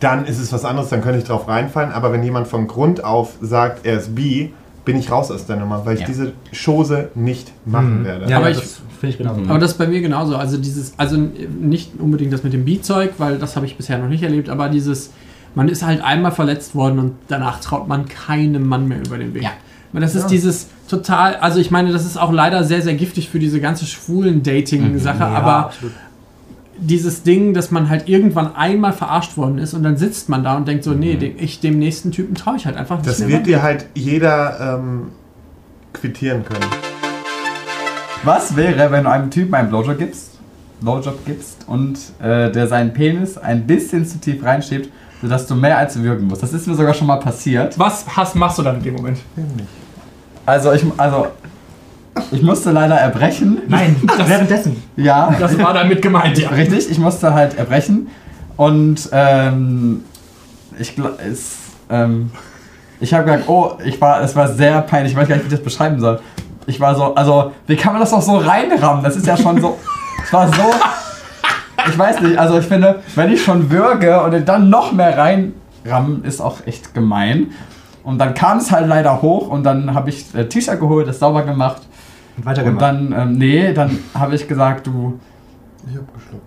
dann 0.00 0.26
ist 0.26 0.38
es 0.38 0.52
was 0.52 0.64
anderes, 0.64 0.88
dann 0.90 1.02
könnte 1.02 1.18
ich 1.18 1.24
drauf 1.24 1.46
reinfallen. 1.48 1.92
Aber 1.92 2.12
wenn 2.12 2.22
jemand 2.22 2.46
von 2.48 2.66
Grund 2.68 3.02
auf 3.04 3.34
sagt, 3.40 3.84
er 3.86 3.98
ist 3.98 4.14
bi, 4.14 4.52
bin 4.84 4.96
ich 4.96 5.10
raus 5.10 5.30
aus 5.30 5.46
der 5.46 5.56
Nummer, 5.56 5.84
weil 5.86 5.94
ich 5.94 6.00
Ja. 6.00 6.06
diese 6.06 6.32
Chose 6.52 7.10
nicht 7.14 7.52
machen 7.66 8.04
werde. 8.04 8.28
Ja, 8.28 8.36
Aber 8.38 8.46
aber 8.46 8.50
ich- 8.50 8.60
das 8.60 8.80
finde 9.00 9.12
ich 9.12 9.18
genau. 9.18 9.32
Aber 9.48 9.58
das 9.58 9.72
ist 9.72 9.78
bei 9.78 9.86
mir 9.86 10.00
genauso. 10.00 10.36
Also 10.36 10.56
dieses, 10.58 10.94
also 10.98 11.16
nicht 11.16 11.92
unbedingt 11.98 12.32
das 12.32 12.42
mit 12.42 12.52
dem 12.52 12.64
Beat-Zeug, 12.64 13.12
weil 13.18 13.38
das 13.38 13.54
habe 13.56 13.66
ich 13.66 13.76
bisher 13.76 13.98
noch 13.98 14.08
nicht 14.08 14.22
erlebt, 14.22 14.48
aber 14.48 14.68
dieses, 14.68 15.10
man 15.54 15.68
ist 15.68 15.84
halt 15.84 16.02
einmal 16.02 16.32
verletzt 16.32 16.74
worden 16.74 16.98
und 16.98 17.12
danach 17.28 17.60
traut 17.60 17.86
man 17.88 18.06
keinem 18.06 18.66
Mann 18.66 18.88
mehr 18.88 18.98
über 19.06 19.18
den 19.18 19.34
Weg. 19.34 19.42
Ja. 19.44 19.50
Weil 19.92 20.00
das 20.00 20.14
ist 20.14 20.28
dieses 20.28 20.68
total, 20.88 21.36
also 21.36 21.60
ich 21.60 21.70
meine, 21.70 21.92
das 21.92 22.06
ist 22.06 22.16
auch 22.16 22.32
leider 22.32 22.64
sehr, 22.64 22.80
sehr 22.80 22.94
giftig 22.94 23.28
für 23.28 23.38
diese 23.38 23.60
ganze 23.60 23.84
schwulen 23.84 24.42
Dating-Sache, 24.42 25.18
Ja, 25.20 25.28
aber 25.28 25.56
absolut. 25.66 25.92
Dieses 26.78 27.22
Ding, 27.22 27.54
dass 27.54 27.70
man 27.70 27.88
halt 27.88 28.08
irgendwann 28.08 28.54
einmal 28.56 28.92
verarscht 28.92 29.36
worden 29.36 29.58
ist 29.58 29.74
und 29.74 29.82
dann 29.82 29.96
sitzt 29.96 30.28
man 30.28 30.42
da 30.42 30.56
und 30.56 30.66
denkt 30.66 30.84
so, 30.84 30.92
nee, 30.92 31.16
dem, 31.16 31.34
ich, 31.38 31.60
dem 31.60 31.78
nächsten 31.78 32.10
Typen 32.12 32.34
traue 32.34 32.56
ich 32.56 32.66
halt 32.66 32.76
einfach 32.76 32.96
nicht 32.96 33.08
Das 33.08 33.18
mehr. 33.20 33.28
wird 33.28 33.46
dir 33.46 33.62
halt 33.62 33.86
jeder 33.94 34.78
ähm, 34.80 35.08
quittieren 35.92 36.44
können. 36.44 36.64
Was 38.24 38.56
wäre, 38.56 38.90
wenn 38.90 39.04
du 39.04 39.10
einem 39.10 39.30
Typen 39.30 39.54
einen 39.54 39.68
Blowjob 39.68 39.98
gibst, 39.98 40.38
Blowjob 40.80 41.24
gibst 41.26 41.64
und 41.66 41.98
äh, 42.20 42.50
der 42.50 42.66
seinen 42.68 42.92
Penis 42.92 43.36
ein 43.36 43.66
bisschen 43.66 44.06
zu 44.06 44.18
tief 44.18 44.42
reinschiebt, 44.44 44.90
sodass 45.20 45.46
du 45.46 45.54
mehr 45.54 45.76
als 45.78 46.00
wirken 46.02 46.26
musst? 46.26 46.42
Das 46.42 46.52
ist 46.52 46.66
mir 46.66 46.74
sogar 46.74 46.94
schon 46.94 47.06
mal 47.06 47.16
passiert. 47.18 47.78
Was 47.78 48.04
hast, 48.16 48.34
machst 48.36 48.58
du 48.58 48.62
dann 48.62 48.76
in 48.78 48.82
dem 48.82 48.94
Moment? 48.94 49.18
Also 50.46 50.72
ich, 50.72 50.84
also, 50.96 51.28
ich 52.30 52.42
musste 52.42 52.70
leider 52.70 52.96
erbrechen. 52.96 53.58
Nein, 53.68 53.96
währenddessen. 54.26 54.82
Ja, 54.96 55.34
Das 55.38 55.58
war 55.58 55.74
damit 55.74 56.02
gemeint, 56.02 56.38
ja. 56.38 56.50
richtig. 56.50 56.90
Ich 56.90 56.98
musste 56.98 57.34
halt 57.34 57.56
erbrechen. 57.58 58.08
Und 58.56 59.08
ähm, 59.12 60.04
ich 60.78 60.94
glaube. 60.94 61.18
Ähm, 61.90 62.30
ich 63.00 63.12
habe 63.12 63.24
gesagt, 63.24 63.48
oh, 63.48 63.72
ich 63.84 64.00
war, 64.00 64.22
es 64.22 64.36
war 64.36 64.46
sehr 64.46 64.80
peinlich. 64.82 65.12
Ich 65.12 65.18
weiß 65.18 65.26
gar 65.26 65.34
nicht, 65.34 65.44
wie 65.44 65.48
ich 65.48 65.54
das 65.54 65.64
beschreiben 65.64 65.98
soll. 65.98 66.20
Ich 66.66 66.78
war 66.78 66.94
so, 66.94 67.16
also, 67.16 67.50
wie 67.66 67.74
kann 67.74 67.92
man 67.92 68.00
das 68.00 68.12
doch 68.12 68.22
so 68.22 68.36
reinrammen? 68.36 69.02
Das 69.02 69.16
ist 69.16 69.26
ja 69.26 69.36
schon 69.36 69.60
so. 69.60 69.76
Es 70.22 70.32
war 70.32 70.46
so. 70.46 70.70
Ich 71.88 71.98
weiß 71.98 72.20
nicht, 72.20 72.38
also 72.38 72.58
ich 72.58 72.66
finde, 72.66 73.02
wenn 73.16 73.32
ich 73.32 73.42
schon 73.42 73.68
würge 73.70 74.22
und 74.22 74.48
dann 74.48 74.70
noch 74.70 74.92
mehr 74.92 75.18
reinrammen, 75.18 76.22
ist 76.22 76.40
auch 76.40 76.64
echt 76.64 76.94
gemein. 76.94 77.50
Und 78.04 78.18
dann 78.18 78.34
kam 78.34 78.58
es 78.58 78.70
halt 78.70 78.86
leider 78.86 79.20
hoch 79.20 79.48
und 79.48 79.64
dann 79.64 79.94
habe 79.94 80.10
ich 80.10 80.32
äh, 80.34 80.44
T-Shirt 80.48 80.78
geholt, 80.78 81.08
das 81.08 81.18
sauber 81.18 81.42
gemacht. 81.42 81.82
Weitergemacht. 82.38 82.74
Und 82.92 83.10
dann, 83.12 83.28
ähm, 83.28 83.32
nee, 83.38 83.72
dann 83.72 83.98
habe 84.14 84.34
ich 84.34 84.46
gesagt, 84.48 84.86
du, 84.86 85.18
Ich 85.90 85.96
hab 85.96 86.14
geschluckt. 86.14 86.42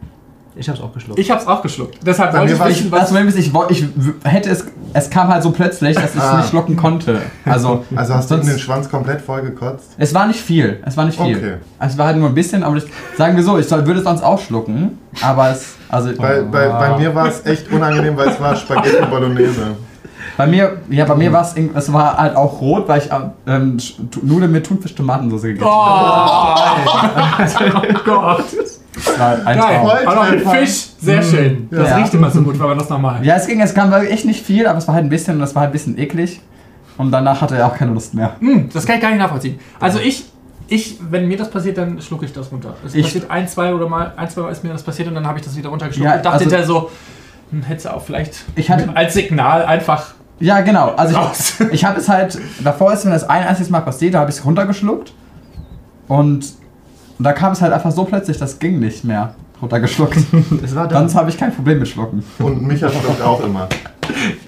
Ich 0.58 0.70
hab's 0.70 0.80
auch 0.80 0.94
geschluckt. 0.94 1.20
Ich 1.20 1.30
hab's 1.30 1.46
auch 1.48 1.62
geschluckt. 1.62 1.98
Deshalb 2.06 2.32
Bei 2.32 2.40
wollte 2.40 2.54
ich 2.72 2.86
Ich, 2.86 2.90
was 2.92 3.12
ist, 3.12 3.38
ich, 3.38 3.52
ich 3.70 3.86
hätte 4.24 4.50
es, 4.50 4.66
es 4.94 5.10
kam 5.10 5.28
halt 5.28 5.44
so 5.44 5.52
plötzlich, 5.52 5.98
dass 5.98 6.16
ich 6.16 6.22
es 6.22 6.26
Ah. 6.26 6.38
nicht 6.38 6.48
schlucken 6.50 6.78
konnte. 6.78 7.20
Also, 7.44 7.84
Also 7.96 8.14
hast 8.16 8.32
du 8.32 8.38
den 8.38 8.58
Schwanz 8.58 8.90
komplett 8.90 9.20
voll 9.20 9.42
gekotzt? 9.42 9.96
es 9.98 10.14
war 10.14 10.28
nicht 10.28 10.40
viel, 10.40 10.80
es 10.86 10.96
war 10.96 11.04
nicht 11.06 11.20
viel. 11.20 11.36
Okay. 11.36 11.54
Es 11.80 11.98
war 11.98 12.08
halt 12.08 12.18
nur 12.18 12.30
ein 12.30 12.36
bisschen, 12.36 12.64
aber 12.64 12.78
ich, 12.78 12.86
sagen 13.18 13.36
wir 13.36 13.44
so, 13.44 13.58
ich 13.60 13.68
soll, 13.68 13.86
würde 13.86 14.00
es 14.00 14.06
sonst 14.06 14.24
auch 14.24 14.40
schlucken, 14.40 14.98
aber 15.22 15.50
es, 15.50 15.76
also 15.90 16.14
Bei, 16.16 16.42
bei, 16.44 16.70
bei 16.70 16.98
mir 17.00 17.14
war 17.14 17.28
es 17.28 17.46
echt 17.46 17.70
unangenehm, 17.70 18.16
weil 18.16 18.30
es 18.30 18.40
war 18.40 18.56
Spaghetti 18.56 19.06
Bolognese. 19.10 19.76
Bei 20.38 20.48
mir, 20.48 20.78
ja, 20.90 21.06
bei 21.06 21.16
mir 21.16 21.32
war 21.32 21.42
es, 21.44 21.56
es 21.74 21.94
war 21.94 22.18
halt 22.18 22.36
auch 22.36 22.60
rot, 22.62 22.88
weil 22.88 23.00
ich 23.02 23.10
ähm, 23.48 23.78
Sch- 23.78 23.94
Nudeln 24.22 24.52
mit 24.52 24.66
Thunfisch-Tomatensauce 24.68 25.42
gegessen 25.44 25.66
habe. 25.66 26.86
Oh 27.96 28.04
Gott. 28.06 28.46
Das 28.96 29.20
war 29.20 29.28
halt 29.28 29.46
ein. 29.48 29.60
Traum. 29.60 30.16
Noch 30.16 30.32
mit 30.32 30.48
Fisch. 30.48 30.88
Sehr 31.00 31.22
schön. 31.22 31.68
Das 31.70 31.90
Ja. 31.90 31.98
riecht 31.98 32.14
immer 32.14 32.30
so 32.32 32.42
gut, 32.42 32.58
wenn 32.60 32.68
man 32.68 32.78
das 32.78 32.90
nochmal. 32.90 33.26
Ja, 33.26 33.36
es 33.36 33.46
ging, 33.48 33.60
es 33.62 33.74
kam 33.74 33.92
echt 33.94 34.26
nicht 34.26 34.46
viel, 34.46 34.68
aber 34.68 34.78
es 34.78 34.88
war 34.88 34.96
halt 34.96 35.06
ein 35.06 35.10
bisschen 35.10 35.38
und 35.38 35.44
es 35.44 35.54
war 35.54 35.62
halt 35.64 35.72
ein 35.72 35.74
bisschen 35.74 35.98
eklig. 35.98 36.42
Und 36.98 37.12
danach 37.12 37.42
hatte 37.42 37.58
er 37.58 37.68
auch 37.68 37.76
keine 37.76 37.92
Lust 37.92 38.14
mehr. 38.14 38.36
Hm, 38.40 38.70
das 38.74 38.86
kann 38.86 38.96
ich 38.96 39.02
gar 39.02 39.10
nicht 39.10 39.20
nachvollziehen. 39.20 39.60
Also 39.82 40.00
ich, 40.00 40.24
ich, 40.70 40.98
wenn 41.10 41.28
mir 41.28 41.36
das 41.38 41.50
passiert, 41.50 41.78
dann 41.78 42.02
schlucke 42.02 42.24
ich 42.26 42.32
das 42.32 42.50
runter. 42.52 42.74
Es 42.86 42.96
Ich- 42.96 43.04
passiert 43.04 43.30
ein, 43.30 43.48
zwei 43.50 43.74
oder 43.74 43.90
mal, 43.90 44.14
ein, 44.16 44.30
zwei 44.30 44.42
Mal 44.44 44.52
ist 44.52 44.64
mir 44.64 44.72
das 44.72 44.82
passiert 44.84 45.10
und 45.10 45.16
dann 45.16 45.28
habe 45.28 45.38
ich 45.40 45.46
das 45.46 45.58
wieder 45.58 45.70
runtergeschluckt. 45.70 46.06
Ja, 46.10 46.16
ich 46.16 46.22
dachte 46.22 46.34
also- 46.36 46.44
hinterher 46.46 46.66
so, 46.66 46.90
hm, 47.52 47.64
hättest 47.64 47.88
du 47.88 47.94
auch 47.94 48.02
vielleicht 48.02 48.34
Ich 48.56 48.70
hatte- 48.72 48.90
als 48.96 49.14
Signal 49.14 49.66
einfach 49.66 50.14
Ja, 50.40 50.62
genau. 50.62 50.90
Also 50.96 51.18
ich, 51.60 51.68
ich 51.72 51.86
habe 51.86 52.00
es 52.00 52.10
halt, 52.10 52.38
davor 52.64 52.94
ist 52.94 53.06
mir 53.06 53.12
das 53.12 53.28
ein 53.30 53.44
einziges 53.44 53.70
Mal 53.70 53.82
passiert, 53.82 54.14
da 54.14 54.20
habe 54.20 54.32
ich 54.32 54.38
es 54.38 54.46
runtergeschluckt. 54.46 55.14
Und, 56.08 56.54
und 57.18 57.24
da 57.24 57.34
kam 57.34 57.54
es 57.54 57.62
halt 57.62 57.74
einfach 57.74 57.92
so 57.92 58.04
plötzlich, 58.04 58.38
das 58.38 58.60
ging 58.60 58.80
nicht 58.80 59.04
mehr 59.04 59.36
runtergeschluckt. 59.62 60.18
Das 60.62 60.76
war 60.76 60.88
dann 60.88 61.04
Sonst 61.04 61.16
habe 61.16 61.30
ich 61.30 61.38
kein 61.38 61.54
Problem 61.54 61.80
mit 61.80 61.88
Schlucken. 61.88 62.24
Und 62.40 62.62
Micha 62.62 62.90
schluckt 62.90 63.22
auch 63.22 63.44
immer. 63.44 63.68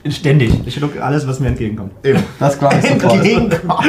ständig. 0.10 0.54
Ich 0.66 0.76
schlucke 0.76 1.04
alles, 1.04 1.28
was 1.28 1.40
mir 1.40 1.48
entgegenkommt. 1.48 1.94
Eben. 2.04 2.24
Das 2.40 2.60
glaube 2.60 2.76
ich 2.84 2.90
sofort. 2.90 3.86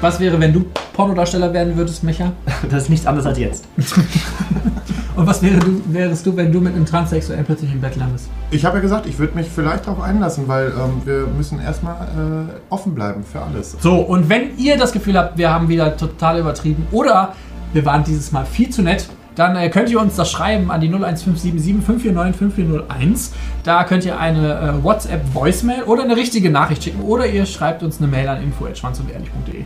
Was 0.00 0.20
wäre, 0.20 0.38
wenn 0.40 0.52
du 0.52 0.64
Pornodarsteller 0.92 1.52
werden 1.52 1.76
würdest, 1.76 2.04
Micha? 2.04 2.32
Das 2.70 2.84
ist 2.84 2.90
nichts 2.90 3.06
anderes 3.06 3.26
als 3.26 3.38
jetzt. 3.38 3.64
Und 5.16 5.26
was 5.26 5.42
wäre 5.42 5.58
du, 5.58 5.82
wärest 5.86 6.24
du, 6.24 6.36
wenn 6.36 6.52
du 6.52 6.60
mit 6.60 6.76
einem 6.76 6.86
Transsexuellen 6.86 7.44
plötzlich 7.44 7.72
im 7.72 7.80
Bett 7.80 7.96
landest? 7.96 8.30
Ich 8.52 8.64
habe 8.64 8.76
ja 8.76 8.82
gesagt, 8.82 9.06
ich 9.06 9.18
würde 9.18 9.34
mich 9.34 9.48
vielleicht 9.48 9.88
darauf 9.88 10.00
einlassen, 10.00 10.46
weil 10.46 10.68
ähm, 10.68 11.02
wir 11.04 11.26
müssen 11.36 11.60
erstmal 11.60 11.96
äh, 11.96 12.72
offen 12.72 12.94
bleiben 12.94 13.24
für 13.24 13.42
alles. 13.42 13.76
So, 13.80 13.96
und 13.96 14.28
wenn 14.28 14.56
ihr 14.56 14.76
das 14.76 14.92
Gefühl 14.92 15.18
habt, 15.18 15.36
wir 15.36 15.50
haben 15.50 15.68
wieder 15.68 15.96
total 15.96 16.38
übertrieben 16.38 16.86
oder 16.92 17.34
wir 17.72 17.84
waren 17.84 18.04
dieses 18.04 18.30
Mal 18.30 18.44
viel 18.46 18.70
zu 18.70 18.82
nett, 18.82 19.08
dann 19.34 19.56
äh, 19.56 19.70
könnt 19.70 19.90
ihr 19.90 20.00
uns 20.00 20.14
das 20.14 20.30
schreiben 20.30 20.70
an 20.70 20.80
die 20.80 20.88
01577 20.88 21.84
549 21.84 22.36
5401. 22.36 23.32
Da 23.64 23.82
könnt 23.82 24.04
ihr 24.04 24.20
eine 24.20 24.78
äh, 24.78 24.84
WhatsApp-Voicemail 24.84 25.82
oder 25.82 26.04
eine 26.04 26.14
richtige 26.14 26.50
Nachricht 26.50 26.84
schicken 26.84 27.02
oder 27.02 27.26
ihr 27.26 27.44
schreibt 27.46 27.82
uns 27.82 27.98
eine 27.98 28.06
Mail 28.06 28.28
an 28.28 28.40
info.schwanzundehrlich.de. 28.40 29.64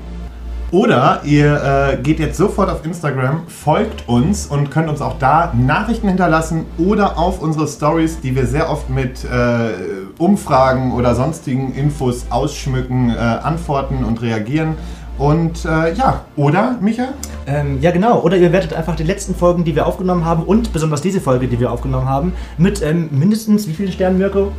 Oder 0.72 1.20
ihr 1.24 1.92
äh, 1.92 1.96
geht 2.02 2.18
jetzt 2.18 2.38
sofort 2.38 2.70
auf 2.70 2.82
Instagram, 2.82 3.42
folgt 3.46 4.08
uns 4.08 4.46
und 4.46 4.70
könnt 4.70 4.88
uns 4.88 5.02
auch 5.02 5.18
da 5.18 5.52
Nachrichten 5.54 6.08
hinterlassen 6.08 6.64
oder 6.78 7.18
auf 7.18 7.42
unsere 7.42 7.68
Stories, 7.68 8.20
die 8.20 8.34
wir 8.34 8.46
sehr 8.46 8.70
oft 8.70 8.88
mit 8.88 9.22
äh, 9.22 9.72
Umfragen 10.16 10.92
oder 10.92 11.14
sonstigen 11.14 11.74
Infos 11.74 12.24
ausschmücken, 12.30 13.10
äh, 13.10 13.18
antworten 13.18 14.02
und 14.02 14.22
reagieren. 14.22 14.76
Und 15.18 15.66
äh, 15.66 15.92
ja, 15.92 16.24
oder, 16.36 16.78
Micha? 16.80 17.08
Ähm, 17.46 17.82
ja, 17.82 17.90
genau. 17.90 18.22
Oder 18.22 18.38
ihr 18.38 18.50
wertet 18.50 18.72
einfach 18.72 18.96
die 18.96 19.04
letzten 19.04 19.34
Folgen, 19.34 19.64
die 19.64 19.76
wir 19.76 19.86
aufgenommen 19.86 20.24
haben 20.24 20.42
und 20.44 20.72
besonders 20.72 21.02
diese 21.02 21.20
Folge, 21.20 21.48
die 21.48 21.60
wir 21.60 21.70
aufgenommen 21.70 22.08
haben, 22.08 22.32
mit 22.56 22.80
ähm, 22.80 23.10
mindestens 23.10 23.68
wie 23.68 23.74
viele 23.74 23.92
Sternen, 23.92 24.16
Mirko? 24.16 24.52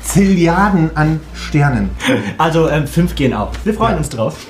Zilliarden 0.00 0.92
an 0.94 1.18
Sternen. 1.34 1.90
Also 2.38 2.68
ähm, 2.68 2.86
fünf 2.86 3.16
gehen 3.16 3.34
auch. 3.34 3.50
Wir 3.64 3.74
freuen 3.74 3.98
uns 3.98 4.10
drauf. 4.10 4.46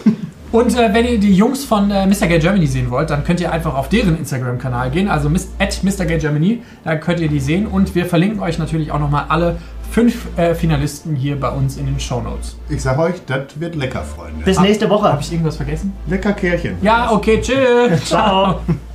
Und 0.52 0.76
äh, 0.78 0.94
wenn 0.94 1.06
ihr 1.06 1.18
die 1.18 1.34
Jungs 1.34 1.64
von 1.64 1.90
äh, 1.90 2.06
Mr. 2.06 2.26
Gay 2.26 2.38
Germany 2.38 2.66
sehen 2.66 2.90
wollt, 2.90 3.10
dann 3.10 3.22
könnt 3.24 3.40
ihr 3.40 3.52
einfach 3.52 3.74
auf 3.74 3.88
deren 3.88 4.16
Instagram-Kanal 4.18 4.90
gehen, 4.90 5.08
also 5.08 5.28
mis- 5.28 5.48
at 5.58 5.82
Mr. 5.84 6.06
Gay 6.06 6.18
Germany, 6.18 6.62
da 6.84 6.96
könnt 6.96 7.20
ihr 7.20 7.28
die 7.28 7.40
sehen. 7.40 7.66
Und 7.66 7.94
wir 7.94 8.06
verlinken 8.06 8.40
euch 8.40 8.58
natürlich 8.58 8.90
auch 8.90 8.98
nochmal 8.98 9.26
alle 9.28 9.56
fünf 9.90 10.26
äh, 10.38 10.54
Finalisten 10.54 11.14
hier 11.16 11.38
bei 11.38 11.48
uns 11.50 11.76
in 11.76 11.86
den 11.86 11.98
Show 12.00 12.20
Notes. 12.20 12.56
Ich 12.68 12.82
sag 12.82 12.98
euch, 12.98 13.14
das 13.26 13.58
wird 13.60 13.74
lecker, 13.74 14.02
Freunde. 14.02 14.44
Bis 14.44 14.58
nächste 14.60 14.88
Woche. 14.90 15.08
Habe 15.10 15.20
ich 15.22 15.30
irgendwas 15.32 15.56
vergessen? 15.56 15.92
Lecker 16.06 16.32
Kerlchen. 16.32 16.76
Ja, 16.82 17.10
okay, 17.12 17.40
tschüss. 17.42 18.04
Ciao. 18.06 18.60